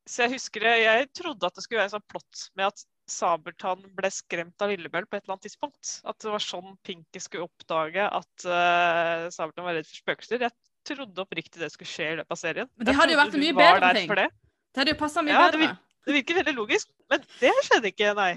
[0.05, 2.85] så jeg husker det, jeg trodde at det skulle være en sånn plott med at
[3.09, 5.95] Sabeltann ble skremt av Lillebjørn på et eller annet tidspunkt.
[6.07, 10.45] At det var sånn Pinky skulle oppdage at uh, Sabeltann var redd for spøkelser.
[10.47, 10.55] Jeg
[10.87, 12.71] trodde oppriktig det skulle skje i løpet av serien.
[12.77, 14.15] Men det hadde jo vært en mye bedre ting.
[14.21, 14.29] det.
[14.73, 15.75] det hadde jo passa mye Ja, det bedre.
[16.03, 18.31] Det virker veldig logisk, men det skjedde ikke, nei.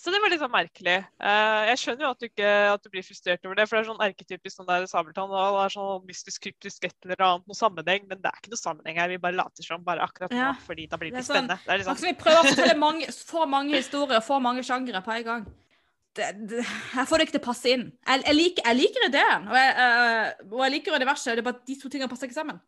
[0.00, 0.94] Så det var litt sånn merkelig.
[1.20, 3.82] Uh, jeg skjønner jo at du ikke at du blir frustrert over det, for det
[3.82, 5.28] er sånn erketypisk sånn der Sabeltann.
[5.30, 8.54] og Det er sånn mystisk, kryptisk et eller annet, noe sammenheng, men det er ikke
[8.54, 9.12] noe sammenheng her.
[9.12, 10.54] Vi bare later som bare akkurat nå, Ja.
[10.64, 11.58] fordi da blir Det det sånn- spennende.
[11.66, 15.24] Det liksom, vi prøver å fortelle mange, for mange historier, for mange sjangere på en
[15.24, 15.46] gang.
[16.14, 16.64] Det, det,
[16.96, 17.84] jeg får det ikke til å passe inn.
[18.06, 21.36] Jeg, jeg, liker, jeg liker ideen, og jeg, uh, og jeg liker universet.
[21.36, 22.60] Det er bare at de to tingene passer ikke sammen.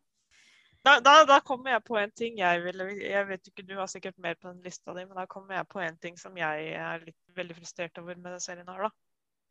[0.85, 3.89] Da, da, da kommer jeg på en ting jeg ville Jeg vet ikke, du har
[3.91, 6.69] sikkert mer på den lista di, men da kommer jeg på en ting som jeg
[6.77, 8.91] er litt veldig frustrert over med den serien her, da.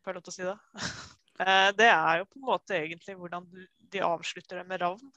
[0.04, 0.56] Får jeg lov til å si det?
[1.34, 3.46] Eh, det er jo på en måte egentlig hvordan
[3.90, 5.08] de avslutter det med Ravn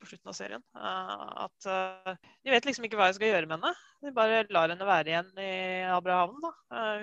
[0.00, 0.62] på slutten av serien.
[0.72, 3.74] Eh, At eh, de vet liksom ikke hva jeg skal gjøre med henne.
[4.00, 5.50] De bare lar henne være igjen i
[5.92, 6.40] Abrahavn.
[6.40, 6.54] da.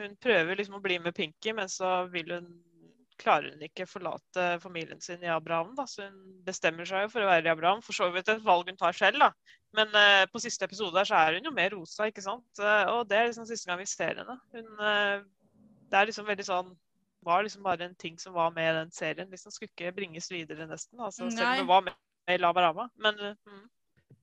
[0.01, 2.49] Hun prøver liksom å bli med Pinky, men så vil hun
[3.19, 5.75] klarer hun ikke forlate familien sin i Abraham.
[5.77, 5.85] Da.
[5.89, 7.83] Så hun bestemmer seg jo for å være i Abraham.
[7.85, 9.21] For så vidt et valg hun tar selv.
[9.21, 9.55] Da.
[9.77, 12.47] Men uh, på siste episode her så er hun jo mer rosa, ikke sant.
[12.61, 14.37] Uh, og det er liksom siste gang vi ser henne.
[14.55, 15.25] Hun, uh,
[15.89, 16.77] det er liksom veldig sånn
[17.21, 19.29] var liksom bare en ting som var med i den serien.
[19.29, 20.99] Liksom skulle ikke bringes videre, nesten.
[20.99, 22.89] Altså, selv om hun det var med i Labarama.
[22.95, 23.65] Men eh, mm.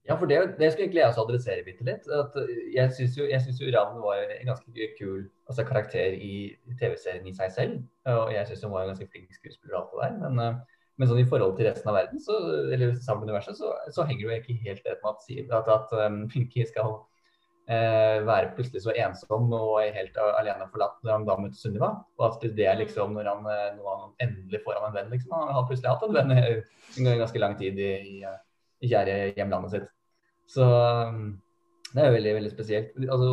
[0.07, 2.05] Ja, for det, det skulle egentlig jeg også adressere bitte litt.
[2.07, 2.35] At
[2.73, 7.35] jeg syns jo, synes jo Ravn var en ganske kul altså, karakter i, TV-serien i
[7.35, 7.81] seg selv.
[8.13, 10.15] Og jeg syns hun var en ganske flink skuespiller og alt det der.
[10.23, 12.37] Men, uh, men sånn i forhold til resten av verden, så,
[12.73, 16.23] eller samfunnsuniverset, så, så henger det jo egentlig helt rett med at, at, at um,
[16.31, 16.95] Pinky skal
[17.67, 21.91] eh, være plutselig så ensom og helt alene forlatt når han da møter Sunniva.
[22.17, 25.13] Og at det er liksom når han, eh, når han endelig får han en venn,
[25.13, 25.35] liksom.
[25.35, 28.41] Han har plutselig hatt en venn i ganske lang tid i, i, eh,
[28.81, 29.93] i kjære hjemlandet sitt.
[30.47, 31.35] Så um,
[31.93, 32.93] det er veldig veldig spesielt.
[33.07, 33.29] Altså,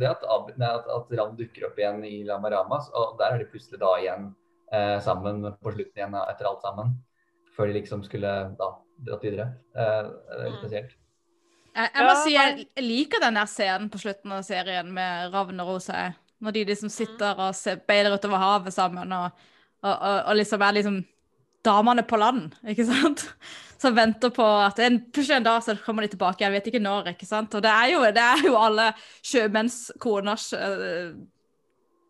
[0.00, 3.34] det at, Ab- nei, at, at Ravn dukker opp igjen i Lama Ramas, og der
[3.36, 4.30] er de plutselig da igjen
[4.72, 6.94] eh, sammen på slutten igjen etter alt sammen.
[7.56, 8.70] Før de liksom skulle da
[9.08, 9.50] dratt videre.
[9.76, 10.62] Eh, det er litt Mm.
[10.64, 10.96] spesielt.
[11.78, 15.32] Jeg, jeg må Ja, si jeg liker den der scenen på slutten av serien med
[15.32, 16.08] Ravn og Rosa.
[16.42, 19.30] Når de liksom sitter og ser, beiler utover havet sammen, og,
[19.82, 20.98] og, og, og liksom er liksom
[21.68, 23.24] damene på land, ikke sant?
[23.78, 26.42] Som venter på at en, plutselig en dag så kommer de tilbake.
[26.42, 27.54] Jeg vet ikke når, ikke sant?
[27.54, 28.88] Og det er jo, det er jo alle
[29.22, 31.12] sjømennskoners uh,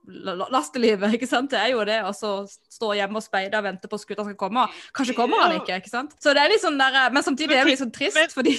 [0.09, 1.51] lastelivet, ikke sant?
[1.53, 4.65] Det er jo det å stå hjemme og speide og vente på skuta skal komme.
[4.97, 6.17] Kanskje kommer han ikke, ikke sant?
[6.23, 8.57] Så det er litt sånn der, eh, Men samtidig er det litt sånn trist, fordi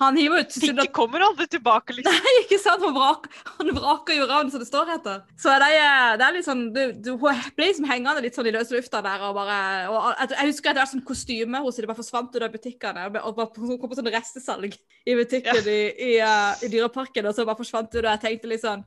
[0.00, 2.14] han hiver ut Pinky kommer aldri tilbake, liksom.
[2.16, 2.80] Nei, ikke sant?
[2.82, 3.26] Han, vrak,
[3.58, 5.20] han vraker jo ravn, som det står etter.
[5.38, 8.54] Så det er, det er litt sånn du, du ble liksom hengende litt sånn i
[8.56, 9.20] løse lufta der.
[9.28, 9.58] og bare,
[9.92, 12.50] og Jeg husker at det var sånn kostyme hos henne, det bare forsvant ut av
[12.56, 13.04] butikkene.
[13.20, 14.74] og- bare hun kom på sånn restesalg
[15.06, 15.62] i butikken Ja.
[15.76, 15.78] i,
[16.08, 18.00] i, uh, i Dyreparken, og så bare forsvant ut.
[18.04, 18.84] Og jeg tenkte litt sånn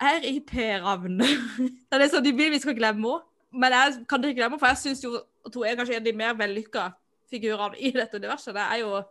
[0.00, 1.18] RIP Ravn.
[1.90, 3.22] Det er liksom, De vil vi skal glemme henne.
[3.52, 6.02] Men jeg kan ikke glemme henne, for jeg syns jo at hun er kanskje en
[6.02, 6.86] av de mer vellykka
[7.30, 8.54] figurene i dette universet.
[8.54, 9.02] Det er jo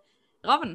[0.44, 0.74] Ravn.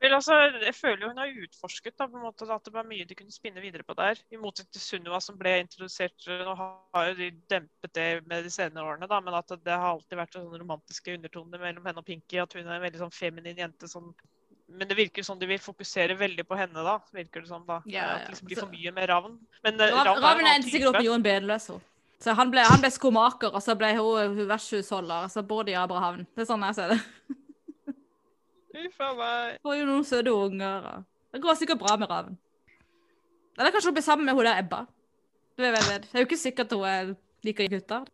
[0.00, 2.84] Vel, altså, jeg føler jo hun har utforsket da, på en måte, at det var
[2.86, 4.20] mye de kunne spinne videre på der.
[4.30, 8.52] I motsetning til Sunniva som ble introdusert Nå har jo de dempet det med de
[8.54, 12.06] senere årene, da, men at det har alltid vært sånne romantiske undertoner mellom henne og
[12.06, 12.38] Pinky.
[12.38, 14.14] At hun er en veldig sånn feminin jente som
[14.68, 16.98] Men det virker som de vil fokusere veldig på henne, da.
[17.16, 17.80] virker det som da.
[17.88, 19.38] Ja, At det liksom blir for mye med Ravn.
[19.64, 21.66] Men eh, Rav- Ravn Ravn er endte sikkert opp med Jon Bedeløs.
[21.72, 21.80] hun.
[22.20, 25.24] Så han ble, han ble skomaker, og så ble hun hun vertshusholder.
[25.24, 26.26] og Så bor de i Abrahavn.
[26.36, 27.00] Det er sånn jeg ser det.
[28.76, 29.56] Uff a meg.
[29.64, 30.84] Får jo noen søte unger.
[30.92, 32.36] og Det går sikkert bra med Raven.
[33.58, 34.84] Eller kanskje hun blir sammen med hun der Ebba.
[35.56, 36.04] Du vet, vet.
[36.06, 37.14] Det er jo ikke sikkert hun er
[37.46, 38.06] liker gutter.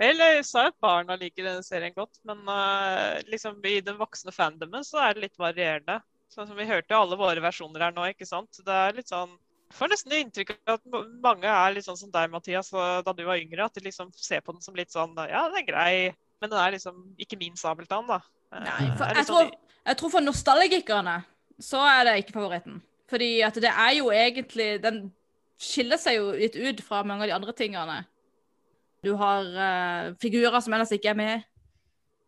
[0.00, 4.32] Vel, jeg sa at barna liker denne serien godt, men uh, liksom i den voksne
[4.32, 5.98] fandomen så er det litt varierende.
[6.32, 8.62] Sånn som Vi hørte alle våre versjoner her nå, ikke sant.
[8.64, 9.34] Det er litt sånn
[9.70, 13.20] jeg får nesten inntrykk av at mange er litt sånn som deg, Mathias, da du
[13.22, 13.68] var yngre.
[13.68, 15.92] At de liksom ser på den som litt sånn Ja, den er grei,
[16.42, 18.18] men den er liksom ikke min Sabeltann, da.
[18.50, 21.16] Nei, for jeg tror, sånn- jeg tror for nostalgikerne
[21.60, 22.80] så er det ikke favoritten.
[23.10, 25.12] Fordi at det er jo egentlig Den
[25.60, 27.98] skiller seg jo litt ut fra mange av de andre tingene.
[29.04, 31.42] Du har uh, figurer som ellers ikke er med.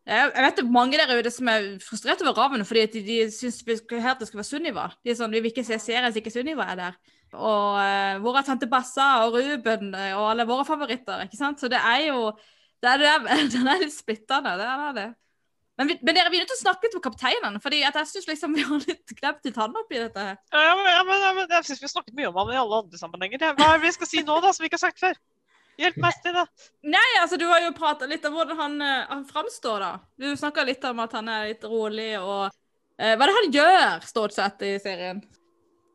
[0.04, 3.02] Jeg, jeg vet det er mange der ute som er frustrert over Ravn fordi de,
[3.06, 4.90] de syns det skal være Sunniva.
[5.04, 6.98] De er sånn, Vi vil ikke se serien hvis ikke Sunniva er der.
[7.32, 11.24] Og uh, hvor er tante Bassa og Ruben eh, og alle våre favoritter?
[11.24, 11.62] ikke sant?
[11.62, 12.32] Så det er jo
[12.82, 14.56] det er, det er, Den er litt splittende.
[14.60, 15.08] det er det.
[15.80, 18.56] Men, vi, men dere er til å snakke litt om kapteinen, fordi jeg syns liksom
[18.56, 20.26] vi har litt glemt litt han oppi dette.
[20.28, 20.40] her.
[20.52, 22.60] Ja, men, ja, men, ja, men Jeg syns vi har snakket mye om han i
[22.60, 23.46] alle andre sammenhenger.
[23.56, 25.20] Hva er det vi skal si nå, da, som vi ikke har sagt før?
[25.80, 26.42] Hjelp meg, Stine.
[26.92, 29.92] Nei, altså du har jo prata litt om hvordan han, eh, han framstår, da.
[30.20, 32.50] Du snakka litt om at han er litt rolig og
[33.00, 35.22] eh, Hva er det han gjør, stort sett, i serien?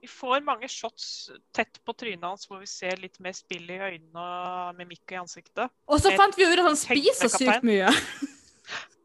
[0.01, 3.78] Vi får mange shots tett på trynet hans hvor vi ser litt mer spill i
[3.78, 5.73] øynene og mimikk i ansiktet.
[5.89, 7.91] Og så fant vi ut at han spiser sykt mye.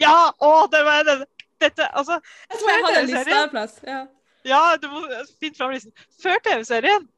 [0.00, 0.32] Ja!
[0.38, 1.18] Å, det var det!
[1.58, 3.78] Dette, altså Jeg tror jeg hadde en liste en plass.
[3.82, 4.02] Ja.
[4.46, 5.00] Ja, du må
[5.40, 5.92] finne fram listen.
[6.22, 7.08] Før TV-serien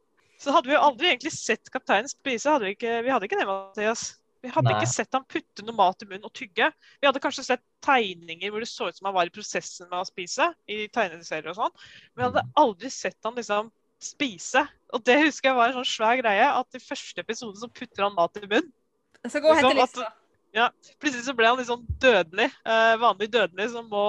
[0.41, 2.49] så hadde vi jo aldri egentlig sett kapteinen spise.
[2.49, 4.07] Hadde vi, ikke, vi hadde ikke det, Mathias.
[4.41, 4.79] Vi hadde Nei.
[4.81, 6.71] ikke sett ham putte noe mat i munnen og tygge.
[6.97, 9.99] Vi hadde kanskje sett tegninger hvor det så ut som han var i prosessen med
[10.01, 10.47] å spise.
[10.65, 11.75] i tegneserier og sånn.
[12.15, 13.69] Men vi hadde aldri sett han liksom
[14.01, 14.65] spise.
[14.97, 16.49] Og det husker jeg var en sånn svær greie.
[16.49, 18.73] At i første episode så putter han mat i munnen.
[19.21, 20.17] Jeg skal gå og hente Liksom at-
[20.53, 20.95] lista.
[21.01, 22.49] Plutselig så ble han litt sånn dødelig.
[22.65, 24.07] Eh, vanlig dødelig som må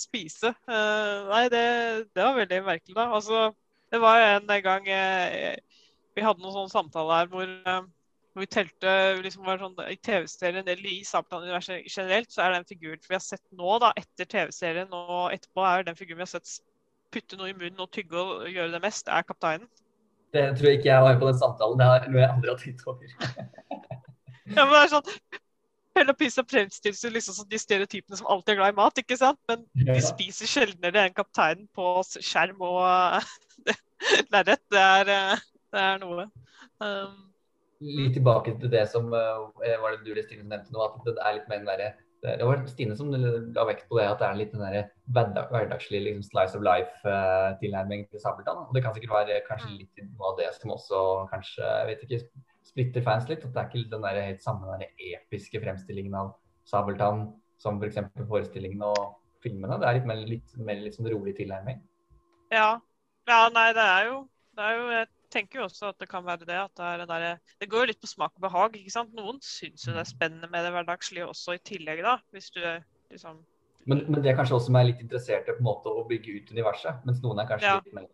[0.00, 0.52] spise.
[0.68, 1.64] Eh, nei, det,
[2.14, 3.06] det var veldig merkelig, da.
[3.14, 3.52] Altså,
[3.92, 5.56] det var jo en gang eh,
[6.14, 7.82] vi hadde noen sånne samtaler her hvor, eh,
[8.32, 12.68] hvor vi telte liksom var sånn, I TV-serien eller i Sabeltann-universet generelt, så er den
[12.68, 16.34] figuren vi har sett nå, da, etter TV-serien og etterpå, er den figuren vi har
[16.34, 16.58] sett
[17.14, 19.68] putte noe i munnen og tygge og gjøre det mest, er kapteinen.
[20.36, 21.78] Det tror jeg ikke jeg var på den samtalen.
[21.80, 23.14] Det er noe jeg aldri har tenkt over.
[24.48, 25.08] Ja, men det er sånn
[25.98, 29.00] Pelle og Pisa fremstilles jo liksom som de stereotypene som alltid er glad i mat,
[29.02, 29.40] ikke sant?
[29.50, 33.32] Men de spiser sjeldnere enn kapteinen på skjerm og uh,
[34.32, 34.62] lerret.
[34.70, 36.28] Det, er, eh, det er noe.
[36.78, 37.24] Um,
[37.82, 41.36] Litt tilbake til det som eh, var det du Stine nevnte nå, at det er
[41.36, 41.90] litt mer den derre
[42.22, 45.50] det det var Stine som la vekt på det at det er litt den der
[45.52, 48.64] hverdagslige liksom, slice of life-tilnærming til Sabeltann.
[48.64, 52.02] Og det kan sikkert være kanskje litt noe av det som også kanskje jeg vet
[52.06, 52.20] ikke,
[52.78, 53.42] splitter fans litt.
[53.44, 56.32] At det er ikke den der helt samme den der episke fremstillingen av
[56.68, 57.98] Sabeltann som f.eks.
[58.14, 59.78] For forestillingen og filmene.
[59.82, 61.80] Det er litt mer, litt, mer litt sånn rolig tilnærming.
[62.54, 62.78] ja.
[63.28, 64.18] ja, nei, det er jo,
[64.56, 66.56] det er jo Jeg tenker jo også at det kan være det.
[66.56, 68.76] at Det, er derre- det går jo litt på smak og behag.
[68.78, 69.12] ikke sant?
[69.14, 72.14] Noen syns jo det er spennende med det hverdagslige også i tillegg, da.
[72.32, 72.60] Hvis du
[73.10, 73.42] liksom
[73.86, 76.06] Men, men det er kanskje også som er litt interessert i på en måte å
[76.08, 77.04] bygge ut universet.
[77.08, 77.76] Mens noen er kanskje Ja.
[77.84, 78.08] litt mer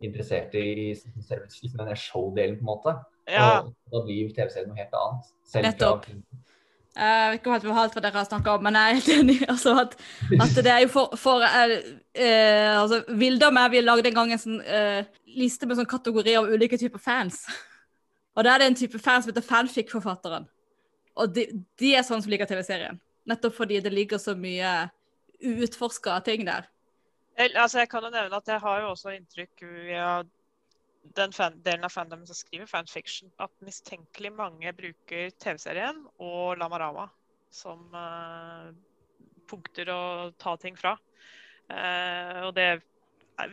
[0.00, 2.94] interessert i liksom den der showdelen, på en måte.
[3.26, 3.62] Ja.
[3.66, 5.30] Og da blir TV-serien noe helt annet.
[5.66, 6.06] Nettopp.
[6.96, 9.08] Jeg vet ikke helt hva alt hva dere har snakka om, men jeg er helt
[9.18, 9.36] enig.
[9.52, 9.96] Altså, at,
[10.40, 11.74] at det er jo for, for eh,
[12.16, 15.02] eh, altså, Vilde og meg vi lagde en gang en sånn eh,
[15.36, 17.42] liste med sånn kategori av ulike typer fans.
[18.36, 20.48] Og da er det en type fans som heter fanfic-forfatteren.
[21.20, 21.46] Og de,
[21.80, 22.96] de er sånn som liker TV-serien.
[23.28, 24.72] Nettopp fordi det ligger så mye
[25.44, 26.68] uutforska ting der.
[27.36, 30.10] Altså, jeg kan jo nevne at jeg har jo også inntrykk via
[31.16, 37.08] den fan delen av fandomen som skriver fanfiction, at mistenkelig mange bruker TV-serien og Lamarama
[37.52, 38.68] som uh,
[39.48, 40.02] punkter å
[40.40, 40.96] ta ting fra.
[41.70, 42.70] Uh, og det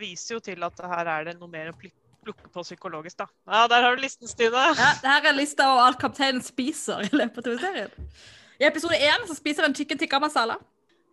[0.00, 3.28] viser jo til at her er det noe mer å plukke på psykologisk, da.
[3.50, 4.68] Ja, der har du listen, Stine.
[4.78, 8.12] Ja, her er lista over alt kapteinen spiser i løpet av TV-serien.
[8.62, 10.56] I episode én spiser han chicken tikka masala.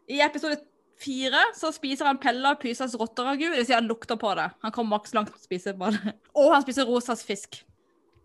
[0.07, 0.59] I episode
[1.01, 3.47] fire så spiser han Pella Pysas rotteragu.
[3.49, 4.47] Det vil si han lukter på det.
[4.63, 6.15] Han kommer maks langt til å spise på det.
[6.39, 7.61] Og han spiser Rosas fisk.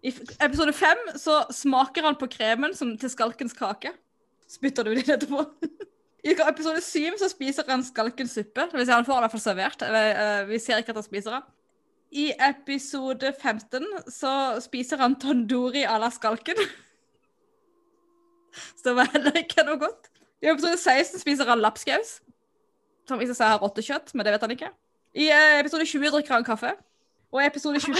[0.06, 0.12] I
[0.44, 3.90] episode fem så smaker han på kremen som til skalkens kake.
[4.46, 5.42] Spytter du det etterpå?
[6.26, 8.68] I episode syv så spiser han skalkens suppe.
[8.70, 9.82] Det vil si han får i hvert fall servert.
[9.86, 11.46] Eh, Vi ser ikke at han spiser den.
[12.16, 16.58] I episode 15 så spiser han tandori à la skalken.
[18.76, 20.06] Så det var heller ikke noe godt.
[20.40, 22.20] I episode 16 spiser han lapskaus.
[23.06, 24.70] Som viser sa har ha rottekjøtt, men det vet han ikke.
[25.16, 26.72] I eh, episode 20 drikker han kaffe.
[27.34, 27.96] Og i episode 25,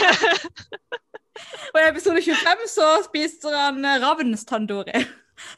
[1.75, 5.05] og i episode 25 så spiser han eh, ravnstandori.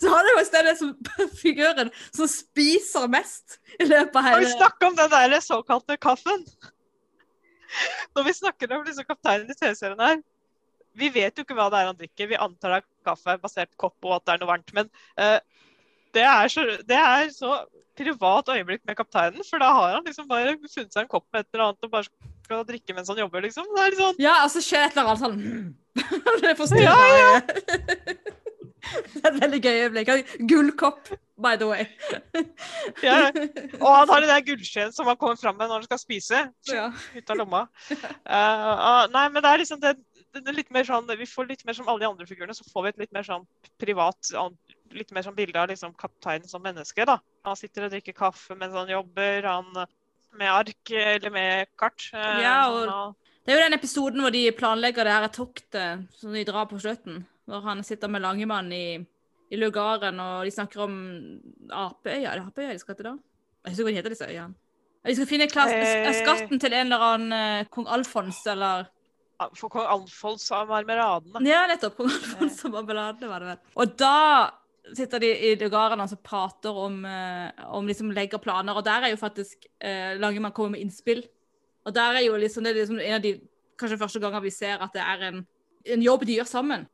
[0.03, 0.95] Så han er jo i stedet som
[1.43, 5.99] figuren som spiser mest i løpet av hele Kan vi snakke om den der såkalte
[6.03, 6.43] kaffen?
[8.17, 10.19] Når vi snakker om liksom kapteinen i TV-serien her,
[10.99, 12.27] Vi vet jo ikke hva det er han drikker.
[12.27, 14.73] Vi antar det er kaffe basert på kopp og at det er noe varmt.
[14.75, 15.39] Men eh,
[16.19, 17.59] det, er så, det er så
[17.99, 21.45] privat øyeblikk med kapteinen, for da har han liksom bare funnet seg en kopp med
[21.45, 22.07] et eller annet og bare
[22.47, 23.67] skal drikke mens han jobber, liksom.
[23.75, 25.39] Det er litt sånn Ja, altså så skjer et eller annet sånn
[26.45, 27.31] Det forstyrrer Ja,
[28.89, 30.11] Det er et veldig gøy øyeblikk.
[30.49, 31.11] Gullkopp,
[31.43, 31.87] by the way.
[33.07, 33.19] ja.
[33.81, 36.45] Og han har den der gullskjeen som han kommer fram med når han skal spise.
[36.71, 36.87] Ja.
[37.17, 37.65] Ut av lomma.
[37.91, 39.93] Uh, uh, nei, men det er liksom det,
[40.39, 42.67] det er litt mer sånn Vi får litt mer som alle de andre figurene, så
[42.71, 43.45] får vi et litt mer sånn
[43.83, 44.33] privat
[44.93, 47.19] Litt mer sånn bilde av liksom kapteinen som menneske, da.
[47.45, 49.43] Han sitter og drikker kaffe mens han jobber.
[49.45, 49.73] Han
[50.39, 52.11] med ark eller med kart.
[52.15, 53.15] eh, Ja, og-
[53.47, 56.79] Det er jo den episoden hvor de planlegger det her toktet som de drar på
[56.81, 57.25] slutten.
[57.49, 59.07] Hvor han sitter med Langemann i,
[59.51, 62.33] i lugaren, og de snakker om apeøya.
[62.33, 63.15] Er det apeøya de skal til da?
[63.65, 64.55] Jeg husker hva de heter disse øyene.
[65.07, 66.13] De skal finne Eh.
[66.13, 68.87] skatten til en eller annen eh, kong Alfons, eller
[69.55, 71.47] For kong Alfons av Marmeladene.
[71.47, 71.97] Ja, nettopp.
[71.97, 73.59] Kong Alfons og Marmeladene, var det vel.
[73.77, 74.51] Og da
[74.97, 79.13] sitter de i garden og prater om, eh, om liksom legger planer, og der er
[79.13, 81.25] jo faktisk eh, Langemann kommer med innspill.
[81.85, 83.39] Og der er jo liksom, det er liksom en av de
[83.79, 85.47] kanskje første ganger vi ser at det er en,
[85.95, 86.87] en jobb de gjør sammen.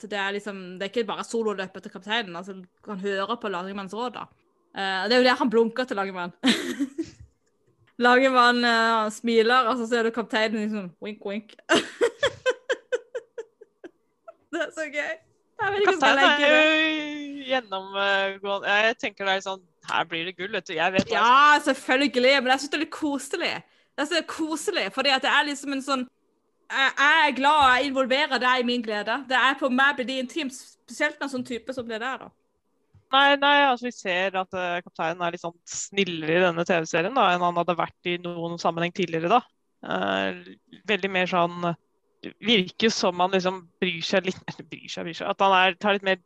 [0.00, 2.56] Så det er liksom, det er ikke bare sololøpet til kapteinen, altså
[2.86, 4.26] han hører på Langemanns råd da.
[4.76, 6.32] Eh, det er jo der han blunker til Langemann.
[8.04, 11.52] Langemann eh, smiler, og så ser du kapteinen liksom wink, wink.
[14.52, 15.31] det er så gøy.
[15.62, 20.74] Legge er jo gjennomgående Jeg tenker det er sånn Her blir det gull, vet du.
[20.76, 23.54] Jeg vet jeg Ja, selvfølgelig, men jeg syns det er litt koselig.
[23.98, 26.04] Det er koselig, fordi at det er liksom en sånn
[26.72, 29.18] jeg er glad jeg involverer deg i min glede.
[29.28, 32.22] Det er på meg blir det intimt, spesielt med en sånn type som det der,
[32.22, 32.30] da.
[33.12, 37.18] Nei, nei, altså vi ser at uh, kapteinen er litt sånn snillere i denne TV-serien
[37.18, 39.28] da, enn han hadde vært i noen sammenheng tidligere.
[39.28, 39.42] da.
[39.84, 40.54] Uh,
[40.88, 41.74] veldig mer sånn det
[42.22, 45.78] Virker som han liksom bryr seg litt eller bryr seg, bryr seg, At han er,
[45.80, 46.20] tar litt mer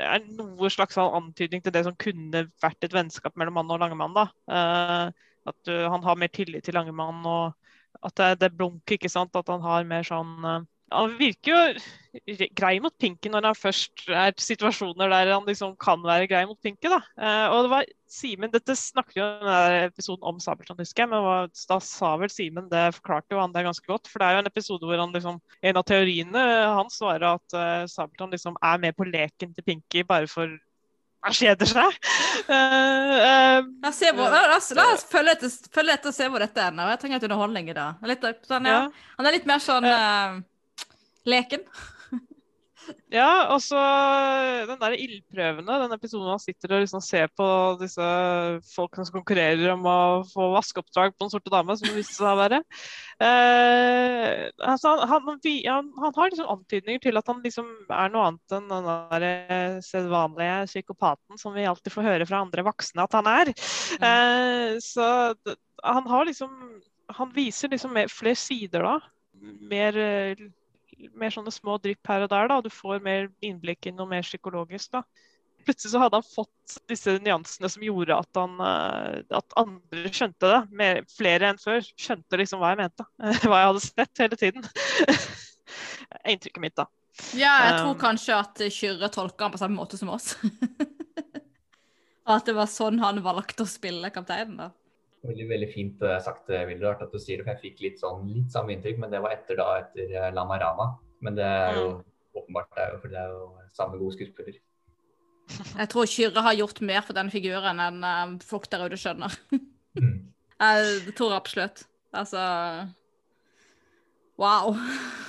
[0.00, 3.72] det er noe slags sånn antydning til det som kunne vært et vennskap mellom han
[3.74, 4.14] og Langemann.
[4.16, 4.22] da.
[4.48, 9.10] Eh, at uh, han har mer tillit til Langemann, og at det, det blunker, ikke
[9.12, 9.36] sant.
[9.36, 14.08] At han har mer sånn eh, Han virker jo grei mot Pinky når han først
[14.10, 16.90] er situasjoner der han liksom kan være grei mot Pinky.
[16.90, 17.00] da.
[17.18, 21.52] Eh, og det var Simen, Dette snakket jo i episoden om Sabeltann, husker jeg, men
[21.70, 24.10] da sa vel Simen det forklarte jo han det ganske godt.
[24.10, 26.42] For det er jo en episode hvor han liksom En av teoriene
[26.74, 30.50] hans var at uh, Sabeltann liksom er med på leken til Pinky bare for
[31.20, 31.96] han kjeder seg.
[32.48, 32.54] Uh,
[33.28, 34.36] uh, La oss, hvor,
[34.76, 36.94] la oss, følge, etter, følge etter og se hvor dette ender.
[36.94, 38.06] Jeg trenger litt underholdning i dag.
[38.08, 38.86] Litt, sånn, ja.
[38.86, 39.10] ja.
[39.18, 40.40] Han er litt mer sånn eh,
[41.28, 41.66] leken.
[43.10, 43.78] Ja, og så
[44.68, 47.46] den der ildprøvene, den episoden han sitter og liksom ser på
[47.80, 48.06] disse
[48.70, 49.98] folkene som konkurrerer om å
[50.30, 52.60] få vaskeoppdrag på Den sorte dame, som det viste seg å være.
[53.26, 58.28] Eh, altså, han, han, han, han har liksom antydninger til at han liksom er noe
[58.30, 63.06] annet enn den der eh, sedvanlige psykopaten som vi alltid får høre fra andre voksne
[63.06, 63.52] at han er.
[63.98, 65.10] Eh, så
[65.80, 66.50] han har liksom
[67.10, 68.92] Han viser liksom mer, flere sider da.
[69.66, 70.42] Mer eh,
[71.16, 72.60] mer sånne små drypp her og der, da.
[72.60, 74.92] og Du får mer innblikk i noe mer psykologisk.
[74.96, 75.04] da.
[75.64, 80.52] Plutselig så hadde han fått disse nyansene som gjorde at, han, eh, at andre skjønte
[80.52, 80.60] det.
[80.82, 83.06] Mer, flere enn før skjønte liksom hva jeg mente.
[83.44, 84.70] Hva jeg hadde sett hele tiden.
[86.32, 86.88] Inntrykket mitt, da.
[87.36, 90.32] Ja, jeg tror Um, kanskje at Kyrre tolka han på samme måte som oss.
[92.30, 94.70] At det var sånn han valgte å spille kapteinen, da.
[95.26, 96.86] Veldig, veldig fint eh, sagt, eh, Vilde.
[96.86, 99.20] Rart at du sier det, for jeg fikk litt sånn litt samme inntrykk, men det
[99.20, 100.94] var etter da, etter eh, Lamarama.
[101.20, 101.88] Men det er jo
[102.40, 103.42] åpenbart, det er jo, for det er jo
[103.76, 104.56] samme gode skuespiller.
[105.80, 109.36] Jeg tror Kyrre har gjort mer for den figuren enn eh, folk der ute skjønner.
[109.98, 110.16] Mm.
[110.60, 111.84] Jeg tror absolutt.
[112.16, 112.40] Altså
[114.40, 114.72] Wow.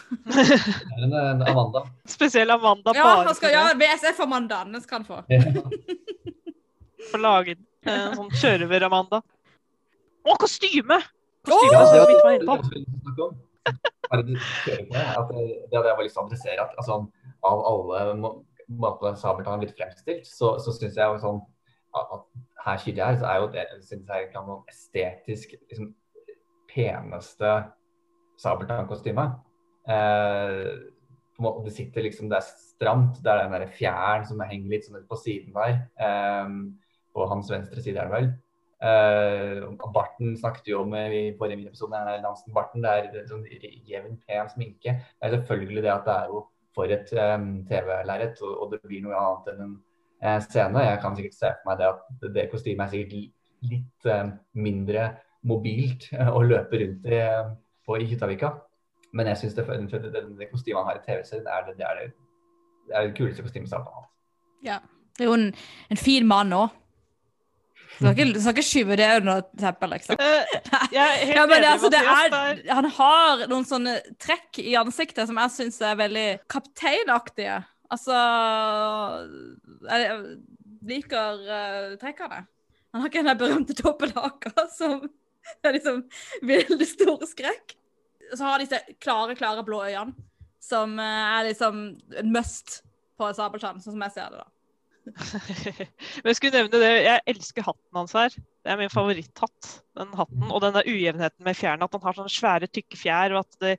[0.09, 1.81] Det er en, en Amanda.
[2.07, 3.65] Spesielt Amanda Ja, bare han skal, ja.
[3.75, 5.19] BSF-Amandaen skal han få.
[7.11, 7.57] Få lage
[7.89, 9.19] en sånn kjørever-Amanda.
[10.21, 10.99] Å, kostyme!
[11.47, 12.63] Kostyme som det var var
[13.17, 13.29] på.
[14.11, 16.65] Bare du kjører på det, at det, det hadde jeg bare lyst til å adressere.
[16.65, 16.97] At altså,
[17.47, 18.35] av alle må-
[18.81, 21.41] måter Sabeltann er blitt fremstilt, så, så syns jeg jo sånn
[21.97, 25.91] at, at her Kyrre er, så er jo det synes jeg kan noen estetisk liksom,
[26.71, 27.55] peneste
[28.41, 29.39] Sabeltann-kostymet.
[29.89, 30.69] Eh,
[31.65, 35.01] det sitter liksom, det er stramt, det er den der fjæren som henger litt sånn
[35.01, 35.81] ut på siden der.
[35.97, 36.55] Eh,
[37.11, 38.31] på hans venstre side er det vel.
[38.81, 42.81] Og barten snakket jo om eh, i forrige episode, Lansen barten.
[42.81, 43.45] Det er sånn
[43.87, 44.95] jevn, pen sminke.
[44.97, 46.41] Det er selvfølgelig det at det er jo
[46.75, 49.73] for et um, TV-lerret, og, og det blir noe annet enn en
[50.23, 50.85] uh, scene.
[50.87, 55.09] Jeg kan sikkert se for meg det at det, kostymet er sikkert litt uh, mindre
[55.45, 57.21] mobilt å løpe rundt i,
[57.85, 58.53] på, i Hyttavika.
[59.11, 61.85] Men jeg syns det, det, det, det kostymet han har i TV-serien, er det, det,
[61.89, 62.09] er det,
[62.87, 64.11] det er det kuleste kostymet han har hatt.
[64.65, 64.81] Ja.
[65.17, 65.49] Det er jo en,
[65.91, 66.71] en fin mann òg.
[68.01, 70.17] Du skal ikke, du skal ikke skyve det under teppet, liksom.
[70.17, 70.53] Uh,
[70.89, 72.31] jeg er helt Ja, men enig, altså, Mathias.
[72.33, 77.59] er, er han har noen sånne trekk i ansiktet som jeg syns er veldig kapteinaktige.
[77.93, 78.15] Altså
[79.85, 80.15] Jeg
[80.89, 82.41] liker uh, trekkene.
[82.91, 85.05] Han har ikke den berømte dobbelthaka som
[85.67, 86.01] er liksom
[86.41, 87.75] veldig stor skrekk.
[88.33, 90.15] Så har han disse klare, klare blå øynene,
[90.63, 91.81] som eh, er liksom
[92.21, 92.77] en must
[93.19, 94.60] på sabeltann, sånn som jeg ser det, da.
[96.21, 98.33] Men jeg skulle nevne det, jeg elsker hatten hans her.
[98.35, 99.69] Det er min favoritthatt.
[99.97, 101.87] Den hatten, Og den der ujevnheten med fjærene.
[101.87, 103.33] At han har sånne svære, tykke fjær.
[103.35, 103.73] og at det,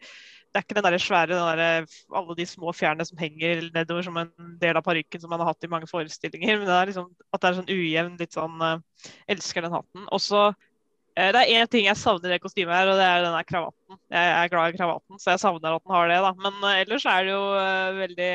[0.52, 1.86] det er ikke den der svære, den der,
[2.18, 5.52] alle de små fjærene som henger nedover som en del av parykken som man har
[5.52, 6.58] hatt i mange forestillinger.
[6.58, 10.08] Men det er liksom, at det er sånn ujevn, litt sånn uh, Elsker den hatten.
[10.12, 13.06] Og så eh, det er én ting jeg savner i det kostymet, her, og det
[13.06, 14.02] er den der kravatten.
[14.12, 16.20] Jeg er glad i kravatten, så jeg savner at den har det.
[16.26, 16.34] da.
[16.42, 18.32] Men eh, ellers er det jo eh, veldig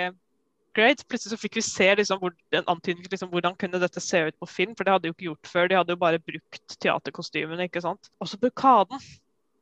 [0.77, 1.03] great.
[1.09, 4.37] Plutselig så fikk vi se liksom, hvor, en antydning liksom, hvordan kunne dette se ut
[4.39, 5.69] på film, for det hadde de jo ikke gjort før.
[5.71, 8.11] De hadde jo bare brukt teaterkostymene, ikke sant.
[8.21, 9.01] Og så brokaden.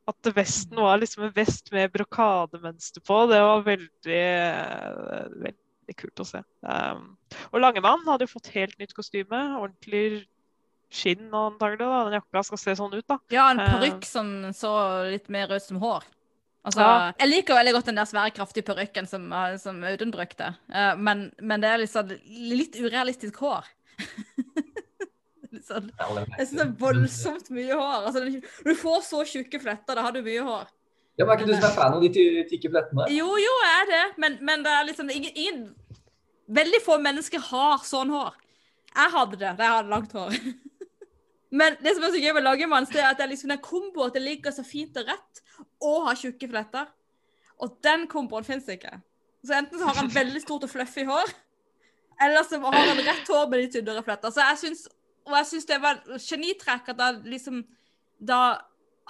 [0.06, 6.22] At vesten var liksom en vest med brokademønster på, det var veldig, eh, veldig kult
[6.22, 6.42] å se.
[6.62, 7.16] Um,
[7.50, 9.40] og Langemann hadde jo fått helt nytt kostyme.
[9.58, 10.28] Ordentlig
[10.94, 11.82] skinn antagelig.
[11.82, 12.04] da.
[12.06, 13.18] Den jakka skal se sånn ut, da.
[13.34, 14.72] Ja, en parykk parykk som så
[15.10, 16.06] litt mer ut som hår.
[16.66, 17.12] Altså, Ja.
[17.20, 20.96] Jeg liker veldig godt den der svære, kraftige parykken som, eh, som Audun brukte, Uh,
[20.98, 23.68] men, men det er liksom litt urealistisk hår.
[25.52, 28.08] litt sånn, jeg syns det er voldsomt mye hår.
[28.08, 30.66] Altså, når du får så tjukke fletter, da har du mye hår.
[31.16, 33.06] Ja, men Er ikke du som er fan av de ty- tykke flettene?
[33.14, 35.66] Jo, jo, jeg er det, men, men det er liksom ingen, ingen
[36.46, 38.34] Veldig få mennesker har sånn hår.
[38.94, 40.36] Jeg hadde det da jeg hadde langt hår.
[41.50, 43.62] Men det som er så gøy med Langemanns, det er at det er liksom den
[43.62, 45.42] komboen at det ligger så fint og rett,
[45.84, 46.88] og har tjukke fletter.
[47.62, 48.98] Og den komboen fins ikke.
[49.46, 51.32] Så enten så har han veldig stort og fluffy hår,
[52.26, 54.32] eller så har han rett hår med de tynnere fletter.
[54.32, 54.86] Så jeg syns,
[55.26, 57.64] og jeg syns det var genitrekk at da liksom
[58.16, 58.56] Da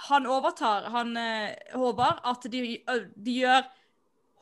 [0.09, 2.59] han overtar, han eh, Håvard, at de,
[3.15, 3.63] de gjør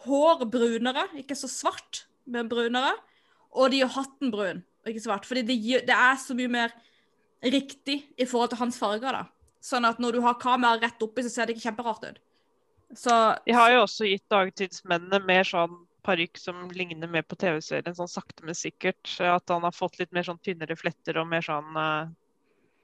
[0.08, 2.96] hår brunere, ikke så svart, men brunere.
[3.54, 5.28] Og de gjør hatten brun, og ikke svart.
[5.30, 5.58] Fordi det,
[5.88, 6.74] det er så mye mer
[7.44, 9.26] riktig i forhold til hans farger, da.
[9.66, 12.22] Sånn at når du har kameraet rett oppi, så ser det ikke kjemperart ut.
[12.96, 13.14] Så
[13.46, 15.74] De har jo også gitt dagtidsmennene mer sånn
[16.06, 19.10] parykk som ligner mer på TV-serien, sånn sakte, men sikkert.
[19.20, 22.06] At han har fått litt mer sånn tynnere fletter og mer sånn uh,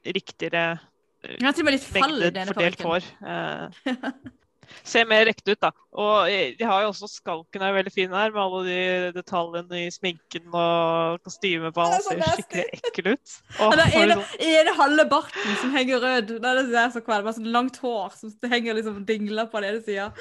[0.01, 0.79] riktigere
[1.21, 2.87] jeg litt fall mengde fordelt parykken.
[2.89, 3.03] hår.
[3.29, 3.91] Eh,
[4.83, 5.71] ser mer ekte ut, da.
[5.91, 9.81] Og eh, de har jo også skalken er veldig fin her, med alle de detaljene
[9.85, 12.21] i sminken og kostymet på Det han.
[12.21, 13.35] er Ser skikkelig ekkel ut.
[13.59, 16.27] Og Og er får ene, sånn- halve barten som henger rød.
[16.27, 17.25] Det er det som er så kvalm.
[17.25, 20.11] Med sånn langt hår som henger liksom dingler på den ene sida.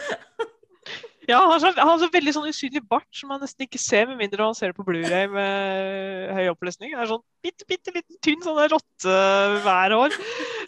[1.28, 3.78] Ja, han har, så, han har så veldig sånn usynlig bart som man nesten ikke
[3.78, 6.94] ser, med mindre man ser det på Blu-ray med høy oppløsning.
[6.94, 9.18] Det er sånn bitte, bitte liten, tynn sånn rotte
[9.66, 10.16] hver år.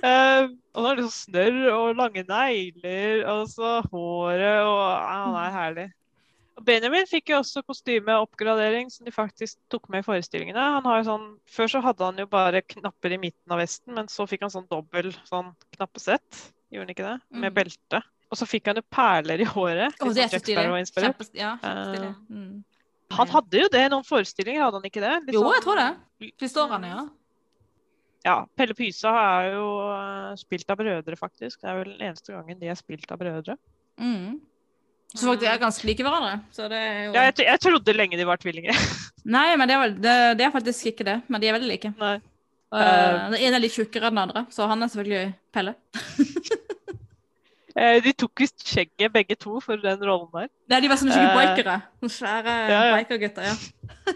[0.03, 5.37] Uh, og så har liksom snørr og lange negler, og så håret og ja, Han
[5.41, 5.89] er herlig.
[6.61, 10.66] Og Benjamin fikk jo også kostymeoppgradering som de faktisk tok med i forestillingene.
[10.77, 13.95] Han har jo sånn, Før så hadde han jo bare knapper i midten av vesten,
[13.97, 16.43] men så fikk han sånn dobbel sånn knappesett.
[16.73, 17.16] Gjorde han ikke det?
[17.33, 17.57] Med Mhm.
[17.57, 18.03] belte.
[18.33, 19.99] Og så fikk han jo perler i håret.
[20.01, 21.41] Oh, det er sånn så Jack stilig.
[21.41, 21.57] Ja.
[21.63, 22.63] Eh, Mm.
[23.13, 25.11] Han hadde jo det i noen forestillinger, hadde han ikke det?
[25.27, 26.33] Litt Jo, sånn- jeg tror det.
[26.41, 27.03] Siste ja.
[28.25, 28.37] Ja.
[28.57, 31.61] Pelle Pysa er jo eh, spilt av brødre, faktisk.
[31.61, 33.59] Det er vel den eneste gangen de er spilt av brødre.
[34.01, 34.41] Mm.
[35.13, 36.41] Så faktisk er ganske like hverandre.
[36.57, 38.73] Så det er jo Ja, jeg, jeg trodde lenge de var tvillinger.
[39.37, 41.19] Nei, men det er, vel, det, det er faktisk ikke det.
[41.29, 41.93] Men de er veldig like.
[42.01, 42.15] Nei.
[42.73, 45.75] Uh, den ene er litt tjukkere enn den andre, så han er selvfølgelig Pelle.
[47.77, 50.51] Eh, De tok visst skjegget begge to for den rollen der.
[50.69, 51.77] Nei, de var sånne skikkelig Eh, bikere.
[52.03, 52.99] Sånne svære ja, ja.
[53.01, 53.57] bikergutter, ja.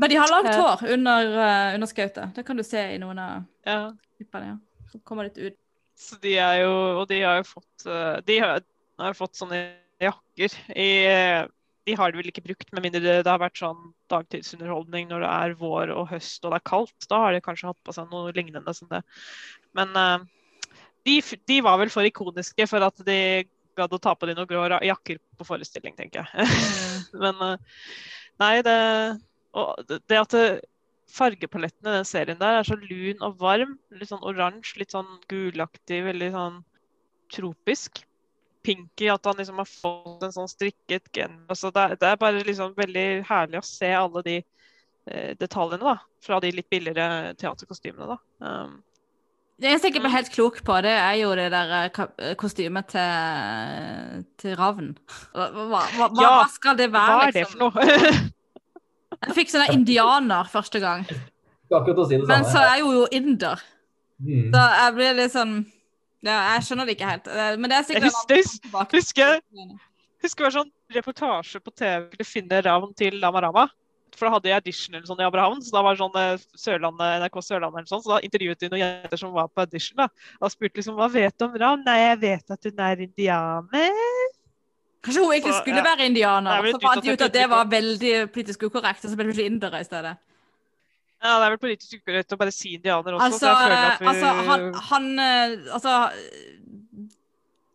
[0.00, 0.60] Men de har langt Eh.
[0.60, 2.34] hår under, uh, under skautet.
[2.34, 3.92] Det kan du se i noen av Ja.
[4.18, 4.46] klippene.
[4.46, 4.56] ja.
[4.92, 5.56] Så kommer litt ut.
[5.96, 8.60] Så de er jo Og de har jo fått eh, De har,
[8.98, 11.46] har fått sånne jakker i eh,
[11.86, 15.28] De har det vel ikke brukt, med mindre det, har vært sånn dagtidsunderholdning når det
[15.30, 17.08] er vår og høst og det er kaldt.
[17.10, 19.02] Da har de kanskje hatt på seg noe lignende som det.
[19.74, 20.18] Men eh,
[21.06, 21.16] de,
[21.48, 23.18] de var vel for ikoniske for at de
[23.78, 26.48] gadd å ta på de noen grå jakker på forestilling, tenker jeg.
[27.22, 27.70] Men eh,
[28.42, 28.76] nei, det
[29.88, 30.44] det, det at det,
[31.12, 33.76] fargepaletten i den serien der er så lun og varm.
[33.92, 36.62] Litt sånn oransje, litt sånn gulaktig, veldig sånn
[37.32, 38.02] tropisk.
[38.62, 41.40] Pinky, at han liksom har fått en sånn strikket gen.
[41.50, 45.96] Altså det, det er bare liksom veldig herlig å se alle de eh, detaljene da,
[46.22, 48.14] fra de litt billigere teaterkostymene.
[48.14, 48.18] da.
[48.46, 48.78] Um,
[49.62, 52.32] Det eneste jeg ikke ble helt klok på, det er jo det der eh, eh,
[52.40, 54.88] kostymet til, til ravn.
[55.36, 57.60] Hva, hva, hva, hva skal det være, Hva er det liksom?
[57.60, 58.30] for noe?
[59.22, 63.60] Jeg fikk sånn indianer første gang, si men så er jeg jo inder.
[64.18, 64.48] Mm.
[64.50, 65.52] Så jeg blir litt sånn
[66.22, 67.30] ja, Jeg skjønner det ikke helt.
[67.30, 69.40] Eh, Men det er sikkert Jeg husker- husker
[70.22, 73.64] Husker det var sånn reportasje på TV du finner finne ravn til Lama Rama.
[74.16, 77.22] For da hadde jeg audition eller sånn i Abrahamn, så da var sånn eh, Sørlandet,
[77.22, 80.08] NRK Sørlandet eller sånn, så da intervjuet de noen jenter som var på audition, da.
[80.40, 81.84] Og spurte liksom hva vet du om ravn?
[81.86, 84.02] Nei, jeg vet at hun er indianer.
[85.02, 85.86] Kanskje hun ikke Så, skulle ja.
[85.88, 86.60] være indianer.
[86.60, 89.32] Er Så fant de ut at det var veldig politisk ukorrekt, og så ble det
[89.32, 90.14] plutselig indere i stedet.
[91.22, 93.84] Ja, det er vel politisk ukorrekt å bare si indianer også, Altså, så jeg føler
[93.88, 95.92] at vi altså han, han eh, Altså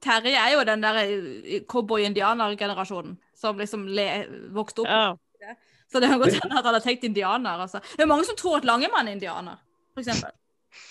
[0.04, 4.08] Terje er jo den der eh, cowboy-indianer-generasjonen som liksom le,
[4.56, 4.92] vokste opp.
[4.92, 5.16] ja.
[5.88, 7.64] Så det kan godt hende at han har tenkt indianer.
[7.64, 7.80] Altså.
[7.96, 9.62] Det er mange som tror at Langemann er indianer,
[9.98, 10.34] eksempel.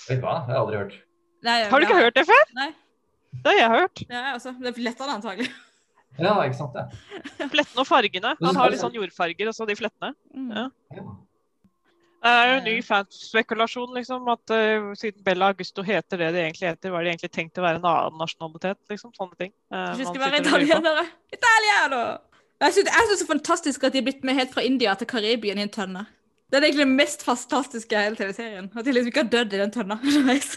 [0.09, 0.39] Vet du hva?
[0.47, 0.97] Det har jeg aldri hørt.
[1.47, 2.07] Nei, Har du ikke ja.
[2.09, 2.49] hørt det før?
[2.57, 2.71] Nei.
[3.37, 4.03] Det har jeg hørt.
[4.09, 5.51] Ja, altså, det er lettere antagelig.
[6.17, 6.87] Ja, ikke sant det.
[7.53, 8.33] Flettene og fargene.
[8.41, 10.15] Han har litt sånn jordfarger, og så de flettene.
[10.33, 10.49] Mm.
[10.57, 10.67] Ja.
[10.97, 11.05] Ja.
[12.27, 14.25] Det er jo en ny fanspekulasjon, liksom.
[14.33, 17.67] At uh, siden Bella Augusto heter det det egentlig heter, var det egentlig tenkt å
[17.67, 19.13] være en annen nasjonalitet, liksom.
[19.19, 19.53] Sånne ting.
[19.69, 21.05] Uh, Kanskje vi skal være italienere?
[21.37, 22.01] Italiano!
[22.61, 25.07] Jeg syns synes det er fantastisk at de er blitt med helt fra India til
[25.07, 26.07] Karibien i en tønne.
[26.51, 28.71] Det er egentlig det mest fantastiske i hele TV-serien.
[28.77, 29.99] At de liksom ikke har dødd i den tønna.
[30.07, 30.55] underveis.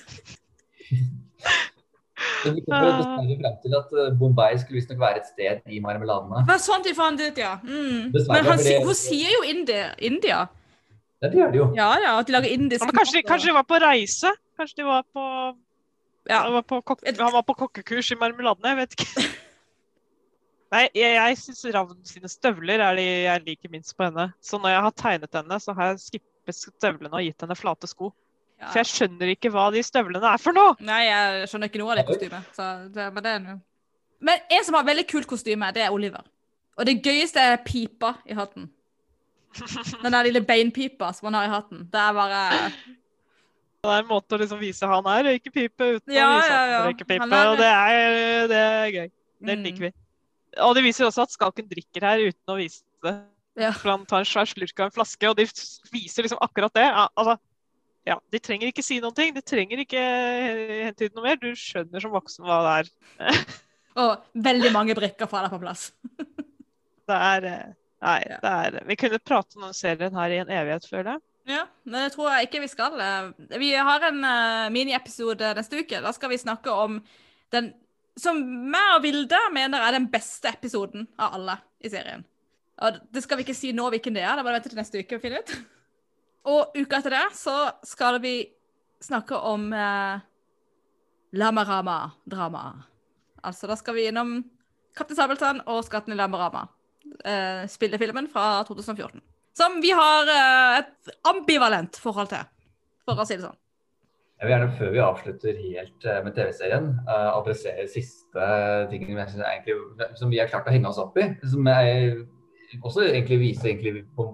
[2.44, 6.44] Vi kommer dessverre frem til at eh, Bombay skulle visstnok være et sted i marmeladene.
[6.44, 7.58] Det var sånn de fant ut, ja.
[7.64, 8.14] Mm.
[8.16, 9.90] Men han, hun sier jo India.
[9.98, 10.46] India.
[11.20, 11.68] Ja, det gjør de jo.
[11.76, 14.32] Ja, ja, at de lager indisk Ja, kanskje, kanskje de var på reise?
[14.60, 15.26] Kanskje de var på,
[16.30, 16.46] Ja.
[16.54, 18.72] var på, kok han var på kokkekurs i marmeladene?
[18.72, 19.30] Jeg vet ikke.
[20.72, 24.28] Nei, jeg, jeg syns Ravn sine støvler er de jeg liker minst på henne.
[24.44, 27.90] Så når jeg har tegnet henne, så har jeg skippet støvlene og gitt henne flate
[27.90, 28.12] sko.
[28.60, 28.68] Ja.
[28.70, 30.76] For jeg skjønner ikke hva de støvlene er for noe!
[30.84, 32.52] Nei, jeg skjønner ikke noe av det kostymet.
[32.58, 33.58] Så det, men, det er noe.
[34.30, 36.28] men en som har veldig kult kostyme, det er Oliver.
[36.78, 38.68] Og det gøyeste er pipa i hatten.
[40.04, 41.88] Den der lille beinpipa som han har i hatten.
[41.90, 42.42] Det er bare
[43.80, 46.60] Det er en måte å liksom vise han er røykepipe uten Ja, å vise ja,
[46.60, 46.84] han ja.
[46.92, 47.24] røykepipe.
[47.24, 49.10] Han er- Og det er, det er gøy.
[49.40, 49.64] Det Mm.
[49.66, 49.92] liker vi.
[50.58, 53.14] Og det viser også at Skalken drikker her uten å vise det.
[53.60, 53.74] Ja.
[53.76, 55.46] For han tar en svær slurk av en flaske, og de
[55.94, 56.86] viser liksom akkurat det.
[56.88, 57.38] Ja, Altså,
[58.08, 59.34] ja, de trenger ikke si noen ting.
[59.36, 60.02] De trenger ikke
[60.88, 61.40] hente ut noe mer.
[61.42, 63.42] Du skjønner som voksen hva det er.
[64.00, 65.90] Og veldig mange brikker faller på plass.
[67.10, 67.70] Det er eh,
[68.06, 68.38] Nei, Ja.
[68.40, 71.24] det er Vi kunne prate om den serien her i en evighet, føler jeg.
[71.50, 72.94] Ja, men det tror jeg ikke vi skal.
[73.58, 76.00] Vi har en uh, miniepisode neste uke.
[76.06, 77.00] Da skal vi snakke om
[77.52, 77.72] den
[78.18, 78.40] som
[78.72, 82.26] meg og Vilde mener er den beste episoden av alle i serien.
[82.80, 84.80] Og det skal vi ikke si nå hvilken det er, da må å vente til
[84.80, 85.54] neste uke og finne ut.
[86.50, 87.56] Og uka etter det så
[87.86, 88.34] skal vi
[89.04, 90.22] snakke om eh,
[91.40, 92.64] Lamarama-drama.
[93.44, 94.40] Altså, da skal vi innom
[94.98, 96.66] Kaptein Sabeltann og Skatten i Lamarama.
[97.24, 99.22] Eh, spillefilmen fra 2014.
[99.60, 102.48] Som vi har eh, et ambivalent forhold til,
[103.08, 103.60] for å si det sånn.
[104.40, 108.46] Jeg vil gjerne, før vi avslutter helt eh, med TV-serien, eh, adressere siste
[108.88, 109.76] tingen egentlig,
[110.16, 111.26] som vi har klart å henge oss opp i.
[111.44, 112.22] Som jeg
[112.80, 114.30] også egentlig viser egentlig på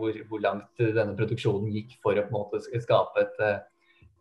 [0.00, 3.44] hvor, hvor langt denne produksjonen gikk for å på en måte skape et,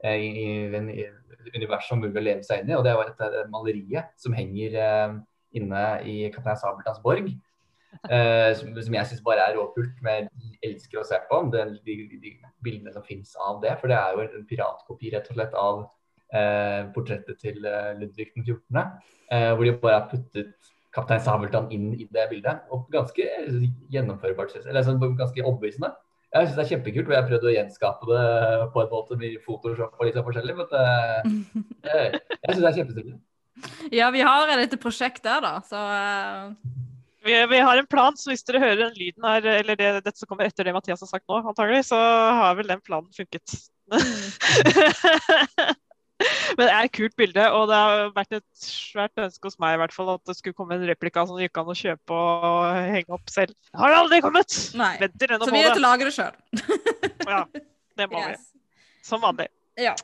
[0.03, 2.77] eh, i, i, et univers som mulig å leve seg inn i.
[2.77, 5.17] Og det var dette maleriet som henger eh,
[5.55, 7.31] inne i Kaptein Sabeltanns borg.
[8.11, 11.39] Eh, som, jeg syns bare er råkult, men jeg elsker å se på.
[11.53, 12.35] Det, de, de
[12.65, 13.77] bildene som finnes av det.
[13.79, 15.81] For det er jo en piratkopi rett og slett av
[16.35, 18.83] eh, portrettet til eh, Ludvig den 14.
[19.31, 22.67] Eh, hvor de bare har puttet kaptein Sabeltann inn i det bildet.
[22.75, 23.27] Og ganske
[23.93, 24.57] gjennomførbart.
[24.65, 25.93] Eller sånn, ganske overbevisende.
[26.33, 28.21] Jeg syns det er kjempekult, og jeg har prøvd å gjenskape det
[28.73, 30.55] på en måte med Photoshop og litt sånn forskjellig.
[30.57, 30.85] Men det,
[31.85, 33.19] jeg, syns det er kjempestilig.
[33.93, 35.77] Ja, vi har et lite prosjekt der, da, så
[37.23, 40.19] Vi, vi har en plan, så hvis dere hører den lyden her, eller det, dette
[40.19, 41.99] som kommer etter det Mathias har sagt nå, antagelig, så
[42.39, 43.55] har vel den planen funket.
[46.57, 49.75] Men det er et kult bilde, og det har vært et svært ønske hos meg
[49.75, 52.19] i hvert fall at det skulle komme en replika som det gikk an å kjøpe
[52.19, 52.59] og
[52.93, 53.55] henge opp selv.
[53.79, 54.57] Har Det aldri kommet!
[54.79, 54.93] Nei.
[55.01, 55.81] Venter ennå Så vi er til det.
[55.81, 56.35] å lage det sjøl.
[57.27, 57.41] Ja,
[57.99, 58.35] det må vi.
[59.09, 59.49] Som vanlig.
[59.79, 59.95] Ja.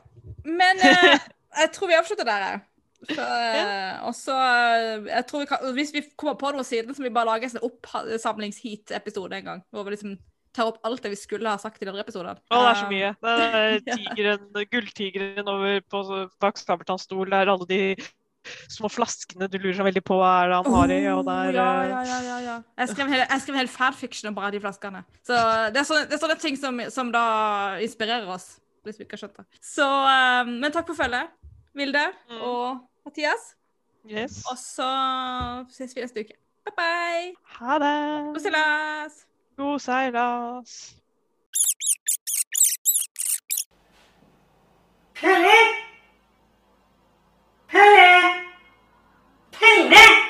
[0.44, 1.16] Men eh,
[1.62, 2.60] jeg tror vi avslutter der, jeg.
[3.08, 6.92] Så, eh, og så eh, jeg tror vi kan, Hvis vi kommer på noe siden,
[6.92, 9.62] så må vi bare lage en sånn oppsamlingsheat-episode en gang.
[9.72, 10.18] Hvor vi liksom
[10.56, 12.40] tar opp alt det vi skulle ha sagt i de andre episodene.
[12.50, 13.10] Å, det er så mye.
[13.22, 16.02] Det er tigeren, gulltigeren over på
[16.42, 17.28] bak Sabeltanns stol.
[17.30, 17.80] Det er alle de
[18.72, 21.00] små flaskene du lurer så veldig på hva er det han har i.
[21.14, 22.56] Og det er ja, eh, ja, ja, ja, ja.
[22.82, 25.04] Jeg skrev hele, hel, jeg skrev en fanfiction om bare de flaskene.
[25.24, 25.38] Så
[25.70, 27.24] det er sånne, det er sånne ting som, som da
[27.84, 28.56] inspirerer oss.
[28.84, 29.44] Hvis vi ikke har skjønt det.
[29.60, 29.86] Så,
[30.48, 31.28] men takk for følget,
[31.76, 32.00] Vilde
[32.30, 32.40] Mm.
[32.42, 33.56] og Mathias.
[34.10, 34.44] Yes.
[34.50, 34.90] Og så
[35.68, 36.34] ses vi neste uke.
[36.64, 37.34] Bye, bye.
[37.44, 38.24] Ha det.
[38.34, 39.26] God seilas.
[39.56, 40.96] God seilas.
[45.14, 45.58] Pelle!
[47.68, 48.10] Pelle!
[49.52, 50.29] Pelle!